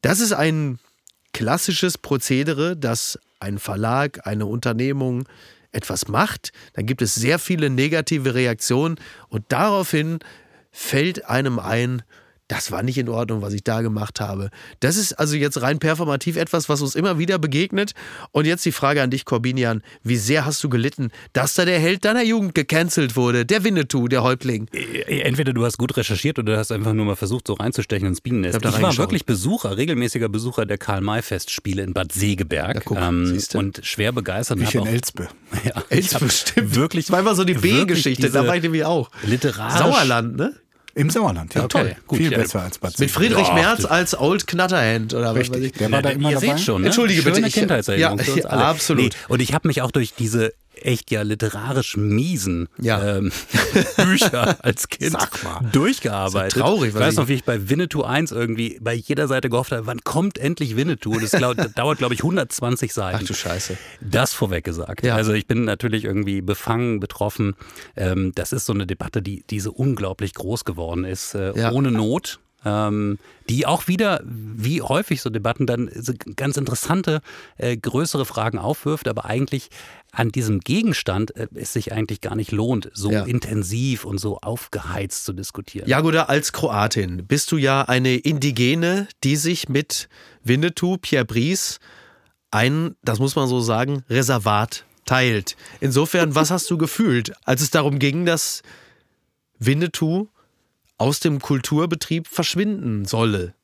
das 0.00 0.20
ist 0.20 0.32
ein 0.32 0.78
klassisches 1.32 1.98
Prozedere, 1.98 2.76
dass 2.76 3.18
ein 3.44 3.58
Verlag, 3.58 4.26
eine 4.26 4.46
Unternehmung 4.46 5.28
etwas 5.70 6.08
macht, 6.08 6.52
dann 6.72 6.86
gibt 6.86 7.02
es 7.02 7.14
sehr 7.14 7.38
viele 7.38 7.68
negative 7.68 8.34
Reaktionen 8.34 8.96
und 9.28 9.44
daraufhin 9.48 10.20
fällt 10.70 11.26
einem 11.26 11.58
ein, 11.58 12.02
das 12.48 12.70
war 12.70 12.82
nicht 12.82 12.98
in 12.98 13.08
Ordnung, 13.08 13.40
was 13.40 13.54
ich 13.54 13.64
da 13.64 13.80
gemacht 13.80 14.20
habe. 14.20 14.50
Das 14.80 14.96
ist 14.96 15.14
also 15.14 15.34
jetzt 15.34 15.62
rein 15.62 15.78
performativ 15.78 16.36
etwas, 16.36 16.68
was 16.68 16.82
uns 16.82 16.94
immer 16.94 17.18
wieder 17.18 17.38
begegnet. 17.38 17.92
Und 18.32 18.44
jetzt 18.46 18.64
die 18.66 18.72
Frage 18.72 19.02
an 19.02 19.10
dich, 19.10 19.24
Corbinian. 19.24 19.82
Wie 20.02 20.16
sehr 20.16 20.44
hast 20.44 20.62
du 20.62 20.68
gelitten, 20.68 21.10
dass 21.32 21.54
da 21.54 21.64
der 21.64 21.78
Held 21.78 22.04
deiner 22.04 22.22
Jugend 22.22 22.54
gecancelt 22.54 23.16
wurde? 23.16 23.46
Der 23.46 23.64
Winnetou, 23.64 24.08
der 24.08 24.22
Häuptling. 24.22 24.68
Äh, 24.72 25.20
Entweder 25.22 25.54
du 25.54 25.64
hast 25.64 25.78
gut 25.78 25.96
recherchiert 25.96 26.38
oder 26.38 26.52
du 26.52 26.58
hast 26.58 26.70
einfach 26.70 26.92
nur 26.92 27.06
mal 27.06 27.16
versucht, 27.16 27.46
so 27.46 27.54
reinzustechen 27.54 28.06
ins 28.08 28.20
Bienennest. 28.20 28.58
Ich 28.62 28.70
Ich, 28.74 28.82
war 28.82 28.96
wirklich 28.98 29.24
Besucher, 29.24 29.76
regelmäßiger 29.78 30.28
Besucher 30.28 30.66
der 30.66 30.76
Karl-May-Festspiele 30.78 31.82
in 31.82 31.94
Bad 31.94 32.12
Segeberg. 32.12 32.74
Ja, 32.74 32.82
guck, 32.84 32.98
ähm, 32.98 33.38
und 33.54 33.80
schwer 33.84 34.12
begeistert. 34.12 34.60
hab 34.62 34.74
in 34.74 34.80
auch- 34.80 34.86
Elspe. 34.86 35.28
Ja, 35.64 35.82
Elf 35.88 36.04
ich 36.06 36.14
hab 36.14 36.20
bestimmt. 36.20 36.74
Wirklich. 36.74 37.06
Das 37.06 37.12
war 37.12 37.20
immer 37.20 37.34
so 37.34 37.44
die 37.44 37.54
B-Geschichte. 37.54 38.28
Da 38.30 38.46
war 38.46 38.56
ich 38.56 38.62
nämlich 38.62 38.84
auch. 38.84 39.10
Literarisch. 39.24 39.78
Sauerland, 39.78 40.36
ne? 40.36 40.52
Im 40.96 41.10
Sauerland, 41.10 41.54
ja. 41.54 41.64
Okay, 41.64 41.68
toll. 41.78 41.96
gut, 42.06 42.18
Viel 42.18 42.30
ja. 42.32 42.38
besser 42.38 42.62
als 42.62 42.78
Bad 42.78 42.98
Mit. 43.00 43.10
Friedrich 43.10 43.48
Ja, 43.48 43.54
Merz 43.54 43.84
als 43.84 44.16
Old 44.18 44.46
Knatterhand 44.46 45.12
oder 45.12 45.34
was 45.34 45.40
weiß 45.40 45.46
ich. 45.48 45.54
Richtig, 45.64 45.78
der 45.78 45.90
war 45.92 46.02
da 46.02 46.10
immer 46.10 46.30
Ihr 46.30 46.34
dabei. 46.40 46.46
seht 46.56 46.60
schon, 46.60 46.82
ne? 46.82 46.86
Entschuldige 46.88 47.22
bitte, 47.22 47.36
Schöne 47.36 47.48
ich- 47.48 47.54
Kindheitserinnerung 47.54 48.18
ja, 48.18 48.24
für 48.24 48.32
uns 48.34 48.46
alle. 48.46 48.64
absolut. 48.64 49.04
Nee, 49.04 49.10
und 49.28 49.40
ich 49.42 49.54
habe 49.54 49.66
mich 49.66 49.82
auch 49.82 49.90
durch 49.90 50.14
diese 50.14 50.54
echt 50.84 51.10
ja 51.10 51.22
literarisch 51.22 51.96
miesen 51.96 52.68
Ja. 52.80 53.16
ähm, 53.16 53.32
Bücher 53.96 54.56
als 54.64 54.88
Kind 54.88 55.16
durchgearbeitet. 55.72 56.60
Traurig, 56.60 56.94
ich 56.94 57.00
weiß 57.00 57.16
noch, 57.16 57.28
wie 57.28 57.34
ich 57.34 57.44
bei 57.44 57.68
Winnetou 57.68 58.02
1 58.02 58.32
irgendwie 58.32 58.78
bei 58.80 58.94
jeder 58.94 59.28
Seite 59.28 59.48
gehofft 59.50 59.72
habe, 59.72 59.86
wann 59.86 60.00
kommt 60.04 60.38
endlich 60.38 60.76
Winnetou? 60.76 61.18
Das, 61.18 61.32
glaub, 61.32 61.56
das 61.56 61.72
dauert, 61.74 61.98
glaube 61.98 62.14
ich, 62.14 62.20
120 62.20 62.92
Seiten. 62.92 63.18
Ach 63.22 63.26
du 63.26 63.34
Scheiße. 63.34 63.76
Das 64.00 64.32
vorweg 64.34 64.64
gesagt. 64.64 65.04
Ja. 65.04 65.14
Also 65.16 65.32
ich 65.32 65.46
bin 65.46 65.64
natürlich 65.64 66.04
irgendwie 66.04 66.40
befangen, 66.42 67.00
betroffen. 67.00 67.54
Ähm, 67.96 68.32
das 68.34 68.52
ist 68.52 68.66
so 68.66 68.72
eine 68.72 68.86
Debatte, 68.86 69.22
die, 69.22 69.44
die 69.50 69.60
so 69.60 69.72
unglaublich 69.72 70.34
groß 70.34 70.64
geworden 70.64 71.04
ist, 71.04 71.34
äh, 71.34 71.58
Ja. 71.58 71.72
ohne 71.72 71.90
Not. 71.90 72.40
Ähm, 72.64 73.18
die 73.48 73.66
auch 73.66 73.88
wieder, 73.88 74.22
wie 74.24 74.80
häufig 74.80 75.20
so 75.20 75.28
Debatten, 75.28 75.66
dann 75.66 75.90
ganz 76.36 76.56
interessante, 76.56 77.20
äh, 77.58 77.76
größere 77.76 78.24
Fragen 78.24 78.58
aufwirft, 78.58 79.06
aber 79.06 79.26
eigentlich 79.26 79.68
an 80.12 80.30
diesem 80.30 80.60
Gegenstand 80.60 81.36
äh, 81.36 81.48
es 81.54 81.72
sich 81.74 81.92
eigentlich 81.92 82.20
gar 82.20 82.36
nicht 82.36 82.52
lohnt, 82.52 82.90
so 82.94 83.10
Ja. 83.10 83.24
intensiv 83.24 84.04
und 84.04 84.18
so 84.18 84.38
aufgeheizt 84.38 85.24
zu 85.24 85.32
diskutieren. 85.34 85.88
Jagoda, 85.88 86.24
als 86.24 86.52
Kroatin 86.52 87.26
bist 87.26 87.52
du 87.52 87.56
ja 87.58 87.82
eine 87.82 88.16
Indigene, 88.16 89.08
die 89.24 89.36
sich 89.36 89.68
mit 89.68 90.08
Winnetou, 90.42 90.96
Pierre 90.96 91.24
Brice, 91.26 91.78
ein, 92.50 92.94
das 93.02 93.18
muss 93.18 93.36
man 93.36 93.48
so 93.48 93.60
sagen, 93.60 94.04
Reservat 94.08 94.84
teilt. 95.04 95.56
Insofern, 95.80 96.34
was 96.34 96.50
hast 96.50 96.70
du 96.70 96.78
gefühlt, 96.78 97.32
als 97.44 97.60
es 97.60 97.70
darum 97.70 97.98
ging, 97.98 98.24
dass 98.24 98.62
Winnetou 99.58 100.28
aus 100.98 101.20
dem 101.20 101.40
Kulturbetrieb 101.40 102.28
verschwinden 102.28 103.04
solle? 103.04 103.54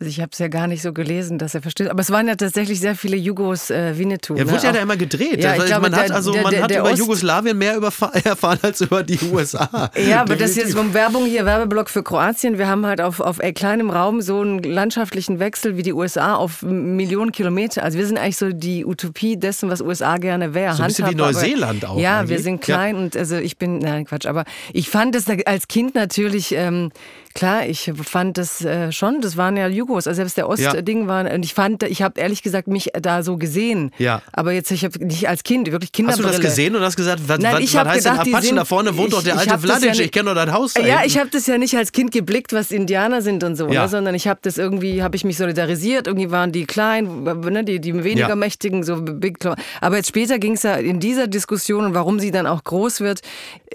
Also 0.00 0.10
ich 0.10 0.20
habe 0.20 0.30
es 0.32 0.40
ja 0.40 0.48
gar 0.48 0.66
nicht 0.66 0.82
so 0.82 0.92
gelesen, 0.92 1.38
dass 1.38 1.54
er 1.54 1.62
versteht. 1.62 1.88
Aber 1.88 2.00
es 2.00 2.10
waren 2.10 2.26
ja 2.26 2.34
tatsächlich 2.34 2.80
sehr 2.80 2.96
viele 2.96 3.16
Jugos 3.16 3.70
äh, 3.70 3.96
Winnetou. 3.96 4.34
Er 4.34 4.44
ne? 4.44 4.50
wurde 4.50 4.64
ja 4.64 4.70
Auch- 4.70 4.74
da 4.74 4.82
immer 4.82 4.96
gedreht. 4.96 5.40
Ja, 5.40 5.54
glaube, 5.54 5.82
man 5.82 5.94
hat 5.94 6.08
der- 6.08 6.16
also 6.16 6.32
der- 6.32 6.42
man 6.42 6.50
der- 6.52 6.62
hat 6.64 6.70
über 6.72 6.82
Ost- 6.90 6.98
Jugoslawien 6.98 7.56
mehr 7.56 7.74
erfahren 8.24 8.58
als 8.62 8.80
über 8.80 9.04
die 9.04 9.20
USA. 9.32 9.90
Ja, 10.08 10.22
aber 10.22 10.34
das 10.36 10.50
ist 10.50 10.56
jetzt 10.56 10.74
um 10.76 10.94
Werbung 10.94 11.26
hier, 11.26 11.46
Werbeblock 11.46 11.88
für 11.88 12.02
Kroatien. 12.02 12.58
Wir 12.58 12.66
haben 12.66 12.84
halt 12.86 13.00
auf, 13.00 13.20
auf 13.20 13.38
äh, 13.38 13.52
kleinem 13.52 13.88
Raum 13.90 14.20
so 14.20 14.40
einen 14.40 14.64
landschaftlichen 14.64 15.38
Wechsel 15.38 15.76
wie 15.76 15.84
die 15.84 15.92
USA 15.92 16.34
auf 16.34 16.62
Millionen 16.62 17.30
Kilometer. 17.30 17.84
Also 17.84 17.96
wir 17.96 18.06
sind 18.08 18.18
eigentlich 18.18 18.36
so 18.36 18.50
die 18.50 18.84
Utopie 18.84 19.36
dessen, 19.36 19.70
was 19.70 19.80
USA 19.80 20.16
gerne 20.16 20.54
wäre. 20.54 20.74
So 20.74 20.82
ein 20.82 20.88
bisschen 20.88 21.08
wie 21.08 21.14
Neuseeland 21.14 21.84
auch 21.84 22.00
Ja, 22.00 22.18
eigentlich. 22.18 22.30
wir 22.30 22.42
sind 22.42 22.60
klein 22.60 22.96
und 22.96 23.16
also 23.16 23.36
ich 23.36 23.58
bin, 23.58 23.78
nein 23.78 24.06
Quatsch, 24.06 24.26
aber 24.26 24.44
ich 24.72 24.90
fand 24.90 25.14
das 25.14 25.24
da 25.26 25.34
als 25.46 25.68
Kind 25.68 25.94
natürlich, 25.94 26.50
ähm, 26.52 26.90
klar, 27.34 27.66
ich 27.66 27.92
fand 28.04 28.38
das 28.38 28.64
äh, 28.64 28.92
schon, 28.92 29.20
das 29.20 29.36
waren 29.36 29.56
ja 29.56 29.66
Jugos, 29.68 30.06
also 30.06 30.16
selbst 30.16 30.36
der 30.36 30.44
Ja. 30.44 30.50
Ostding 30.50 31.06
war, 31.08 31.30
und 31.30 31.44
ich 31.44 31.52
fand, 31.54 31.82
ich 31.82 32.00
habe 32.02 32.20
ehrlich 32.20 32.42
gesagt 32.42 32.68
mich 32.68 32.90
da 33.00 33.22
so 33.22 33.36
gesehen. 33.36 33.90
Ja. 33.98 34.22
Aber 34.32 34.52
jetzt, 34.52 34.70
ich 34.70 34.84
habe 34.84 35.04
nicht 35.04 35.28
als 35.28 35.42
Kind, 35.42 35.70
wirklich 35.72 35.90
Hast 35.90 35.98
du 35.98 36.02
Kinderbrille. 36.04 36.30
das 36.32 36.40
gesehen 36.40 36.76
und 36.76 36.82
hast 36.82 36.96
gesagt, 36.96 37.22
was, 37.26 37.38
Nein, 37.40 37.54
was, 37.54 37.60
ich 37.62 37.74
was 37.74 37.88
heißt 37.88 38.06
denn 38.06 38.12
gedacht, 38.12 38.26
die 38.26 38.34
Apachen? 38.34 38.56
Da 38.56 38.64
vorne 38.64 38.96
wohnt 38.96 39.12
doch 39.12 39.22
der 39.22 39.34
ich- 39.34 39.42
ich 39.42 39.50
alte 39.50 39.62
ja 39.66 39.68
Vladic, 39.74 39.90
nicht- 39.90 40.00
ich 40.00 40.12
kenne 40.12 40.30
doch 40.30 40.34
dein 40.36 40.52
Haus 40.52 40.74
da 40.74 40.80
Ja, 40.80 40.86
hinten. 40.98 41.06
ich 41.08 41.18
habe 41.18 41.30
das 41.30 41.46
ja 41.46 41.58
nicht 41.58 41.76
als 41.76 41.92
Kind 41.92 42.12
geblickt, 42.12 42.52
was 42.52 42.70
Indianer 42.70 43.20
sind 43.22 43.42
und 43.44 43.56
so, 43.56 43.68
Ja. 43.68 43.82
ne, 43.82 43.88
sondern 43.88 44.14
ich 44.14 44.28
habe 44.28 44.38
das 44.42 44.56
irgendwie, 44.56 45.02
habe 45.02 45.16
ich 45.16 45.24
mich 45.24 45.36
solidarisiert. 45.36 46.06
Irgendwie 46.06 46.30
waren 46.30 46.52
die 46.52 46.64
klein, 46.66 47.24
ne, 47.24 47.64
die, 47.64 47.80
die 47.80 47.92
weniger 48.04 48.28
Ja. 48.28 48.36
mächtigen, 48.36 48.82
so 48.84 49.02
big. 49.02 49.38
Aber 49.80 49.96
jetzt 49.96 50.08
später 50.08 50.38
ging 50.38 50.52
es 50.54 50.62
ja 50.62 50.74
in 50.74 51.00
dieser 51.00 51.26
Diskussion 51.26 51.84
und 51.84 51.94
warum 51.94 52.20
sie 52.20 52.30
dann 52.30 52.46
auch 52.46 52.62
groß 52.62 53.00
wird. 53.00 53.20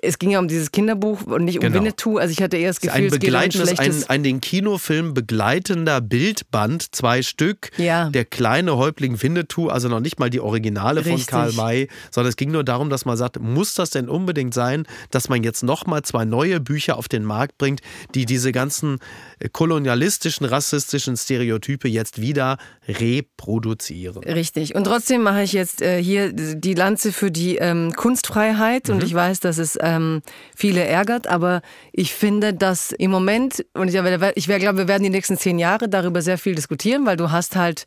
Es 0.02 0.18
ging 0.18 0.30
ja 0.32 0.40
um 0.40 0.48
dieses 0.48 0.72
Kinderbuch 0.72 1.24
und 1.24 1.44
nicht 1.44 1.58
um 1.58 1.62
Genau. 1.62 1.76
Winnetou. 1.76 2.18
Also 2.18 2.32
ich 2.32 2.42
hatte 2.42 2.56
eher 2.56 2.70
das 2.70 2.80
Gefühl, 2.80 3.08
es 3.08 3.20
geht 3.20 3.34
um 3.34 3.49
begleitendes, 3.50 4.10
ein, 4.10 4.10
ein 4.10 4.24
den 4.24 4.42
Kinofilm 4.42 5.14
begleitender 5.14 6.02
Bildband, 6.02 6.96
zwei 6.96 7.22
Stück. 7.22 7.72
Ja. 7.78 8.10
Der 8.10 8.26
kleine 8.26 8.78
Häuptling 8.78 9.22
Winnetou, 9.22 9.70
also 9.70 9.90
noch 9.90 10.00
nicht 10.00 10.20
mal 10.20 10.30
die 10.30 10.40
Originale 10.40 11.04
von 11.04 11.14
Richtig. 11.14 11.28
Karl 11.28 11.54
May, 11.54 11.88
sondern 12.12 12.30
es 12.30 12.36
ging 12.36 12.52
nur 12.52 12.64
darum, 12.64 12.90
dass 12.90 13.06
man 13.06 13.18
sagt, 13.18 13.40
muss 13.40 13.74
das 13.74 13.90
denn 13.90 14.10
unbedingt 14.10 14.54
sein, 14.54 14.86
dass 15.12 15.30
man 15.30 15.44
jetzt 15.44 15.64
nochmal 15.64 16.04
zwei 16.04 16.26
neue 16.26 16.60
Bücher 16.60 16.98
auf 16.98 17.08
den 17.08 17.24
Markt 17.24 17.58
bringt, 17.58 17.82
die 18.16 18.26
diese 18.26 18.52
ganzen 18.52 19.00
äh, 19.40 19.50
kolonialistischen, 19.50 20.46
rassistischen 20.46 21.18
Stereotype 21.18 21.88
jetzt 21.88 22.22
wieder 22.22 22.58
reproduzieren. 22.88 24.24
Richtig. 24.24 24.76
Und 24.76 24.86
trotzdem 24.86 25.22
mache 25.22 25.44
ich 25.44 25.54
jetzt 25.54 25.82
äh, 25.82 26.02
hier 26.02 26.34
die 26.34 26.74
Lanze 26.74 27.12
für 27.12 27.32
die 27.32 27.58
ähm, 27.58 27.94
Kunstfreiheit. 27.94 28.88
Mhm. 28.88 28.96
Und 28.96 29.04
ich 29.04 29.14
weiß, 29.14 29.40
dass 29.40 29.58
es 29.58 29.78
ähm, 29.82 30.22
viele 30.56 30.84
ärgert, 30.84 31.28
aber 31.28 31.62
ich 31.92 32.14
finde, 32.14 32.54
dass 32.54 32.92
im 32.92 33.12
Moment, 33.12 33.39
und 33.74 33.88
ich, 33.88 33.96
ich 34.36 34.46
glaube, 34.46 34.78
wir 34.78 34.88
werden 34.88 35.04
die 35.04 35.10
nächsten 35.10 35.38
zehn 35.38 35.60
Jahre 35.60 35.90
darüber 35.90 36.22
sehr 36.22 36.38
viel 36.38 36.56
diskutieren, 36.56 37.06
weil 37.06 37.18
du 37.18 37.32
hast 37.32 37.56
halt 37.56 37.86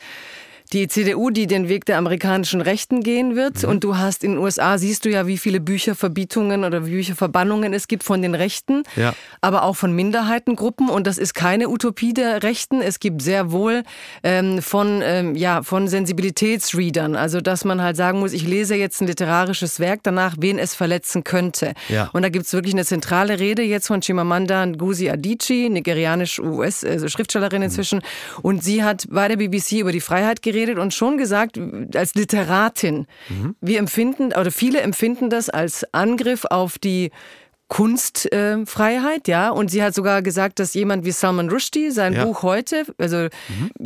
die 0.73 0.89
CDU, 0.89 1.31
die 1.31 1.47
den 1.47 1.69
Weg 1.69 1.85
der 1.85 1.99
amerikanischen 1.99 2.61
Rechten 2.61 3.03
gehen 3.03 3.37
wird. 3.37 3.63
Mhm. 3.63 3.69
Und 3.69 3.85
du 3.85 3.97
hast 3.99 4.25
in 4.25 4.33
den 4.33 4.39
USA, 4.41 4.79
siehst 4.79 5.05
du 5.05 5.11
ja, 5.11 5.27
wie 5.27 5.37
viele 5.39 5.61
Bücherverbietungen 5.61 6.65
oder 6.65 6.81
Bücherverbannungen 6.81 7.73
es 7.75 7.89
gibt 7.89 8.03
von 8.05 8.23
den 8.23 8.35
Rechten, 8.35 8.83
Ja. 8.97 9.13
aber 9.41 9.65
auch 9.65 9.77
von 9.77 9.93
Minderheitengruppen. 9.93 10.89
Und 10.89 11.07
das 11.07 11.19
ist 11.19 11.35
keine 11.35 11.69
Utopie 11.69 12.15
der 12.15 12.43
Rechten. 12.43 12.81
Es 12.81 13.01
gibt 13.01 13.21
sehr 13.23 13.53
wohl 13.53 13.83
ähm, 14.23 14.63
von, 14.63 15.03
ähm, 15.05 15.35
ja, 15.35 15.63
von 15.63 15.89
Sensibilitätsreadern. 15.89 17.17
Also, 17.17 17.41
dass 17.41 17.65
man 17.65 17.83
halt 17.83 17.97
sagen 17.97 18.19
muss, 18.21 18.33
ich 18.33 18.47
lese 18.47 18.75
jetzt 18.75 19.01
ein 19.03 19.07
literarisches 19.07 19.79
Werk 19.81 20.01
danach, 20.03 20.37
wen 20.39 20.59
es 20.59 20.75
verletzen 20.75 21.25
könnte. 21.25 21.75
Ja. 21.89 22.09
Und 22.13 22.23
da 22.23 22.29
gibt 22.31 22.47
es 22.47 22.53
wirklich 22.53 22.75
eine 22.75 22.85
zentrale 22.85 23.39
Rede 23.39 23.63
jetzt 23.63 23.89
von 23.89 24.01
Chimamanda 24.01 24.65
Ngozi 24.67 25.11
Adichie, 25.11 25.69
nigerianisch-US-Schriftstellerin 25.69 27.59
Mhm. 27.61 27.65
inzwischen. 27.65 28.01
Und 28.43 28.63
sie 28.65 28.83
hat 28.83 29.05
bei 29.11 29.29
der 29.29 29.37
BBC 29.37 29.81
über 29.81 29.93
die 29.93 30.01
Freiheit 30.01 30.43
geredet 30.43 30.62
und 30.71 30.95
schon 30.95 31.19
gesagt, 31.19 31.59
als 31.95 32.15
Literatin, 32.15 33.07
Mhm. 33.29 33.55
wir 33.61 33.79
empfinden, 33.79 34.27
oder 34.39 34.51
viele 34.51 34.81
empfinden 34.81 35.31
das 35.31 35.49
als 35.49 35.85
Angriff 35.93 36.45
auf 36.45 36.79
die 36.79 37.11
Kunstfreiheit, 37.73 39.29
ja. 39.29 39.51
Und 39.51 39.71
sie 39.71 39.83
hat 39.83 39.95
sogar 39.95 40.23
gesagt, 40.23 40.59
dass 40.59 40.75
jemand 40.75 41.05
wie 41.05 41.11
Salman 41.13 41.49
Rushdie 41.49 41.91
sein 41.91 42.13
Ja. 42.13 42.25
Buch 42.25 42.43
heute, 42.43 42.85
also 42.99 43.29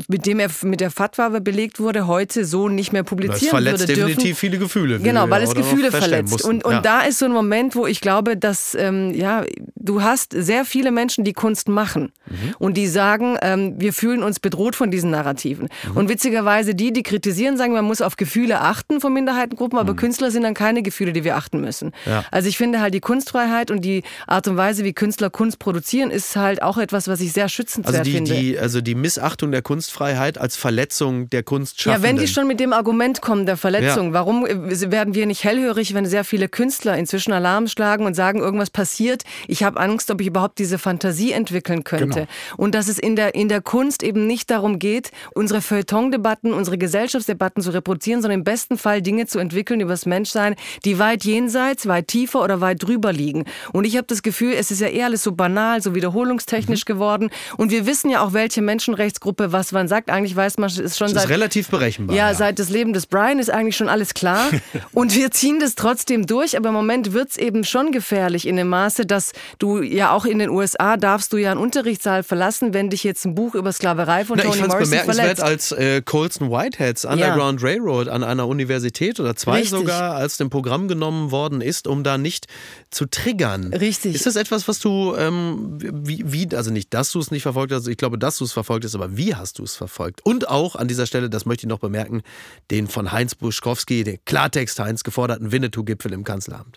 mit 0.09 0.27
dem 0.27 0.41
er 0.41 0.49
mit 0.63 0.81
der 0.81 0.91
Fatwa 0.91 1.29
belegt 1.29 1.81
wurde, 1.81 2.07
heute 2.07 2.45
so 2.45 2.69
nicht 2.69 2.93
mehr 2.93 3.03
Das 3.03 3.11
publizieren 3.11 3.51
verletzt 3.51 3.81
würde 3.81 3.95
dürfen. 3.95 4.09
definitiv 4.09 4.39
viele 4.39 4.59
Gefühle. 4.59 4.99
Genau, 5.01 5.29
weil 5.31 5.43
es 5.43 5.55
Gefühle 5.55 5.91
verletzt. 5.91 6.33
mussten. 6.33 6.49
Und, 6.49 6.65
und 6.65 6.73
Ja. 6.73 6.81
da 6.81 7.01
ist 7.03 7.19
so 7.19 7.27
ein 7.27 7.33
Moment, 7.33 7.75
wo 7.77 7.87
ich 7.87 8.01
glaube, 8.01 8.37
dass 8.37 8.75
ähm, 8.79 9.13
ja, 9.15 9.45
du 9.77 10.03
hast 10.03 10.33
sehr 10.37 10.65
viele 10.65 10.91
Menschen, 10.91 11.25
die 11.25 11.33
Kunst 11.33 11.69
machen 11.69 12.13
Mhm. 12.29 12.55
und 12.59 12.77
die 12.77 12.89
sagen, 12.89 13.37
ähm, 13.43 13.75
wir 13.79 13.93
fühlen 13.93 14.23
uns 14.23 14.41
bedroht 14.41 14.75
von 14.77 14.91
diesen 14.91 15.11
Narrativen. 15.11 15.69
Mhm. 15.91 15.97
Und 15.97 16.09
witzigerweise 16.09 16.75
die, 16.75 16.93
die 16.93 17.03
kritisieren, 17.03 17.57
sagen, 17.57 17.73
man 17.73 17.85
muss 17.85 18.01
auf 18.03 18.17
Gefühle 18.17 18.61
achten 18.61 19.01
von 19.01 19.13
Minderheitengruppen, 19.13 19.79
aber 19.79 19.95
Künstler 19.95 20.31
sind 20.31 20.43
dann 20.43 20.55
keine 20.55 20.83
Gefühle, 20.83 21.13
die 21.13 21.25
wir 21.25 21.37
achten 21.37 21.61
müssen. 21.61 21.89
Mhm. 22.05 22.11
Ja. 22.13 22.25
Also 22.31 22.49
ich 22.49 22.57
finde 22.59 22.81
halt 22.81 22.95
die 22.95 23.01
Kunstfreiheit 23.01 23.71
und 23.71 23.76
die 23.81 24.03
Art 24.27 24.49
und 24.49 24.57
Weise, 24.57 24.85
wie 24.85 24.93
Künstler 24.93 25.31
Kunst 25.31 25.59
produzieren, 25.59 26.11
ist 26.11 26.37
halt 26.37 26.63
auch 26.63 26.79
etwas, 26.79 27.09
was 27.09 27.21
ich 27.21 27.33
sehr 27.33 27.49
schützenswert 27.49 27.97
Also 27.97 28.11
die, 28.11 28.17
finde. 28.17 28.35
die, 28.35 28.59
also 28.59 28.81
die 28.81 28.95
Missachtung 28.95 29.51
der 29.51 29.63
Kunstfreiheit 29.63 30.39
als 30.39 30.57
Verletzung 30.57 31.29
der 31.31 31.41
ja, 31.41 31.43
Kunstschaffenden. 31.43 32.03
wenn 32.03 32.17
die 32.17 32.29
schon 32.29 32.47
mit 32.47 32.61
dem 32.61 32.73
Argument 32.73 33.21
kommen 33.21 33.47
der 33.47 33.57
Verletzung, 33.57 34.13
warum 34.13 34.47
äh, 34.47 34.91
werden 34.91 35.15
wir 35.15 35.27
nicht 35.27 35.45
hellhörig, 35.45 35.95
wenn 35.95 36.07
sehr 36.07 36.25
viele 36.25 36.49
Künstler 36.49 36.97
inzwischen 36.97 37.33
Alarm 37.33 37.69
schlagen 37.69 38.07
und 38.07 38.15
sagen, 38.15 38.41
irgendwas 38.41 38.71
passiert? 38.71 39.23
Ich 39.49 39.63
habe 39.63 39.79
Angst, 39.81 40.11
ob 40.11 40.21
ich 40.21 40.29
überhaupt 40.29 40.59
diese 40.59 40.79
Fantasie 40.79 41.33
entwickeln 41.33 41.85
könnte. 41.85 42.21
Genau. 42.21 42.27
Und 42.57 42.75
dass 42.75 42.89
es 42.89 42.99
in 42.99 43.17
der, 43.17 43.35
in 43.35 43.49
der 43.49 43.61
Kunst 43.61 44.03
eben 44.03 44.27
nicht 44.27 44.51
darum 44.51 44.79
geht, 44.79 45.11
unsere 45.35 45.61
Feuilleton-Debatten, 45.61 46.53
unsere 46.53 46.79
Gesellschaftsdebatten 46.79 47.63
zu 47.63 47.71
reproduzieren, 47.71 48.23
sondern 48.23 48.41
im 48.41 48.45
besten 48.45 48.79
Fall 48.79 49.03
Dinge 49.03 49.27
zu 49.27 49.39
entwickeln 49.39 49.81
über 49.81 49.93
das 49.93 50.07
Menschsein, 50.07 50.55
die 50.85 50.99
weit 50.99 51.25
jenseits, 51.25 51.87
weit 51.87 52.09
tiefer 52.09 52.43
oder 52.43 52.61
weit 52.61 52.83
drüber 52.83 53.13
liegen. 53.13 53.45
Und 53.73 53.85
ich 53.85 53.97
habe 53.97 54.07
das 54.07 54.23
Gefühl, 54.23 54.55
es 54.59 54.71
ist 54.71 54.81
ja 54.81 54.89
eher 54.89 55.07
alles 55.07 55.23
so 55.23 55.33
banal, 55.33 55.83
so 55.83 55.95
wiederholungstechnisch 55.95 56.83
Mhm. 56.83 56.93
geworden. 56.93 57.31
Und 57.57 57.71
wir 57.71 57.87
wissen 57.87 58.11
ja 58.11 58.23
auch, 58.25 58.33
welche 58.33 58.63
Menschenrechtsgruppe 58.63 59.53
was 59.53 59.73
wann 59.73 59.89
sagt. 59.89 60.11
Eigentlich 60.11 60.37
weiß 60.37 60.59
man, 60.59 60.69
es 60.69 60.79
ist 60.79 60.99
schon 60.99 61.07
das 61.09 61.15
seit 61.15 61.25
ist 61.25 61.31
relativ 61.31 61.69
berechenbar. 61.69 62.17
ja, 62.17 62.35
seit 62.35 62.59
das 62.59 62.69
Leben 62.71 62.93
des 62.93 63.07
Brian 63.07 63.39
ist 63.39 63.51
eigentlich 63.51 63.77
schon 63.77 63.89
alles 63.89 64.15
klar. 64.15 64.51
Und 64.93 65.15
wir 65.15 65.31
ziehen 65.31 65.59
das 65.61 65.75
trotzdem 65.75 66.27
durch. 66.27 66.57
Aber 66.57 66.69
im 66.69 66.75
Moment 66.75 67.13
wird's 67.13 67.37
eben 67.37 67.65
schon 67.65 67.93
gefährlich 67.93 68.47
in 68.47 68.57
dem 68.57 68.69
Maße, 68.69 69.07
dass 69.07 69.33
du 69.59 69.83
ja 69.83 70.11
auch 70.13 70.25
in 70.25 70.39
den 70.39 70.51
USA 70.51 70.97
darfst 70.97 71.33
du 71.33 71.37
ja 71.37 71.51
einen 71.51 71.61
Unterrichtssaal 71.61 72.23
verlassen, 72.23 72.75
wenn 72.75 72.91
dich 72.91 73.05
jetzt 73.05 73.25
ein 73.25 73.35
Buch 73.35 73.55
über 73.55 73.73
Sklaverei 73.73 74.25
von 74.25 74.37
Na, 74.39 74.45
ich 74.45 74.51
Toni 74.51 74.63
es 74.63 74.69
Morrison 74.69 74.91
bemerkenswert, 74.91 75.39
verletzt. 75.39 75.43
als 75.43 75.73
äh, 75.73 76.03
Colson 76.03 76.51
Whiteheads 76.51 77.05
Underground 77.05 77.63
Railroad 77.63 78.09
an 78.09 78.23
einer 78.25 78.47
Universität 78.47 79.21
oder 79.21 79.37
zwei 79.37 79.61
Richtig. 79.61 79.71
sogar 79.71 80.15
als 80.15 80.37
dem 80.37 80.51
Programm 80.51 80.89
genommen 80.89 81.31
worden 81.31 81.61
ist, 81.61 81.87
um 81.87 82.03
da 82.05 82.19
nicht 82.19 82.47
zu 82.91 83.07
triggern. 83.07 83.56
Richtig. 83.65 84.15
Ist 84.15 84.27
das 84.27 84.37
etwas, 84.37 84.69
was 84.69 84.79
du, 84.79 85.15
ähm, 85.17 85.79
wie, 85.81 86.23
wie, 86.25 86.55
also 86.55 86.71
nicht, 86.71 86.93
dass 86.95 87.13
du 87.13 87.21
es 87.21 87.31
nicht 87.31 87.43
verfolgt 87.43 87.73
hast, 87.73 87.87
ich 87.87 87.97
glaube, 87.97 88.19
dass 88.19 88.39
du 88.39 88.45
es 88.45 88.53
verfolgt 88.53 88.85
hast, 88.85 88.95
aber 88.95 89.17
wie 89.17 89.35
hast 89.35 89.59
du 89.59 89.65
es 89.65 89.77
verfolgt? 89.77 90.25
Und 90.25 90.49
auch 90.49 90.77
an 90.77 90.89
dieser 90.89 91.07
Stelle, 91.07 91.31
das 91.31 91.47
möchte 91.47 91.67
ich 91.67 91.69
noch 91.69 91.79
bemerken, 91.79 92.23
den 92.71 92.87
von 92.87 93.13
Heinz 93.13 93.35
Buschkowski, 93.35 94.05
den 94.05 94.19
Klartext 94.25 94.79
Heinz 94.79 95.05
geforderten 95.05 95.53
Winnetou-Gipfel 95.53 96.13
im 96.13 96.25
Kanzleramt. 96.25 96.77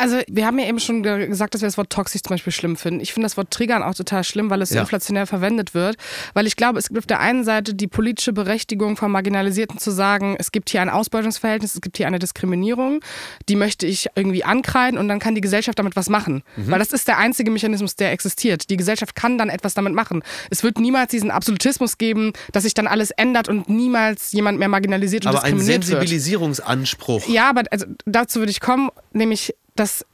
Also, 0.00 0.20
wir 0.28 0.46
haben 0.46 0.58
ja 0.58 0.66
eben 0.66 0.80
schon 0.80 1.02
ge- 1.02 1.26
gesagt, 1.26 1.54
dass 1.54 1.60
wir 1.62 1.66
das 1.68 1.76
Wort 1.76 1.90
toxisch 1.90 2.22
zum 2.22 2.34
Beispiel 2.34 2.52
schlimm 2.52 2.76
finden. 2.76 3.00
Ich 3.00 3.12
finde 3.12 3.26
das 3.26 3.36
Wort 3.36 3.50
triggern 3.50 3.82
auch 3.82 3.94
total 3.94 4.24
schlimm, 4.24 4.48
weil 4.50 4.62
es 4.62 4.70
so 4.70 4.76
Ja. 4.76 4.80
inflationär 4.80 5.26
verwendet 5.26 5.74
wird. 5.74 5.96
Weil 6.34 6.46
ich 6.46 6.56
glaube, 6.56 6.78
es 6.78 6.88
gibt 6.88 6.98
auf 6.98 7.06
der 7.06 7.20
einen 7.20 7.44
Seite 7.44 7.74
die 7.74 7.86
politische 7.86 8.32
Berechtigung 8.32 8.96
von 8.96 9.10
Marginalisierten 9.10 9.78
zu 9.78 9.90
sagen, 9.90 10.36
es 10.38 10.52
gibt 10.52 10.70
hier 10.70 10.80
ein 10.82 10.88
Ausbeutungsverhältnis, 10.88 11.74
es 11.74 11.80
gibt 11.80 11.96
hier 11.98 12.06
eine 12.06 12.18
Diskriminierung, 12.18 13.00
die 13.48 13.56
möchte 13.56 13.86
ich 13.86 14.06
irgendwie 14.14 14.44
ankreiden 14.44 14.98
und 14.98 15.08
dann 15.08 15.18
kann 15.18 15.34
die 15.34 15.40
Gesellschaft 15.40 15.78
damit 15.78 15.96
was 15.96 16.08
machen. 16.08 16.42
Weil 16.56 16.78
das 16.78 16.92
ist 16.92 17.06
der 17.08 17.18
einzige 17.18 17.50
Mechanismus, 17.50 17.96
der 17.96 18.12
existiert. 18.12 18.70
Die 18.70 18.76
Gesellschaft 18.76 19.14
kann 19.14 19.36
dann 19.38 19.48
etwas 19.50 19.74
damit 19.74 19.92
machen. 19.94 20.22
Es 20.50 20.62
wird 20.62 20.78
niemals 20.78 21.10
diesen 21.10 21.30
Absolutismus 21.30 21.98
geben, 21.98 22.32
dass 22.52 22.62
sich 22.62 22.74
dann 22.74 22.86
alles 22.86 23.10
ändert 23.10 23.48
und 23.48 23.68
niemals 23.68 24.32
jemand 24.32 24.58
mehr 24.58 24.68
marginalisiert 24.68 25.24
und 25.26 25.30
Aber 25.30 25.42
ein 25.44 25.56
diskriminiert 25.56 25.88
wird. 25.88 25.98
Sensibilisierungsanspruch. 26.00 27.28
Ja, 27.28 27.50
aber 27.50 27.62
also 27.70 27.86
dazu 28.06 28.38
würde 28.40 28.50
ich 28.50 28.60
kommen, 28.60 28.90
nämlich, 29.12 29.54
dass 29.80 30.04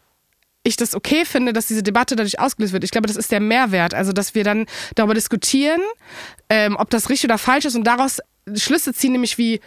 ich 0.62 0.76
das 0.76 0.94
okay 0.94 1.24
finde, 1.24 1.52
dass 1.52 1.66
diese 1.66 1.82
Debatte 1.82 2.16
dadurch 2.16 2.40
ausgelöst 2.40 2.72
wird. 2.72 2.82
Ich 2.84 2.90
glaube, 2.90 3.06
das 3.06 3.16
ist 3.16 3.30
der 3.30 3.40
Mehrwert. 3.40 3.94
Also, 3.94 4.12
dass 4.12 4.34
wir 4.34 4.42
dann 4.42 4.66
darüber 4.94 5.14
diskutieren, 5.14 5.80
ähm, 6.48 6.76
ob 6.76 6.90
das 6.90 7.08
richtig 7.08 7.30
oder 7.30 7.38
falsch 7.38 7.66
ist 7.66 7.76
und 7.76 7.84
daraus 7.84 8.20
Schlüsse 8.54 8.92
ziehen, 8.92 9.12
nämlich 9.12 9.38
wie, 9.38 9.60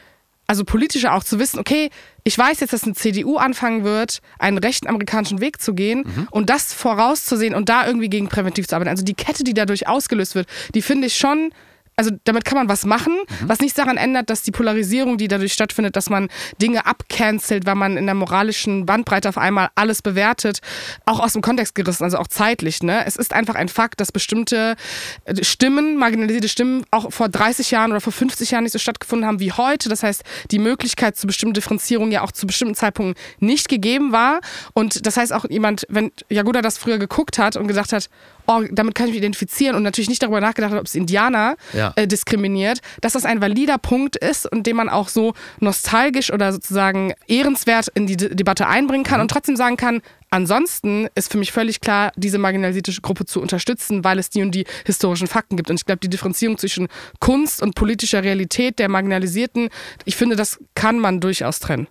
also 0.47 0.63
politische 0.65 1.13
auch 1.13 1.23
zu 1.23 1.39
wissen, 1.39 1.59
okay, 1.59 1.89
ich 2.23 2.37
weiß 2.37 2.59
jetzt, 2.59 2.73
dass 2.73 2.83
eine 2.83 2.95
CDU 2.95 3.37
anfangen 3.37 3.83
wird, 3.83 4.19
einen 4.39 4.57
rechten 4.57 4.87
amerikanischen 4.87 5.41
Weg 5.41 5.61
zu 5.61 5.73
gehen 5.73 6.27
und 6.31 6.49
das 6.49 6.73
vorauszusehen 6.73 7.55
und 7.55 7.69
da 7.69 7.87
irgendwie 7.87 8.09
gegen 8.09 8.29
präventiv 8.29 8.67
zu 8.67 8.75
arbeiten. 8.75 8.89
Also 8.89 9.03
die 9.03 9.13
Kette, 9.13 9.43
die 9.43 9.53
dadurch 9.53 9.87
ausgelöst 9.87 10.35
wird, 10.35 10.47
die 10.73 10.81
finde 10.81 11.07
ich 11.07 11.15
schon 11.15 11.51
also 11.99 12.11
damit 12.23 12.45
kann 12.45 12.57
man 12.57 12.69
was 12.69 12.85
machen, 12.85 13.13
was 13.45 13.59
nichts 13.59 13.75
daran 13.75 13.97
ändert, 13.97 14.29
dass 14.29 14.41
die 14.41 14.51
Polarisierung, 14.51 15.17
die 15.17 15.27
dadurch 15.27 15.51
stattfindet, 15.51 15.97
dass 15.97 16.09
man 16.09 16.29
Dinge 16.61 16.85
abcancelt, 16.85 17.65
weil 17.65 17.75
man 17.75 17.97
in 17.97 18.05
der 18.05 18.15
moralischen 18.15 18.85
Bandbreite 18.85 19.27
auf 19.27 19.37
einmal 19.37 19.69
alles 19.75 20.01
bewertet, 20.01 20.59
auch 21.05 21.19
aus 21.19 21.33
dem 21.33 21.41
Kontext 21.41 21.75
gerissen, 21.75 22.05
also 22.05 22.17
auch 22.17 22.27
zeitlich. 22.27 22.81
Ne? 22.83 23.05
Es 23.05 23.17
ist 23.17 23.33
einfach 23.33 23.55
ein 23.55 23.67
Fakt, 23.67 23.99
dass 23.99 24.13
bestimmte 24.13 24.77
äh, 25.25 25.43
Stimmen, 25.43 25.97
marginalisierte 25.97 26.47
Stimmen, 26.47 26.85
auch 26.89 27.11
vor 27.11 27.27
30 27.27 27.69
Jahren 27.69 27.91
oder 27.91 27.99
vor 27.99 28.13
50 28.13 28.51
Jahren 28.51 28.63
nicht 28.63 28.71
so 28.71 28.79
stattgefunden 28.79 29.27
haben 29.27 29.41
wie 29.41 29.51
heute. 29.51 29.89
Das 29.89 30.01
heißt, 30.01 30.23
die 30.51 30.59
Möglichkeit 30.59 31.17
zu 31.17 31.27
bestimmten 31.27 31.55
Differenzierungen 31.55 32.13
ja 32.13 32.21
auch 32.21 32.31
zu 32.31 32.47
bestimmten 32.47 32.75
Zeitpunkten 32.75 33.21
nicht 33.41 33.67
gegeben 33.67 34.13
war. 34.13 34.39
Und 34.71 35.05
das 35.05 35.17
heißt 35.17 35.33
auch 35.33 35.43
jemand, 35.49 35.85
wenn 35.89 36.13
Jagoda 36.29 36.61
das 36.61 36.77
früher 36.77 36.97
geguckt 36.97 37.39
hat 37.39 37.57
und 37.57 37.67
gesagt 37.67 37.91
hat, 37.91 38.09
oh, 38.49 38.63
damit 38.71 38.95
kann 38.95 39.05
ich 39.07 39.11
mich 39.11 39.19
identifizieren 39.19 39.75
und 39.75 39.83
natürlich 39.83 40.09
nicht 40.09 40.23
darüber 40.23 40.41
nachgedacht 40.41 40.71
hat, 40.71 40.79
ob 40.79 40.87
es 40.87 40.95
Indianer 40.95 41.55
Ja. 41.73 41.93
äh, 41.95 42.07
diskriminiert, 42.07 42.79
dass 43.01 43.13
das 43.13 43.23
ein 43.23 43.41
valider 43.41 43.77
Punkt 43.77 44.15
ist 44.15 44.51
und 44.51 44.65
den 44.65 44.75
man 44.75 44.89
auch 44.89 45.07
so 45.07 45.33
nostalgisch 45.59 46.33
oder 46.33 46.51
sozusagen 46.51 47.13
ehrenswert 47.27 47.89
in 47.93 48.07
die 48.07 48.17
De 48.17 48.33
Debatte 48.33 48.67
einbringen 48.67 49.03
kann 49.03 49.21
und 49.21 49.29
trotzdem 49.29 49.55
sagen 49.55 49.77
kann, 49.77 50.01
ansonsten 50.31 51.07
ist 51.15 51.31
für 51.31 51.37
mich 51.37 51.51
völlig 51.51 51.79
klar, 51.79 52.11
diese 52.15 52.39
marginalisierte 52.39 52.91
Gruppe 53.01 53.25
zu 53.25 53.39
unterstützen, 53.39 54.03
weil 54.03 54.17
es 54.17 54.29
die 54.29 54.41
und 54.41 54.51
die 54.51 54.65
historischen 54.85 55.27
Fakten 55.27 55.55
gibt. 55.55 55.69
Und 55.69 55.75
ich 55.79 55.85
glaube, 55.85 55.99
die 55.99 56.09
Differenzierung 56.09 56.57
zwischen 56.57 56.87
Kunst 57.19 57.61
und 57.61 57.75
politischer 57.75 58.23
Realität 58.23 58.79
der 58.79 58.89
Marginalisierten, 58.89 59.69
ich 60.05 60.15
finde, 60.15 60.35
das 60.35 60.57
kann 60.73 60.97
man 60.97 61.19
durchaus 61.19 61.59
trennen. 61.59 61.87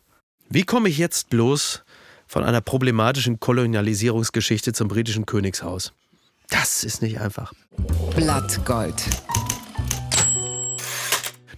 Wie 0.50 0.64
komme 0.64 0.88
ich 0.88 0.98
jetzt 0.98 1.30
bloß 1.30 1.84
von 2.26 2.42
einer 2.42 2.61
problematischen 2.61 3.38
Kolonialisierungsgeschichte 3.38 4.72
zum 4.72 4.88
britischen 4.88 5.24
Königshaus? 5.26 5.92
Das 6.51 6.82
ist 6.84 7.03
nicht 7.03 7.20
einfach. 7.20 7.53
Blattgold. 8.16 8.94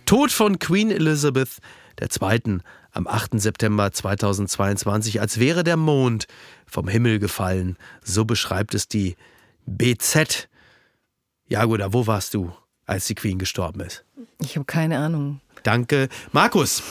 Tod 0.04 0.32
von 0.32 0.58
Queen 0.58 0.90
Elizabeth 0.90 1.58
II. 2.00 2.58
am 2.92 3.06
8. 3.06 3.40
September 3.40 3.92
2022, 3.92 5.20
als 5.20 5.38
wäre 5.38 5.62
der 5.62 5.76
Mond 5.76 6.26
vom 6.66 6.88
Himmel 6.88 7.20
gefallen. 7.20 7.76
So 8.02 8.24
beschreibt 8.24 8.74
es 8.74 8.88
die 8.88 9.14
BZ. 9.66 10.48
Jagoda, 11.46 11.92
wo 11.92 12.08
warst 12.08 12.34
du, 12.34 12.52
als 12.86 13.06
die 13.06 13.14
Queen 13.14 13.38
gestorben 13.38 13.80
ist? 13.80 14.04
Ich 14.40 14.56
habe 14.56 14.64
keine 14.64 14.98
Ahnung. 14.98 15.40
Danke. 15.62 16.08
Markus, 16.32 16.82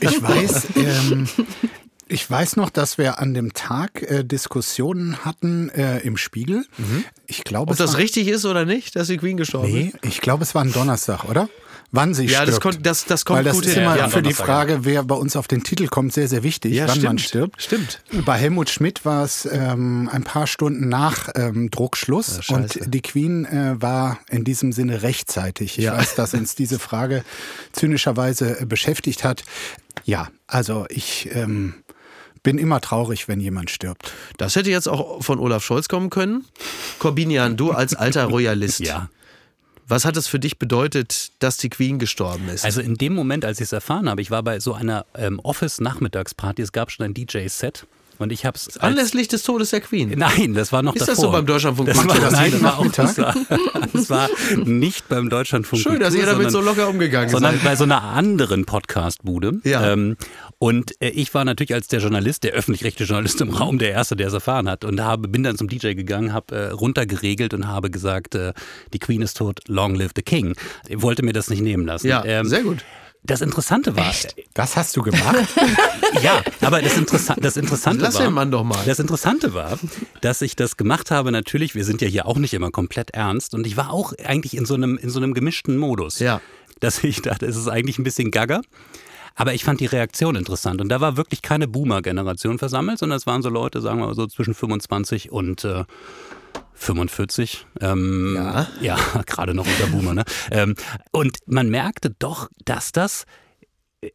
Ich 0.00 0.22
weiß, 0.22 0.66
ähm, 0.76 1.26
ich 2.08 2.28
weiß 2.30 2.56
noch, 2.56 2.70
dass 2.70 2.98
wir 2.98 3.18
an 3.18 3.34
dem 3.34 3.52
Tag 3.54 4.02
äh, 4.02 4.24
Diskussionen 4.24 5.24
hatten 5.24 5.68
äh, 5.70 5.98
im 6.00 6.16
Spiegel. 6.16 6.64
Ich 7.26 7.44
glaube, 7.44 7.72
ob 7.72 7.78
das 7.78 7.92
war, 7.92 7.98
richtig 8.00 8.28
ist 8.28 8.44
oder 8.44 8.64
nicht, 8.64 8.96
dass 8.96 9.08
die 9.08 9.16
Queen 9.18 9.36
gestorben 9.36 9.72
Nee, 9.72 9.92
ist? 9.94 9.98
ich 10.06 10.20
glaube, 10.20 10.42
es 10.44 10.54
war 10.54 10.62
ein 10.62 10.72
Donnerstag, 10.72 11.24
oder? 11.24 11.48
Wann 11.90 12.12
sie 12.12 12.26
Ja, 12.26 12.44
das, 12.44 12.56
stirbt. 12.56 12.74
kon- 12.76 12.82
das, 12.82 13.06
das 13.06 13.24
kommt 13.24 13.38
Weil 13.38 13.44
das 13.44 13.54
gut 13.54 13.64
ist 13.64 13.72
hin. 13.72 13.82
immer 13.84 13.96
ja, 13.96 14.08
für 14.10 14.20
die 14.20 14.34
Frage, 14.34 14.84
wer 14.84 15.02
bei 15.04 15.14
uns 15.14 15.36
auf 15.36 15.48
den 15.48 15.64
Titel 15.64 15.86
kommt, 15.86 16.12
sehr, 16.12 16.28
sehr 16.28 16.42
wichtig, 16.42 16.74
ja, 16.74 16.82
wann 16.86 16.90
stimmt. 16.90 17.04
man 17.04 17.18
stirbt. 17.18 17.62
Stimmt. 17.62 18.02
Bei 18.26 18.36
Helmut 18.36 18.68
Schmidt 18.68 19.06
war 19.06 19.24
es 19.24 19.48
ähm, 19.50 20.10
ein 20.12 20.22
paar 20.22 20.46
Stunden 20.46 20.90
nach 20.90 21.30
ähm, 21.34 21.70
Druckschluss 21.70 22.40
Ja, 22.48 22.56
und 22.56 22.78
die 22.94 23.00
Queen 23.00 23.46
äh, 23.46 23.80
war 23.80 24.18
in 24.28 24.44
diesem 24.44 24.72
Sinne 24.72 25.02
rechtzeitig. 25.02 25.78
Ich 25.78 25.84
Ja. 25.84 25.96
weiß, 25.96 26.14
dass 26.14 26.34
uns 26.34 26.54
diese 26.54 26.78
Frage 26.78 27.24
zynischerweise 27.72 28.60
äh, 28.60 28.66
beschäftigt 28.66 29.24
hat. 29.24 29.44
Ja, 30.04 30.28
also 30.46 30.84
ich 30.90 31.30
ähm, 31.32 31.74
bin 32.42 32.58
immer 32.58 32.80
traurig, 32.80 33.28
wenn 33.28 33.40
jemand 33.40 33.70
stirbt. 33.70 34.12
Das 34.36 34.56
hätte 34.56 34.70
jetzt 34.70 34.88
auch 34.88 35.22
von 35.22 35.38
Olaf 35.38 35.64
Scholz 35.64 35.88
kommen 35.88 36.10
können. 36.10 36.44
Corbinian, 36.98 37.56
du 37.56 37.72
als 37.72 37.94
alter 37.94 38.24
Royalist. 38.30 38.80
Ja. 38.80 39.08
Was 39.90 40.04
hat 40.04 40.16
es 40.18 40.28
für 40.28 40.38
dich 40.38 40.58
bedeutet, 40.58 41.30
dass 41.38 41.56
die 41.56 41.70
Queen 41.70 41.98
gestorben 41.98 42.48
ist? 42.48 42.64
Also 42.64 42.80
in 42.82 42.96
dem 42.96 43.14
Moment, 43.14 43.44
als 43.46 43.58
ich 43.58 43.64
es 43.64 43.72
erfahren 43.72 44.08
habe, 44.10 44.20
ich 44.20 44.30
war 44.30 44.42
bei 44.42 44.60
so 44.60 44.74
einer 44.74 45.06
ähm, 45.16 45.40
Office-Nachmittagsparty, 45.40 46.60
es 46.60 46.72
gab 46.72 46.90
schon 46.90 47.06
ein 47.06 47.14
DJ-Set 47.14 47.86
und 48.18 48.30
ich 48.32 48.44
habe 48.44 48.56
es 48.56 48.76
Anlässlich 48.78 49.28
des 49.28 49.44
Todes 49.44 49.70
der 49.70 49.80
Queen. 49.80 50.12
Nein, 50.16 50.52
das 50.52 50.72
war 50.72 50.82
noch 50.82 50.94
Ist 50.94 51.02
davor. 51.08 51.14
das 51.14 51.20
so 51.22 51.30
beim 51.30 51.46
Deutschlandfunk? 51.46 51.88
Das 51.88 51.96
war, 52.06 52.18
das 52.20 52.32
nein, 52.32 52.44
jeden 52.50 52.62
das 52.62 52.72
war 52.72 52.78
auch 52.78 52.86
das 52.92 53.16
war, 53.18 53.34
das 53.92 54.10
war 54.10 54.28
nicht 54.66 55.08
beim 55.08 55.30
Deutschlandfunk. 55.30 55.80
Schön, 55.82 56.00
dass 56.00 56.14
ihr 56.14 56.26
damit 56.26 56.50
so 56.50 56.58
sondern- 56.58 56.76
locker 56.76 56.88
umgegangen 56.90 57.30
sondern 57.30 57.54
seid. 57.54 57.64
bei 57.64 57.76
so 57.76 57.84
einer 57.84 58.02
anderen 58.02 58.66
Podcast-Bude. 58.66 59.60
Ja. 59.64 59.92
Ähm, 59.92 60.16
und 60.58 61.00
äh, 61.00 61.10
ich 61.10 61.32
war 61.34 61.44
natürlich 61.44 61.72
als 61.74 61.88
der 61.88 62.00
Journalist, 62.00 62.42
der 62.42 62.52
öffentlich-rechtliche 62.52 63.08
Journalist 63.08 63.40
im 63.40 63.50
Raum, 63.50 63.78
der 63.78 63.92
Erste, 63.92 64.16
der 64.16 64.28
es 64.28 64.32
erfahren 64.32 64.68
hat. 64.68 64.84
Und 64.84 65.00
habe, 65.00 65.28
bin 65.28 65.44
dann 65.44 65.56
zum 65.56 65.68
DJ 65.68 65.94
gegangen, 65.94 66.32
habe 66.32 66.54
äh, 66.54 66.70
runtergeregelt 66.70 67.54
und 67.54 67.68
habe 67.68 67.90
gesagt, 67.90 68.34
äh, 68.34 68.52
die 68.92 68.98
Queen 68.98 69.22
ist 69.22 69.36
tot, 69.36 69.60
long 69.68 69.94
live 69.94 70.12
the 70.16 70.22
King. 70.22 70.56
Ich 70.88 71.00
wollte 71.00 71.24
mir 71.24 71.32
das 71.32 71.48
nicht 71.48 71.62
nehmen 71.62 71.86
lassen. 71.86 72.08
Ja, 72.08 72.44
sehr 72.44 72.62
gut. 72.62 72.84
Das 73.24 73.40
Interessante 73.40 73.96
war, 73.96 74.12
Das 74.54 74.76
hast 74.76 74.96
du 74.96 75.02
gemacht? 75.02 75.36
ja, 76.22 76.40
aber 76.60 76.80
das, 76.80 76.96
Interessa 76.96 77.34
das 77.38 77.56
Interessante 77.56 78.02
Lass 78.02 78.14
war, 78.14 78.22
den 78.22 78.32
Mann 78.32 78.50
doch 78.50 78.64
mal. 78.64 78.78
das 78.86 79.00
Interessante 79.00 79.54
war, 79.54 79.78
dass 80.20 80.40
ich 80.40 80.56
das 80.56 80.76
gemacht 80.76 81.10
habe. 81.10 81.30
Natürlich, 81.32 81.74
wir 81.74 81.84
sind 81.84 82.00
ja 82.00 82.08
hier 82.08 82.26
auch 82.26 82.38
nicht 82.38 82.54
immer 82.54 82.70
komplett 82.70 83.10
ernst 83.10 83.54
und 83.54 83.66
ich 83.66 83.76
war 83.76 83.92
auch 83.92 84.12
eigentlich 84.24 84.56
in 84.56 84.64
so 84.64 84.74
einem 84.74 84.96
in 84.96 85.10
so 85.10 85.18
einem 85.18 85.34
gemischten 85.34 85.76
Modus. 85.76 86.20
Ja. 86.20 86.40
Dass 86.80 87.02
ich 87.02 87.20
dachte, 87.20 87.46
es 87.46 87.56
ist 87.56 87.68
eigentlich 87.68 87.98
ein 87.98 88.04
bisschen 88.04 88.30
gaga. 88.30 88.62
Aber 89.38 89.54
ich 89.54 89.62
fand 89.62 89.78
die 89.78 89.86
Reaktion 89.86 90.34
interessant. 90.34 90.80
Und 90.80 90.88
da 90.88 91.00
war 91.00 91.16
wirklich 91.16 91.42
keine 91.42 91.68
Boomer-Generation 91.68 92.58
versammelt, 92.58 92.98
sondern 92.98 93.16
es 93.16 93.26
waren 93.26 93.40
so 93.40 93.48
Leute, 93.48 93.80
sagen 93.80 94.00
wir 94.00 94.08
mal 94.08 94.14
so 94.14 94.26
zwischen 94.26 94.52
25 94.52 95.30
und 95.30 95.64
äh, 95.64 95.84
45. 96.74 97.64
Ähm, 97.80 98.34
Ja. 98.36 98.66
Ja, 98.80 98.98
gerade 99.26 99.54
noch 99.54 99.64
unter 99.64 99.86
Boomer. 99.86 100.14
Ne? 100.14 100.24
Ähm, 100.50 100.74
und 101.12 101.38
man 101.46 101.70
merkte 101.70 102.10
doch, 102.18 102.48
dass 102.64 102.90
das 102.90 103.26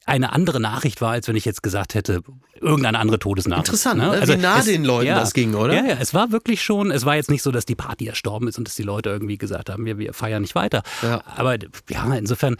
eine 0.05 0.33
andere 0.33 0.59
Nachricht 0.59 0.99
war, 0.99 1.11
als 1.11 1.29
wenn 1.29 1.37
ich 1.37 1.45
jetzt 1.45 1.63
gesagt 1.63 1.95
hätte, 1.95 2.21
irgendeine 2.61 2.99
andere 2.99 3.19
Todesnachricht. 3.19 3.67
Interessant, 3.67 3.99
ne? 3.99 4.21
Wie 4.25 4.37
nah 4.37 4.61
den 4.61 4.83
Leuten 4.85 5.07
das 5.09 5.33
ging, 5.33 5.53
oder? 5.55 5.73
Ja, 5.73 5.85
ja, 5.85 5.97
es 5.99 6.13
war 6.13 6.31
wirklich 6.31 6.61
schon, 6.63 6.91
es 6.91 7.05
war 7.05 7.15
jetzt 7.15 7.29
nicht 7.29 7.41
so, 7.43 7.51
dass 7.51 7.65
die 7.65 7.75
Party 7.75 8.07
erstorben 8.07 8.47
ist 8.47 8.57
und 8.57 8.67
dass 8.67 8.75
die 8.75 8.83
Leute 8.83 9.09
irgendwie 9.09 9.37
gesagt 9.37 9.69
haben, 9.69 9.85
wir, 9.85 9.97
wir 9.97 10.13
feiern 10.13 10.41
nicht 10.41 10.55
weiter. 10.55 10.83
Ja. 11.01 11.21
Aber 11.35 11.57
ja, 11.89 12.13
insofern, 12.15 12.55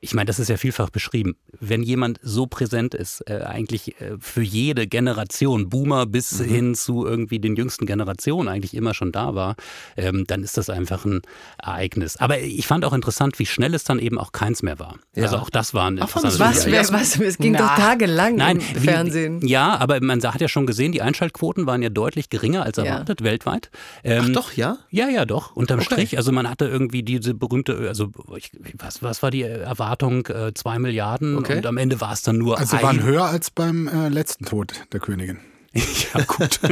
ich 0.00 0.14
meine, 0.14 0.26
das 0.26 0.38
ist 0.38 0.48
ja 0.48 0.56
vielfach 0.56 0.90
beschrieben. 0.90 1.36
Wenn 1.58 1.82
jemand 1.82 2.18
so 2.22 2.46
präsent 2.46 2.94
ist, 2.94 3.22
äh, 3.30 3.42
eigentlich 3.44 4.00
äh, 4.00 4.16
für 4.18 4.42
jede 4.42 4.86
Generation, 4.86 5.68
Boomer 5.68 6.06
bis 6.06 6.38
Mhm. 6.40 6.44
hin 6.44 6.74
zu 6.74 7.06
irgendwie 7.06 7.38
den 7.38 7.56
jüngsten 7.56 7.86
Generationen 7.86 8.48
eigentlich 8.48 8.74
immer 8.74 8.94
schon 8.94 9.10
da 9.12 9.34
war, 9.34 9.56
ähm, 9.96 10.24
dann 10.26 10.42
ist 10.42 10.56
das 10.56 10.68
einfach 10.70 11.04
ein 11.04 11.22
Ereignis. 11.62 12.16
Aber 12.16 12.40
ich 12.40 12.66
fand 12.66 12.84
auch 12.84 12.92
interessant, 12.92 13.38
wie 13.38 13.46
schnell 13.46 13.74
es 13.74 13.84
dann 13.84 13.98
eben 13.98 14.18
auch 14.18 14.32
keins 14.32 14.62
mehr 14.62 14.78
war. 14.78 14.96
Ja. 15.14 15.24
Also 15.24 15.36
auch 15.38 15.50
das 15.50 15.74
war 15.74 15.86
ein 15.90 15.98
interessantes 15.98 16.38
Was, 16.40 16.64
Ja, 16.66 16.72
wer, 16.72 16.88
was, 16.92 17.18
es 17.18 17.38
ging 17.38 17.54
doch 17.54 17.74
tagelang 17.76 18.36
Nein, 18.36 18.60
im 18.74 18.82
wie- 18.82 18.86
Fernsehen. 19.22 19.48
Ja, 19.48 19.76
aber 19.78 20.00
man 20.02 20.22
hat 20.22 20.40
ja 20.40 20.48
schon 20.48 20.66
gesehen, 20.66 20.92
die 20.92 21.02
Einschaltquoten 21.02 21.66
waren 21.66 21.82
ja 21.82 21.88
deutlich 21.88 22.28
geringer 22.30 22.62
als 22.64 22.76
Ja. 22.76 22.84
erwartet 22.84 23.22
weltweit. 23.22 23.70
Ach 23.72 24.04
Ähm, 24.04 24.32
doch, 24.32 24.52
ja? 24.52 24.78
ja, 24.90 25.08
ja, 25.08 25.24
doch. 25.24 25.54
Unterm 25.56 25.80
Okay. 25.80 25.86
Strich. 25.94 26.16
Also 26.18 26.32
man 26.32 26.48
hatte 26.48 26.66
irgendwie 26.66 27.02
diese 27.02 27.34
berühmte, 27.34 27.76
also 27.88 28.10
ich, 28.36 28.52
was, 28.78 29.02
was 29.02 29.22
war 29.22 29.30
die 29.30 29.42
Erwartung? 29.42 30.26
Äh, 30.26 30.52
zwei 30.54 30.78
Milliarden 30.78 31.36
Okay. 31.38 31.56
und 31.58 31.66
am 31.66 31.76
Ende 31.76 32.00
war 32.00 32.12
es 32.12 32.22
dann 32.22 32.38
nur 32.38 32.58
Also 32.58 32.76
ein. 32.76 32.82
waren 32.82 33.02
höher 33.02 33.24
als 33.24 33.50
beim 33.50 33.88
äh, 33.88 34.08
letzten 34.08 34.44
Tod 34.44 34.72
der 34.92 35.00
Königin. 35.00 35.38
ja, 36.14 36.22
gut. 36.26 36.58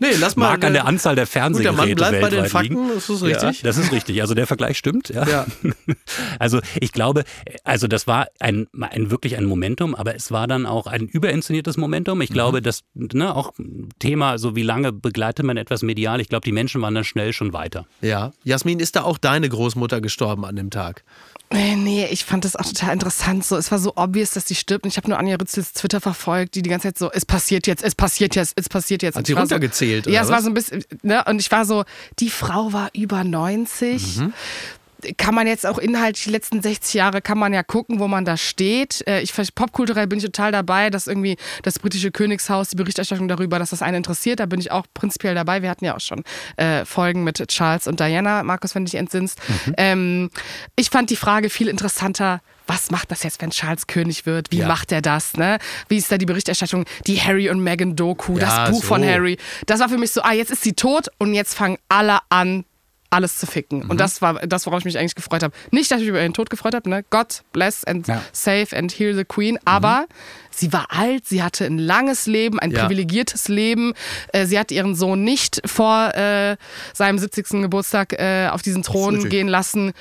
Nee, 0.00 0.14
lass 0.20 0.36
mal. 0.36 0.50
Mag 0.50 0.64
an 0.64 0.72
der 0.72 0.86
Anzahl 0.86 1.16
der 1.16 1.24
Gut, 1.24 1.34
der 1.34 1.40
Fernsehgeräte 1.42 1.76
Mann 1.76 1.94
bleibt 1.94 2.20
bei 2.20 2.30
den 2.30 2.46
Fakten, 2.46 2.74
liegen. 2.74 2.94
das 2.94 3.08
ist 3.08 3.22
richtig. 3.22 3.62
Ja, 3.62 3.64
das 3.64 3.76
ist 3.76 3.92
richtig. 3.92 4.20
Also 4.20 4.34
der 4.34 4.46
Vergleich 4.46 4.78
stimmt. 4.78 5.08
Ja. 5.08 5.26
Ja. 5.26 5.46
Also 6.38 6.60
ich 6.80 6.92
glaube, 6.92 7.24
also 7.64 7.86
das 7.86 8.06
war 8.06 8.28
ein, 8.38 8.66
ein 8.80 9.10
wirklich 9.10 9.36
ein 9.36 9.44
Momentum, 9.44 9.94
aber 9.94 10.14
es 10.14 10.30
war 10.30 10.46
dann 10.46 10.66
auch 10.66 10.86
ein 10.86 11.06
überinszeniertes 11.06 11.76
Momentum. 11.76 12.18
Mhm. 12.18 12.22
Ich 12.22 12.30
glaube, 12.30 12.62
das 12.62 12.84
ne, 12.94 13.34
auch 13.34 13.52
Thema, 13.98 14.38
so 14.38 14.54
wie 14.54 14.62
lange 14.62 14.92
begleitet 14.92 15.44
man 15.44 15.56
etwas 15.56 15.82
medial. 15.82 16.20
Ich 16.20 16.28
glaube, 16.28 16.44
die 16.44 16.52
Menschen 16.52 16.80
waren 16.80 16.94
dann 16.94 17.04
schnell 17.04 17.32
schon 17.32 17.52
weiter. 17.52 17.86
Ja. 18.00 18.32
Jasmin, 18.44 18.78
ist 18.80 18.96
da 18.96 19.02
auch 19.02 19.18
deine 19.18 19.48
Großmutter 19.48 20.00
gestorben 20.00 20.44
an 20.44 20.56
dem 20.56 20.70
Tag? 20.70 21.04
Äh, 21.50 21.76
Nee, 21.76 22.06
ich 22.10 22.24
fand 22.24 22.44
das 22.44 22.56
auch 22.56 22.64
total 22.66 22.92
interessant. 22.92 23.44
So, 23.44 23.56
es 23.56 23.70
war 23.70 23.78
so 23.78 23.92
obvious, 23.96 24.32
dass 24.32 24.46
sie 24.46 24.54
stirbt. 24.54 24.84
Und 24.84 24.90
ich 24.90 24.96
habe 24.96 25.08
nur 25.08 25.18
Anja 25.18 25.36
Rützels 25.36 25.72
Twitter 25.72 26.00
verfolgt, 26.00 26.54
die 26.54 26.62
die 26.62 26.70
ganze 26.70 26.88
Zeit 26.88 26.98
so, 26.98 27.10
es 27.10 27.24
passiert 27.24 27.66
jetzt, 27.66 27.82
es 27.82 27.94
passiert 27.94 28.34
jetzt, 28.34 28.52
es 28.56 28.68
passiert 28.68 29.02
jetzt. 29.02 29.14
Hat 29.14 29.20
Und 29.20 29.26
sie 29.26 29.32
runtergezählt, 29.32 30.04
So, 30.04 30.10
oder 30.10 30.16
ja, 30.16 30.22
es 30.22 30.28
war 30.28 30.42
so 30.42 30.48
ein 30.48 30.54
bisschen, 30.54 30.84
ne? 31.02 31.24
Und 31.26 31.40
ich 31.40 31.50
war 31.50 31.64
so, 31.64 31.84
die 32.18 32.30
Frau 32.30 32.72
war 32.72 32.90
über 32.94 33.24
90. 33.24 34.20
Kann 35.16 35.34
man 35.34 35.46
jetzt 35.46 35.64
auch 35.64 35.78
inhaltlich 35.78 36.24
die 36.24 36.30
letzten 36.30 36.60
60 36.60 36.94
Jahre 36.94 37.22
kann 37.22 37.38
man 37.38 37.52
ja 37.52 37.62
gucken, 37.62 38.00
wo 38.00 38.08
man 38.08 38.24
da 38.24 38.36
steht. 38.36 39.06
Äh, 39.06 39.20
Ich 39.20 39.32
popkulturell 39.54 40.06
bin 40.08 40.18
ich 40.18 40.24
total 40.24 40.50
dabei, 40.50 40.90
dass 40.90 41.06
irgendwie 41.06 41.36
das 41.62 41.78
britische 41.78 42.10
Königshaus 42.10 42.70
die 42.70 42.76
Berichterstattung 42.76 43.28
darüber, 43.28 43.58
dass 43.60 43.70
das 43.70 43.82
einen 43.82 43.98
interessiert, 43.98 44.40
da 44.40 44.46
bin 44.46 44.58
ich 44.58 44.72
auch 44.72 44.86
prinzipiell 44.94 45.34
dabei. 45.36 45.62
Wir 45.62 45.70
hatten 45.70 45.84
ja 45.84 45.94
auch 45.96 46.00
schon 46.00 46.24
äh, 46.56 46.84
Folgen 46.84 47.22
mit 47.24 47.46
Charles 47.48 47.86
und 47.86 48.00
Diana, 48.00 48.42
Markus, 48.42 48.74
wenn 48.74 48.84
du 48.84 48.90
dich 48.90 48.98
entsinnst. 48.98 49.38
Ähm, 49.76 50.30
ich 50.76 50.90
fand 50.90 51.10
die 51.10 51.16
Frage 51.16 51.48
viel 51.50 51.68
interessanter. 51.68 52.40
Was 52.66 52.90
macht 52.90 53.10
das 53.10 53.22
jetzt, 53.22 53.40
wenn 53.40 53.48
Charles 53.50 53.86
König 53.86 54.26
wird? 54.26 54.50
Wie 54.52 54.58
Ja. 54.58 54.68
macht 54.68 54.92
er 54.92 55.00
das? 55.00 55.36
Ne? 55.38 55.58
Wie 55.88 55.96
ist 55.96 56.12
da 56.12 56.18
die 56.18 56.26
Berichterstattung? 56.26 56.84
Die 57.06 57.18
Harry 57.18 57.48
und 57.48 57.60
Meghan 57.62 57.96
Doku, 57.96 58.36
Ja, 58.38 58.64
das 58.66 58.70
Buch 58.70 58.84
von 58.84 59.02
so. 59.02 59.08
Harry. 59.08 59.38
Das 59.64 59.80
war 59.80 59.88
für 59.88 59.96
mich 59.96 60.10
so, 60.12 60.20
ah, 60.22 60.32
jetzt 60.34 60.50
ist 60.50 60.62
sie 60.64 60.74
tot 60.74 61.06
und 61.18 61.32
jetzt 61.32 61.54
fangen 61.54 61.78
alle 61.88 62.18
an, 62.28 62.64
alles 63.10 63.38
zu 63.38 63.46
ficken. 63.46 63.84
Mhm. 63.84 63.90
Und 63.90 64.00
das 64.00 64.20
war 64.22 64.34
das, 64.46 64.66
worauf 64.66 64.80
ich 64.80 64.84
mich 64.84 64.98
eigentlich 64.98 65.14
gefreut 65.14 65.42
habe. 65.42 65.54
Nicht, 65.70 65.90
dass 65.90 65.98
ich 65.98 66.02
mich 66.04 66.10
über 66.10 66.20
ihren 66.20 66.34
Tod 66.34 66.50
gefreut 66.50 66.74
habe, 66.74 66.88
ne? 66.90 67.04
God 67.10 67.42
bless 67.52 67.84
and 67.84 68.06
Ja. 68.06 68.22
save 68.32 68.76
and 68.76 68.92
heal 68.98 69.14
the 69.14 69.24
Queen, 69.24 69.58
aber 69.64 70.06
sie 70.50 70.72
war 70.72 70.86
alt, 70.90 71.26
sie 71.26 71.42
hatte 71.42 71.64
ein 71.64 71.78
langes 71.78 72.26
Leben, 72.26 72.58
ein 72.58 72.70
Ja. 72.70 72.82
privilegiertes 72.82 73.48
Leben. 73.48 73.94
Äh, 74.32 74.46
sie 74.46 74.58
hat 74.58 74.70
ihren 74.70 74.94
Sohn 74.94 75.24
nicht 75.24 75.60
vor 75.64 76.14
äh, 76.14 76.56
seinem 76.92 77.18
70. 77.18 77.62
Geburtstag 77.62 78.12
äh, 78.12 78.48
auf 78.50 78.62
diesen 78.62 78.82
Thron 78.82 79.28
gehen 79.28 79.48
lassen. 79.48 79.92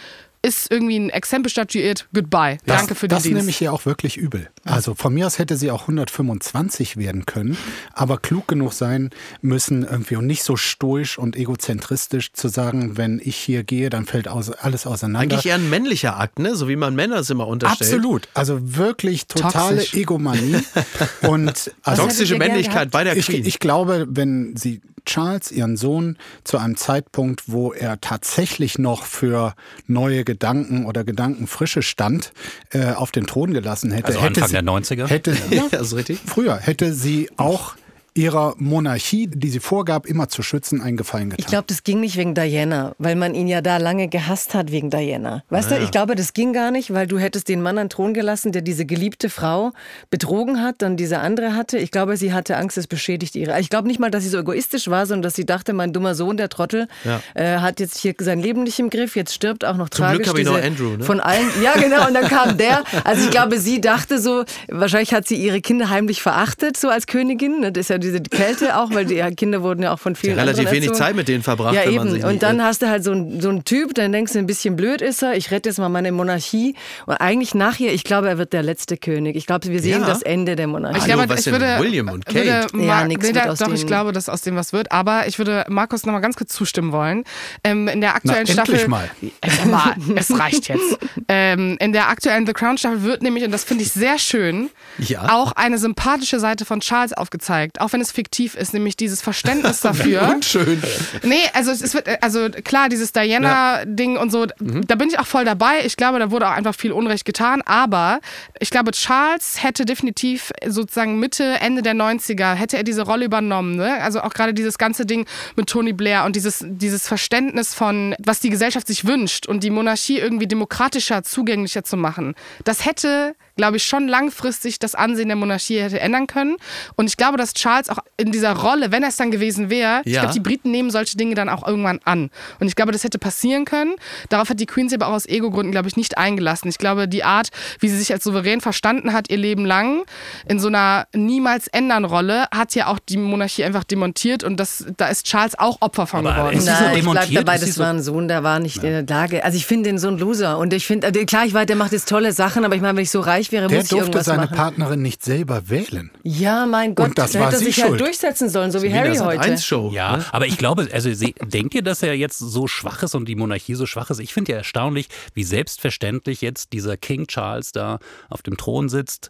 Ist 0.44 0.70
irgendwie 0.72 1.00
ein 1.00 1.10
Exempel 1.10 1.50
statuiert. 1.50 2.08
Goodbye. 2.14 2.58
Danke 2.66 2.94
für 2.96 3.08
den 3.08 3.16
Das 3.16 3.24
Dienst. 3.24 3.38
nehme 3.38 3.50
ich 3.50 3.62
ihr 3.62 3.74
auch 3.74 3.86
wirklich 3.86 4.18
übel. 4.18 4.50
Also 4.68 4.96
von 4.96 5.14
mir 5.14 5.28
aus 5.28 5.40
hätte 5.40 5.58
sie 5.58 5.72
auch 5.72 5.82
125 5.82 6.98
werden 6.98 7.26
können, 7.26 7.58
aber 7.94 8.18
klug 8.18 8.48
genug 8.48 8.74
sein 8.74 9.10
müssen 9.42 9.84
irgendwie 9.84 10.16
und 10.16 10.28
nicht 10.28 10.44
so 10.44 10.56
stoisch 10.56 11.18
und 11.18 11.36
egozentristisch 11.36 12.34
zu 12.34 12.48
sagen, 12.48 12.98
wenn 12.98 13.22
ich 13.24 13.36
hier 13.36 13.64
gehe, 13.64 13.90
dann 13.90 14.06
fällt 14.06 14.28
alles 14.28 14.88
auseinander. 14.88 15.36
Eigentlich 15.36 15.46
eher 15.46 15.56
ein 15.56 15.70
männlicher 15.70 16.20
Akt, 16.20 16.40
ne? 16.40 16.56
So 16.56 16.68
wie 16.68 16.76
man 16.76 16.96
Männer 16.96 17.18
es 17.18 17.30
immer 17.30 17.48
unterstellt. 17.48 17.94
Absolut. 17.94 18.28
Also 18.34 18.76
wirklich 18.78 19.28
totale 19.28 19.78
Toxisch. 19.78 19.94
Egomanie. 19.94 20.58
und 21.22 21.72
also 21.84 22.02
Toxische 22.04 22.38
Männlichkeit 22.38 22.92
bei 22.92 23.04
der 23.04 23.18
ich, 23.18 23.28
Queen. 23.28 23.46
ich 23.46 23.60
glaube, 23.60 24.06
wenn 24.10 24.56
sie 24.56 24.82
Charles, 25.08 25.52
ihren 25.52 25.78
Sohn, 25.78 26.18
zu 26.44 26.58
einem 26.58 26.76
Zeitpunkt, 26.76 27.44
wo 27.48 27.72
er 27.72 28.00
tatsächlich 28.02 28.78
noch 28.78 29.04
für 29.04 29.56
neue 29.88 30.24
Gedanken 30.24 30.86
oder 30.86 31.04
Gedankenfrische 31.04 31.82
stand, 31.82 32.34
äh, 32.72 32.92
auf 32.92 33.12
den 33.12 33.26
Thron 33.26 33.54
gelassen 33.54 33.92
hätte, 33.92 34.08
Also 34.08 34.20
hätte 34.20 34.42
Anfang 34.42 34.50
sie, 34.50 34.57
der 34.62 34.74
90er? 34.74 35.08
Hätte, 35.08 35.36
ja, 35.50 35.68
ja, 35.72 35.80
ist 35.80 35.96
richtig. 35.96 36.20
früher 36.26 36.58
hätte 36.58 36.94
sie 36.94 37.30
auch 37.38 37.76
ihrer 38.18 38.56
Monarchie, 38.58 39.28
die 39.28 39.50
sie 39.50 39.60
vorgab, 39.60 40.06
immer 40.06 40.28
zu 40.28 40.42
schützen, 40.44 40.82
einen 40.82 40.98
Gefallen 40.98 41.30
getan. 41.30 41.40
Ich 41.40 41.48
glaube, 41.48 41.66
das 41.68 41.84
ging 41.84 42.00
nicht 42.00 42.18
wegen 42.18 42.34
Diana, 42.34 42.96
weil 42.98 43.16
man 43.16 43.36
ihn 43.36 43.48
ja 43.48 43.62
da 43.62 43.78
lange 43.78 44.08
gehasst 44.08 44.54
hat 44.56 44.72
wegen 44.72 44.90
Diana. 44.90 45.44
Weißt 45.50 45.72
du, 45.72 45.78
ich 45.78 45.92
glaube, 45.92 46.16
das 46.16 46.34
ging 46.34 46.52
gar 46.54 46.72
nicht, 46.72 46.94
weil 46.94 47.08
du 47.08 47.20
hättest 47.20 47.48
den 47.48 47.62
Mann 47.62 47.78
an 47.78 47.86
den 47.86 47.90
Thron 47.92 48.14
gelassen, 48.14 48.52
der 48.52 48.62
diese 48.64 48.86
geliebte 48.86 49.30
Frau 49.30 49.72
betrogen 50.10 50.62
hat, 50.62 50.82
dann 50.82 50.98
diese 50.98 51.20
andere 51.20 51.54
hatte. 51.56 51.78
Ich 51.78 51.92
glaube, 51.92 52.18
sie 52.18 52.34
hatte 52.34 52.58
Angst, 52.58 52.78
es 52.78 52.88
beschädigt 52.88 53.36
ihre. 53.36 53.60
Ich 53.60 53.70
glaube 53.70 53.88
nicht 53.88 54.00
mal, 54.00 54.10
dass 54.12 54.24
sie 54.24 54.30
so 54.30 54.40
egoistisch 54.40 54.88
war, 54.90 55.06
sondern 55.06 55.22
dass 55.24 55.36
sie 55.36 55.46
dachte, 55.46 55.74
mein 55.74 55.94
dummer 55.94 56.16
Sohn, 56.16 56.38
der 56.38 56.50
Trottel, 56.50 56.88
Ja. 57.04 57.22
äh, 57.36 57.60
hat 57.60 57.80
jetzt 57.80 57.98
hier 57.98 58.16
sein 58.20 58.40
Leben 58.42 58.64
nicht 58.64 58.80
im 58.80 58.90
Griff, 58.90 59.16
jetzt 59.16 59.34
stirbt 59.34 59.64
auch 59.66 59.78
noch 59.78 59.90
Zum 59.90 60.06
tragisch. 60.06 60.18
Glück 60.24 60.28
habe 60.30 60.42
ich 60.42 60.46
noch 60.48 60.62
Andrew, 60.62 60.98
ne? 60.98 61.04
Von 61.04 61.20
allen, 61.20 61.48
ja 61.64 61.74
genau, 61.74 62.08
und 62.08 62.14
dann 62.14 62.28
kam 62.28 62.58
der. 62.58 62.84
Also 63.04 63.24
ich 63.26 63.32
glaube, 63.32 63.60
sie 63.60 63.80
dachte 63.82 64.20
so, 64.20 64.44
wahrscheinlich 64.68 65.14
hat 65.14 65.28
sie 65.28 65.36
ihre 65.36 65.62
Kinder 65.62 65.90
heimlich 65.90 66.22
verachtet, 66.22 66.78
so 66.78 66.90
als 66.90 67.06
Königin. 67.08 67.60
ne? 67.60 67.72
Das 67.72 67.82
ist 67.82 67.90
ja 67.90 67.98
diese 68.08 68.22
Kälte 68.22 68.78
auch, 68.78 68.92
weil 68.94 69.06
die 69.06 69.22
Kinder 69.36 69.62
wurden 69.62 69.84
ja 69.84 69.94
auch 69.94 70.00
von 70.00 70.16
vielen 70.16 70.38
relativ 70.40 70.60
anderen 70.68 70.84
wenig. 70.84 70.94
Zeit 70.94 71.16
mit 71.16 71.28
denen 71.28 71.44
verbracht, 71.44 71.76
Ja, 71.76 71.82
wenn 71.82 71.90
eben. 71.94 71.98
man 72.06 72.12
sich 72.12 72.24
und 72.24 72.42
dann 72.44 72.64
hast 72.64 72.82
du 72.82 72.90
halt 72.90 73.04
so 73.04 73.12
einen 73.12 73.42
so 73.42 73.52
Typ, 73.62 73.94
dann 73.96 74.12
denkst 74.12 74.34
du, 74.34 74.40
ein 74.40 74.48
bisschen 74.48 74.76
blöd 74.76 75.02
ist 75.02 75.22
er, 75.24 75.36
ich 75.36 75.52
rette 75.52 75.70
jetzt 75.70 75.78
mal 75.80 75.90
meine 75.90 76.12
Monarchie. 76.12 76.76
Und 77.06 77.16
eigentlich 77.16 77.54
nachher, 77.56 77.94
ich 77.94 78.04
glaube, 78.04 78.28
er 78.30 78.38
wird 78.38 78.54
der 78.54 78.64
letzte 78.64 78.98
König. 78.98 79.36
Ich 79.36 79.46
glaube, 79.46 79.68
wir 79.68 79.82
sehen 79.82 80.02
Ja. 80.02 80.08
das 80.08 80.22
Ende 80.22 80.56
der 80.56 80.68
Monarchie. 80.68 80.98
Ich 80.98 81.04
Hallo, 81.04 81.14
glaube, 81.16 81.30
was 81.30 81.40
ich 81.40 81.46
denn 81.46 81.54
würde, 81.54 81.80
William 81.80 82.10
und 82.10 82.26
würde 82.34 82.50
Kate? 82.50 82.78
Ma- 82.78 82.84
Ja, 82.84 83.06
nix 83.08 83.22
nee, 83.28 83.34
wird 83.34 83.46
da, 83.46 83.50
aus 83.52 83.60
doch, 83.60 83.74
ich 83.74 83.86
glaube, 83.88 84.12
dass 84.12 84.30
aus 84.30 84.42
dem 84.42 84.56
was 84.56 84.74
wird. 84.74 84.92
Aber 84.92 85.28
ich 85.28 85.38
würde 85.38 85.66
Markus 85.70 86.06
noch 86.06 86.14
mal 86.14 86.20
ganz 86.20 86.36
kurz 86.36 86.54
zustimmen 86.54 86.92
wollen. 86.92 87.24
Ähm, 87.64 87.88
in 87.88 88.02
der 88.02 88.16
aktuellen 88.16 88.46
Na, 88.48 88.62
endlich 88.64 88.82
Staffel. 88.82 88.88
mal. 88.90 89.10
Äh, 89.42 89.66
mal, 89.68 89.96
es 90.16 90.38
reicht 90.40 90.68
jetzt. 90.70 90.98
Ähm, 91.30 91.76
in 91.82 91.92
der 91.92 92.08
aktuellen 92.10 92.46
The 92.46 92.54
Crown 92.54 92.78
Staffel 92.78 93.04
wird 93.04 93.22
nämlich, 93.22 93.44
und 93.44 93.52
das 93.52 93.64
finde 93.66 93.84
ich 93.84 93.92
sehr 93.92 94.18
schön, 94.18 94.70
Ja. 94.98 95.28
auch 95.34 95.52
eine 95.54 95.78
sympathische 95.78 96.40
Seite 96.40 96.64
von 96.64 96.80
Charles 96.80 97.12
aufgezeigt. 97.12 97.82
Auch 97.82 97.92
wenn 97.92 97.97
es 98.02 98.12
fiktiv 98.12 98.56
ist, 98.56 98.74
nämlich 98.74 98.98
dieses 98.98 99.22
Verständnis 99.22 99.82
dafür. 99.82 100.34
Unschön. 100.36 100.82
Nee, 101.24 101.36
also 101.54 101.72
es 101.72 101.94
wird, 101.94 102.08
also 102.22 102.50
klar, 102.50 102.90
dieses 102.90 103.12
Diana-Ding 103.12 104.18
und 104.18 104.32
so, 104.32 104.46
da 104.46 104.96
bin 104.96 105.10
ich 105.10 105.20
auch 105.20 105.28
voll 105.28 105.46
dabei. 105.46 105.86
Ich 105.86 105.98
glaube, 105.98 106.20
da 106.20 106.32
wurde 106.32 106.48
auch 106.48 106.52
einfach 106.54 106.76
viel 106.76 106.92
Unrecht 106.92 107.26
getan. 107.26 107.62
Aber 107.64 108.20
ich 108.60 108.70
glaube, 108.70 108.92
Charles 108.92 109.64
hätte 109.64 109.86
definitiv 109.86 110.52
sozusagen 110.66 111.20
Mitte, 111.20 111.44
Ende 111.60 111.82
der 111.82 111.94
90er, 111.94 112.54
hätte 112.54 112.78
er 112.78 112.84
diese 112.84 113.04
Rolle 113.04 113.26
übernommen. 113.26 113.76
Ne? 113.76 114.02
Also 114.02 114.22
auch 114.22 114.34
gerade 114.34 114.54
dieses 114.54 114.78
ganze 114.78 115.06
Ding 115.06 115.26
mit 115.56 115.68
Tony 115.68 115.94
Blair 115.94 116.26
und 116.26 116.36
dieses, 116.36 116.64
dieses 116.66 117.08
Verständnis 117.08 117.74
von, 117.74 118.16
was 118.24 118.40
die 118.40 118.50
Gesellschaft 118.50 118.88
sich 118.88 119.06
wünscht 119.06 119.48
und 119.48 119.64
die 119.64 119.70
Monarchie 119.70 120.20
irgendwie 120.20 120.48
demokratischer, 120.48 121.24
zugänglicher 121.24 121.84
zu 121.84 121.98
machen. 121.98 122.36
Das 122.64 122.86
hätte 122.86 123.36
glaube 123.58 123.78
ich, 123.78 123.84
schon 123.86 124.08
langfristig 124.08 124.80
das 124.80 124.96
Ansehen 124.96 125.28
der 125.28 125.36
Monarchie 125.38 125.80
hätte 125.82 126.00
ändern 126.00 126.28
können. 126.28 126.56
Und 126.96 127.08
ich 127.08 127.18
glaube, 127.18 127.38
dass 127.38 127.54
Charles 127.54 127.90
auch 127.90 127.98
in 128.18 128.32
dieser 128.32 128.54
Rolle, 128.56 128.92
wenn 128.92 129.04
er 129.04 129.10
es 129.10 129.18
dann 129.18 129.32
gewesen 129.32 129.70
wäre, 129.70 130.02
ich 130.06 130.14
Ja. 130.14 130.22
glaube, 130.22 130.34
die 130.34 130.40
Briten 130.40 130.72
nehmen 130.72 130.90
solche 130.92 131.18
Dinge 131.18 131.36
dann 131.36 131.50
auch 131.50 131.68
irgendwann 131.68 132.00
an. 132.06 132.30
Und 132.60 132.68
ich 132.68 132.76
glaube, 132.76 132.92
das 132.92 133.04
hätte 133.04 133.20
passieren 133.20 133.66
können. 133.66 133.96
Darauf 134.30 134.50
hat 134.50 134.60
die 134.60 134.66
Queen 134.66 134.88
sich 134.90 134.98
aber 135.00 135.08
auch 135.12 135.16
aus 135.16 135.26
Ego-Gründen, 135.28 135.72
glaube 135.72 135.88
ich, 135.88 135.98
nicht 135.98 136.18
eingelassen. 136.18 136.70
Ich 136.70 136.78
glaube, 136.78 137.08
die 137.08 137.24
Art, 137.24 137.50
wie 137.80 137.90
sie 137.90 137.98
sich 137.98 138.14
als 138.14 138.24
souverän 138.24 138.62
verstanden 138.62 139.14
hat, 139.14 139.30
ihr 139.30 139.38
Leben 139.38 139.66
lang, 139.66 140.04
in 140.48 140.60
so 140.60 140.68
einer 140.68 141.08
niemals 141.14 141.68
ändern 141.68 142.06
Rolle, 142.06 142.46
hat 142.56 142.76
ja 142.76 142.88
auch 142.88 143.00
die 143.00 143.18
Monarchie 143.18 143.64
einfach 143.64 143.84
demontiert. 143.84 144.44
Und 144.44 144.60
das, 144.60 144.86
da 144.98 145.08
ist 145.08 145.26
Charles 145.26 145.58
auch 145.58 145.78
Opfer 145.82 146.08
von 146.08 146.26
Aber 146.26 146.36
geworden. 146.36 146.58
ist 146.58 146.66
sie 146.66 146.72
so 146.72 146.74
Nein, 146.74 146.84
ich 146.98 147.04
bleib 147.04 147.14
demontiert? 147.16 147.48
dabei, 147.48 147.58
das 147.58 147.74
so- 147.76 147.82
war 147.84 147.90
ein 147.94 148.02
Sohn, 148.02 148.28
der 148.28 148.44
war 148.44 148.60
nicht 148.60 148.78
in 148.84 148.92
der 148.92 149.04
Lage. 149.06 149.44
Also 149.44 149.58
ich 149.58 149.66
finde 149.66 149.90
den 149.90 149.98
so 149.98 150.08
ein 150.08 150.18
Loser. 150.18 150.58
Und 150.58 150.74
ich 150.74 150.86
finde, 150.86 151.08
also 151.08 151.26
klar, 151.26 151.46
ich 151.46 151.54
weiß, 151.54 151.66
der 151.66 151.76
macht 151.76 151.92
jetzt 151.92 152.08
tolle 152.08 152.32
Sachen, 152.34 152.64
aber 152.66 152.76
ich 152.76 152.82
meine, 152.82 152.96
wenn 152.98 153.04
ich 153.04 153.12
so 153.12 153.20
reich 153.20 153.47
ehrlich 153.48 153.52
wäre, 153.52 153.68
Der 153.68 153.78
muss 153.78 153.84
ich 153.86 153.90
durfte 153.90 154.06
irgendwas 154.06 154.26
seine 154.26 154.42
machen. 154.44 154.56
Partnerin 154.56 155.02
nicht 155.02 155.24
selber 155.24 155.70
wählen. 155.70 156.12
Ja, 156.24 156.66
mein 156.66 156.96
Gott, 156.96 157.10
Und 157.10 157.18
das 157.18 157.32
da 157.32 157.40
war 157.40 157.48
hätte 157.48 157.58
er 157.58 157.60
sie 157.60 157.66
sich 157.66 157.78
halt 157.78 157.90
schuld. 157.90 158.02
durchsetzen 158.02 158.50
sollen, 158.50 158.72
so 158.72 158.82
wie 158.82 158.94
Harry 158.94 159.10
das 159.10 159.24
heute. 159.24 159.42
1 159.42 159.66
Show. 159.66 159.92
Ja, 159.94 160.18
ne? 160.18 160.26
aber 160.32 160.48
ich 160.48 160.58
glaube, 160.58 160.88
also 160.92 161.10
denkt 161.10 161.74
ihr, 161.76 161.82
dass 161.84 162.04
er 162.04 162.14
jetzt 162.14 162.38
so 162.40 162.68
schwach 162.68 163.04
ist 163.04 163.16
und 163.16 163.26
die 163.28 163.36
Monarchie 163.36 163.76
so 163.76 163.86
schwach 163.86 164.10
ist? 164.10 164.20
Ich 164.20 164.34
finde 164.34 164.52
ja 164.52 164.58
erstaunlich, 164.60 165.08
wie 165.34 165.44
selbstverständlich 165.44 166.42
jetzt 166.42 166.74
dieser 166.74 166.98
King 166.98 167.28
Charles 167.28 167.72
da 167.72 168.00
auf 168.30 168.42
dem 168.42 168.58
Thron 168.58 168.90
sitzt. 168.90 169.30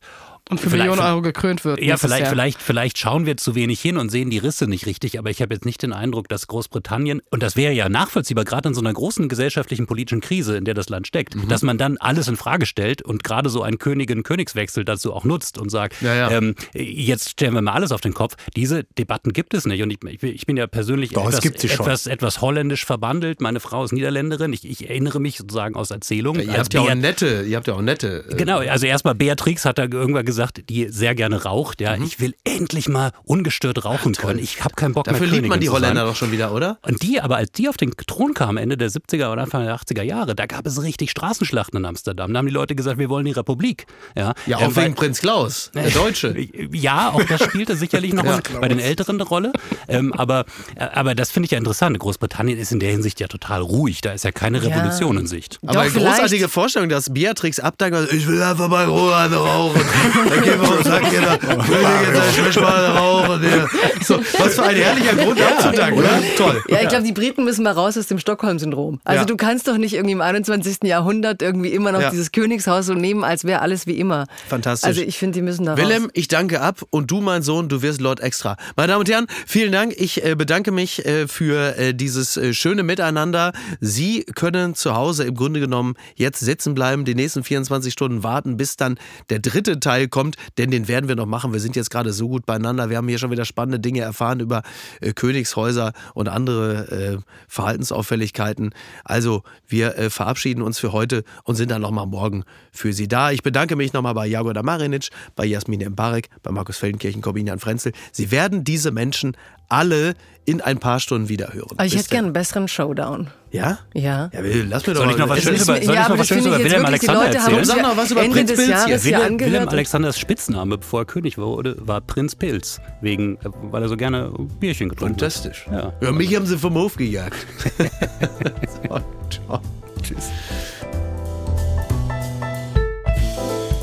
Und 0.49 0.59
für 0.59 0.69
Vielleicht- 0.69 0.89
Millionen 0.89 1.07
Euro 1.07 1.21
gekrönt 1.21 1.65
wird. 1.65 1.81
Ja, 1.81 1.97
vielleicht, 1.97 2.21
Jahr. 2.21 2.29
vielleicht, 2.29 2.61
vielleicht 2.61 2.97
schauen 2.97 3.25
wir 3.25 3.35
zu 3.37 3.55
wenig 3.55 3.81
hin 3.81 3.97
und 3.97 4.09
sehen 4.09 4.29
die 4.29 4.37
Risse 4.37 4.67
nicht 4.67 4.85
richtig, 4.85 5.19
aber 5.19 5.29
ich 5.29 5.41
habe 5.41 5.53
jetzt 5.53 5.65
nicht 5.65 5.81
den 5.83 5.91
Eindruck, 5.93 6.29
dass 6.29 6.47
Großbritannien, 6.47 7.21
und 7.31 7.43
das 7.43 7.55
wäre 7.55 7.73
ja 7.73 7.89
nachvollziehbar, 7.89 8.45
gerade 8.45 8.69
in 8.69 8.73
so 8.73 8.81
einer 8.81 8.93
großen 8.93 9.27
gesellschaftlichen 9.27 9.87
politischen 9.87 10.21
Krise, 10.21 10.55
in 10.57 10.63
der 10.65 10.73
das 10.73 10.89
Land 10.89 11.07
steckt, 11.07 11.35
Mhm. 11.35 11.47
dass 11.49 11.61
man 11.63 11.77
dann 11.77 11.97
alles 11.97 12.27
in 12.27 12.37
Frage 12.37 12.65
stellt 12.65 13.01
und 13.01 13.23
gerade 13.23 13.49
so 13.49 13.61
einen 13.61 13.77
Königin-Königswechsel 13.77 14.85
dazu 14.85 15.13
auch 15.13 15.25
nutzt 15.25 15.57
und 15.57 15.69
sagt, 15.69 16.01
Ja, 16.01 16.15
ja. 16.15 16.31
Ähm, 16.31 16.55
jetzt 16.73 17.29
stellen 17.31 17.53
wir 17.53 17.61
mal 17.61 17.73
alles 17.73 17.91
auf 17.91 18.01
den 18.01 18.13
Kopf. 18.13 18.35
Diese 18.55 18.85
Debatten 18.97 19.33
gibt 19.33 19.53
es 19.53 19.65
nicht. 19.65 19.81
Und 19.83 19.91
ich, 19.91 20.23
ich, 20.23 20.45
bin 20.45 20.55
ja 20.57 20.67
persönlich 20.67 21.11
Doch, 21.11 21.27
etwas, 21.27 21.43
etwas, 21.63 22.07
etwas 22.07 22.41
holländisch 22.41 22.85
verbandelt. 22.85 23.41
Meine 23.41 23.59
Frau 23.59 23.83
ist 23.83 23.91
Niederländerin. 23.91 24.53
Ich, 24.53 24.63
ich 24.67 24.89
erinnere 24.89 25.19
mich 25.19 25.37
sozusagen 25.37 25.75
aus 25.75 25.91
Erzählungen. 25.91 26.43
Ihr 26.43 26.49
als 26.51 26.59
habt 26.59 26.73
ja 26.73 26.81
auch 26.81 26.95
nette, 26.95 27.43
ihr 27.47 27.57
habt 27.57 27.67
ja 27.67 27.73
auch 27.73 27.81
nette. 27.81 28.25
äh, 28.29 28.35
Genau, 28.35 28.59
also 28.59 28.85
erstmal 28.85 29.15
Beatrix 29.15 29.65
hat 29.65 29.77
da 29.77 29.83
irgendwann 29.91 30.25
gesagt, 30.25 30.36
die 30.69 30.87
sehr 30.89 31.15
gerne 31.15 31.43
raucht. 31.43 31.81
Ja, 31.81 31.95
ich 31.95 32.19
will 32.19 32.33
endlich 32.43 32.87
mal 32.89 33.11
ungestört 33.25 33.83
rauchen 33.85 34.13
können. 34.13 34.39
Ich 34.39 34.63
habe 34.63 34.75
keinen 34.75 34.93
Bock 34.93 35.05
Dafür 35.05 35.27
mehr 35.27 35.35
liebt 35.37 35.47
man 35.47 35.59
die. 35.59 35.69
Holländer 35.69 36.05
doch 36.05 36.15
schon 36.15 36.31
wieder, 36.31 36.53
oder? 36.53 36.77
Und 36.83 37.01
die, 37.01 37.19
aber 37.21 37.37
als 37.37 37.51
die 37.51 37.67
auf 37.69 37.77
den 37.77 37.91
Thron 38.07 38.33
kamen, 38.33 38.57
Ende 38.57 38.77
der 38.77 38.89
70er 38.89 39.31
oder 39.31 39.43
Anfang 39.43 39.63
der 39.65 39.75
80er 39.75 40.01
Jahre, 40.03 40.35
da 40.35 40.45
gab 40.45 40.65
es 40.67 40.81
richtig 40.81 41.11
Straßenschlachten 41.11 41.77
in 41.79 41.85
Amsterdam. 41.85 42.33
Da 42.33 42.37
haben 42.39 42.45
die 42.45 42.51
Leute 42.53 42.75
gesagt, 42.75 42.97
wir 42.99 43.09
wollen 43.09 43.25
die 43.25 43.31
Republik. 43.31 43.85
Ja, 44.15 44.33
Ja, 44.45 44.59
Äh, 44.59 44.65
auch 44.65 44.75
weil- 44.75 44.85
wegen 44.85 44.95
Prinz 44.95 45.19
Klaus, 45.19 45.71
der 45.73 45.89
Deutsche. 45.91 46.35
ja, 46.71 47.09
auch 47.11 47.23
das 47.23 47.43
spielte 47.43 47.75
sicherlich 47.75 48.13
noch 48.13 48.25
Ja. 48.25 48.39
bei 48.61 48.67
den 48.67 48.79
Älteren 48.79 49.15
eine 49.17 49.23
Rolle. 49.23 49.51
Ähm, 49.87 50.13
aber, 50.13 50.45
aber 50.77 51.15
das 51.15 51.31
finde 51.31 51.45
ich 51.45 51.51
ja 51.51 51.57
interessant. 51.57 51.97
Großbritannien 51.99 52.57
ist 52.57 52.71
in 52.71 52.79
der 52.79 52.91
Hinsicht 52.91 53.19
ja 53.19 53.27
total 53.27 53.61
ruhig. 53.61 54.01
Da 54.01 54.11
ist 54.11 54.23
ja 54.23 54.31
keine 54.31 54.61
Revolution 54.61 55.17
in 55.17 55.27
Sicht. 55.27 55.59
Aber 55.63 55.73
Doch, 55.73 55.81
eine 55.81 55.89
vielleicht- 55.91 56.07
großartige 56.15 56.49
Vorstellung, 56.49 56.89
dass 56.89 57.13
Beatrix 57.13 57.59
abdankt, 57.59 57.95
also, 57.97 58.11
ich 58.13 58.27
will 58.27 58.41
einfach 58.41 58.69
bei 58.69 58.85
Rohan 58.85 59.33
rauchen. 59.33 59.81
Dann 60.29 60.41
gehen 60.43 60.61
wir 60.61 60.77
und 60.77 60.83
sagen, 60.83 61.07
jeder, 61.11 61.37
Königin, 61.37 62.21
ich 62.31 62.41
möchte 62.41 62.61
mal 62.61 62.85
rauchen. 62.85 63.43
Ja. 63.43 63.67
So, 64.03 64.19
was 64.37 64.55
für 64.55 64.63
ein 64.63 64.75
herrlicher 64.75 65.15
Grund 65.15 65.41
abzudanken, 65.41 65.99
oder? 65.99 66.19
Toll. 66.37 66.61
Ja, 66.69 66.81
ich 66.81 66.89
glaube, 66.89 67.03
die 67.03 67.11
Briten 67.13 67.43
müssen 67.43 67.63
mal 67.63 67.71
raus 67.73 67.97
aus 67.97 68.07
dem 68.07 68.19
Stockholm-Syndrom. 68.19 68.99
Also 69.03 69.21
Ja. 69.21 69.25
du 69.25 69.37
kannst 69.37 69.67
doch 69.67 69.77
nicht 69.77 69.93
irgendwie 69.93 70.13
im 70.13 70.21
21. 70.21 70.83
Jahrhundert 70.83 71.41
irgendwie 71.41 71.69
immer 71.69 71.91
noch 71.91 72.01
Ja. 72.01 72.09
dieses 72.09 72.31
Königshaus 72.31 72.85
so 72.85 72.93
nehmen, 72.93 73.23
als 73.23 73.43
wäre 73.43 73.61
alles 73.61 73.87
wie 73.87 73.97
immer. 73.99 74.25
Fantastisch. 74.49 74.87
Also 74.87 75.01
ich 75.01 75.17
finde, 75.17 75.35
die 75.35 75.41
müssen 75.41 75.65
da 75.65 75.73
raus. 75.73 75.81
Willem, 75.81 76.09
ich 76.13 76.27
danke 76.27 76.61
ab 76.61 76.81
und 76.89 77.11
du, 77.11 77.21
mein 77.21 77.41
Sohn, 77.43 77.69
du 77.69 77.81
wirst 77.81 78.01
Lord 78.01 78.19
Extra. 78.19 78.57
Meine 78.75 78.89
Damen 78.93 78.99
und 79.01 79.09
Herren, 79.09 79.27
vielen 79.45 79.71
Dank. 79.71 79.93
Ich 79.97 80.23
äh, 80.23 80.35
bedanke 80.35 80.71
mich 80.71 81.05
äh, 81.05 81.27
für 81.27 81.77
äh, 81.77 81.93
dieses 81.93 82.37
äh, 82.37 82.53
schöne 82.53 82.83
Miteinander. 82.83 83.53
Sie 83.81 84.23
können 84.35 84.75
zu 84.75 84.95
Hause 84.95 85.23
im 85.25 85.35
Grunde 85.35 85.59
genommen 85.59 85.95
jetzt 86.15 86.39
sitzen 86.39 86.73
bleiben, 86.75 87.05
die 87.05 87.15
nächsten 87.15 87.43
24 87.43 87.93
Stunden 87.93 88.23
warten, 88.23 88.57
bis 88.57 88.75
dann 88.77 88.97
der 89.29 89.39
dritte 89.39 89.79
Teil 89.79 90.07
kommt, 90.07 90.16
denn 90.57 90.71
den 90.71 90.87
werden 90.87 91.07
wir 91.07 91.15
noch 91.15 91.25
machen. 91.25 91.53
Wir 91.53 91.59
sind 91.59 91.75
jetzt 91.75 91.89
gerade 91.89 92.13
so 92.13 92.27
gut 92.27 92.45
beieinander. 92.45 92.89
Wir 92.89 92.97
haben 92.97 93.07
hier 93.07 93.19
schon 93.19 93.31
wieder 93.31 93.45
spannende 93.45 93.79
Dinge 93.79 94.01
erfahren 94.01 94.39
über 94.39 94.63
äh, 95.01 95.13
Königshäuser 95.13 95.93
und 96.13 96.27
andere 96.27 96.91
äh, 96.91 97.17
Verhaltensauffälligkeiten. 97.47 98.73
Also, 99.03 99.43
wir 99.67 99.97
äh, 99.97 100.09
verabschieden 100.09 100.61
uns 100.61 100.79
für 100.79 100.91
heute 100.91 101.23
und 101.43 101.55
sind 101.55 101.71
dann 101.71 101.81
nochmal 101.81 102.07
morgen 102.07 102.43
für 102.71 102.93
Sie 102.93 103.07
da. 103.07 103.31
Ich 103.31 103.43
bedanke 103.43 103.75
mich 103.75 103.93
nochmal 103.93 104.13
bei 104.13 104.27
Jagoda 104.27 104.63
Marinic, 104.63 105.09
bei 105.35 105.45
Jasmin 105.45 105.87
Mbarek, 105.89 106.29
bei 106.43 106.51
Markus 106.51 106.77
Feldenkirchen, 106.77 107.21
Corbinian 107.21 107.59
Frenzel. 107.59 107.93
Sie 108.11 108.31
werden 108.31 108.63
diese 108.63 108.91
Menschen 108.91 109.35
alle 109.69 110.13
in 110.45 110.61
ein 110.61 110.77
paar 110.77 110.99
Stunden 111.01 111.27
wieder 111.27 111.53
hören. 111.53 111.71
Aber 111.75 111.85
ich 111.85 111.91
Bis 111.91 112.01
hätte 112.03 112.09
gerne 112.11 112.25
einen 112.27 112.33
besseren 112.33 112.67
Showdown. 112.69 113.27
Ja? 113.51 113.79
Ja. 113.93 114.29
Ja, 114.33 114.43
will- 114.43 114.65
lass 114.69 114.87
mir 114.87 114.93
doch 114.93 115.01
Soll 115.01 115.11
ich 115.11 115.17
mal- 115.17 115.25
noch 115.25 115.29
was 115.29 115.37
Es 115.39 115.43
Schönes 115.43 115.61
über, 115.63 115.73
soll 115.73 115.81
ich 115.83 115.87
ja, 115.89 115.93
noch 115.95 116.05
aber 116.09 116.19
was 116.19 116.27
Schönes 116.27 116.45
über 116.45 116.57
ich 116.57 116.63
Wilhelm 116.63 116.85
Alexander 116.85 117.21
Leute 117.25 117.37
haben 117.39 117.43
erzählen? 117.43 117.59
uns 117.59 117.67
Sag 117.67 117.77
ja 117.77 117.83
noch 117.83 117.97
was 117.97 118.11
über 118.11 118.21
Ende 118.23 118.33
Prinz 118.35 118.49
des 118.51 118.57
Pilz 118.59 118.69
hier. 118.69 118.87
Jahres 118.87 119.03
hier 119.03 119.11
Willem, 119.17 119.27
angehört. 119.27 119.53
Willem 119.53 119.69
Alexanders 119.69 120.19
Spitzname, 120.19 120.77
bevor 120.77 121.01
er 121.01 121.05
König 121.05 121.37
wurde, 121.37 121.75
war 121.79 121.99
Prinz 121.99 122.35
Pilz, 122.35 122.79
wegen, 123.01 123.35
äh, 123.37 123.39
weil 123.71 123.83
er 123.83 123.89
so 123.89 123.97
gerne 123.97 124.31
Bierchen 124.59 124.87
getrunken 124.89 125.15
hat. 125.15 125.19
Fantastisch. 125.33 125.65
Ja. 125.69 125.91
Ja, 126.01 126.11
mich 126.13 126.33
haben 126.33 126.45
sie 126.45 126.57
vom 126.57 126.75
Hof 126.75 126.95
gejagt. 126.95 127.35
so, 128.83 128.99
ciao. 129.29 129.61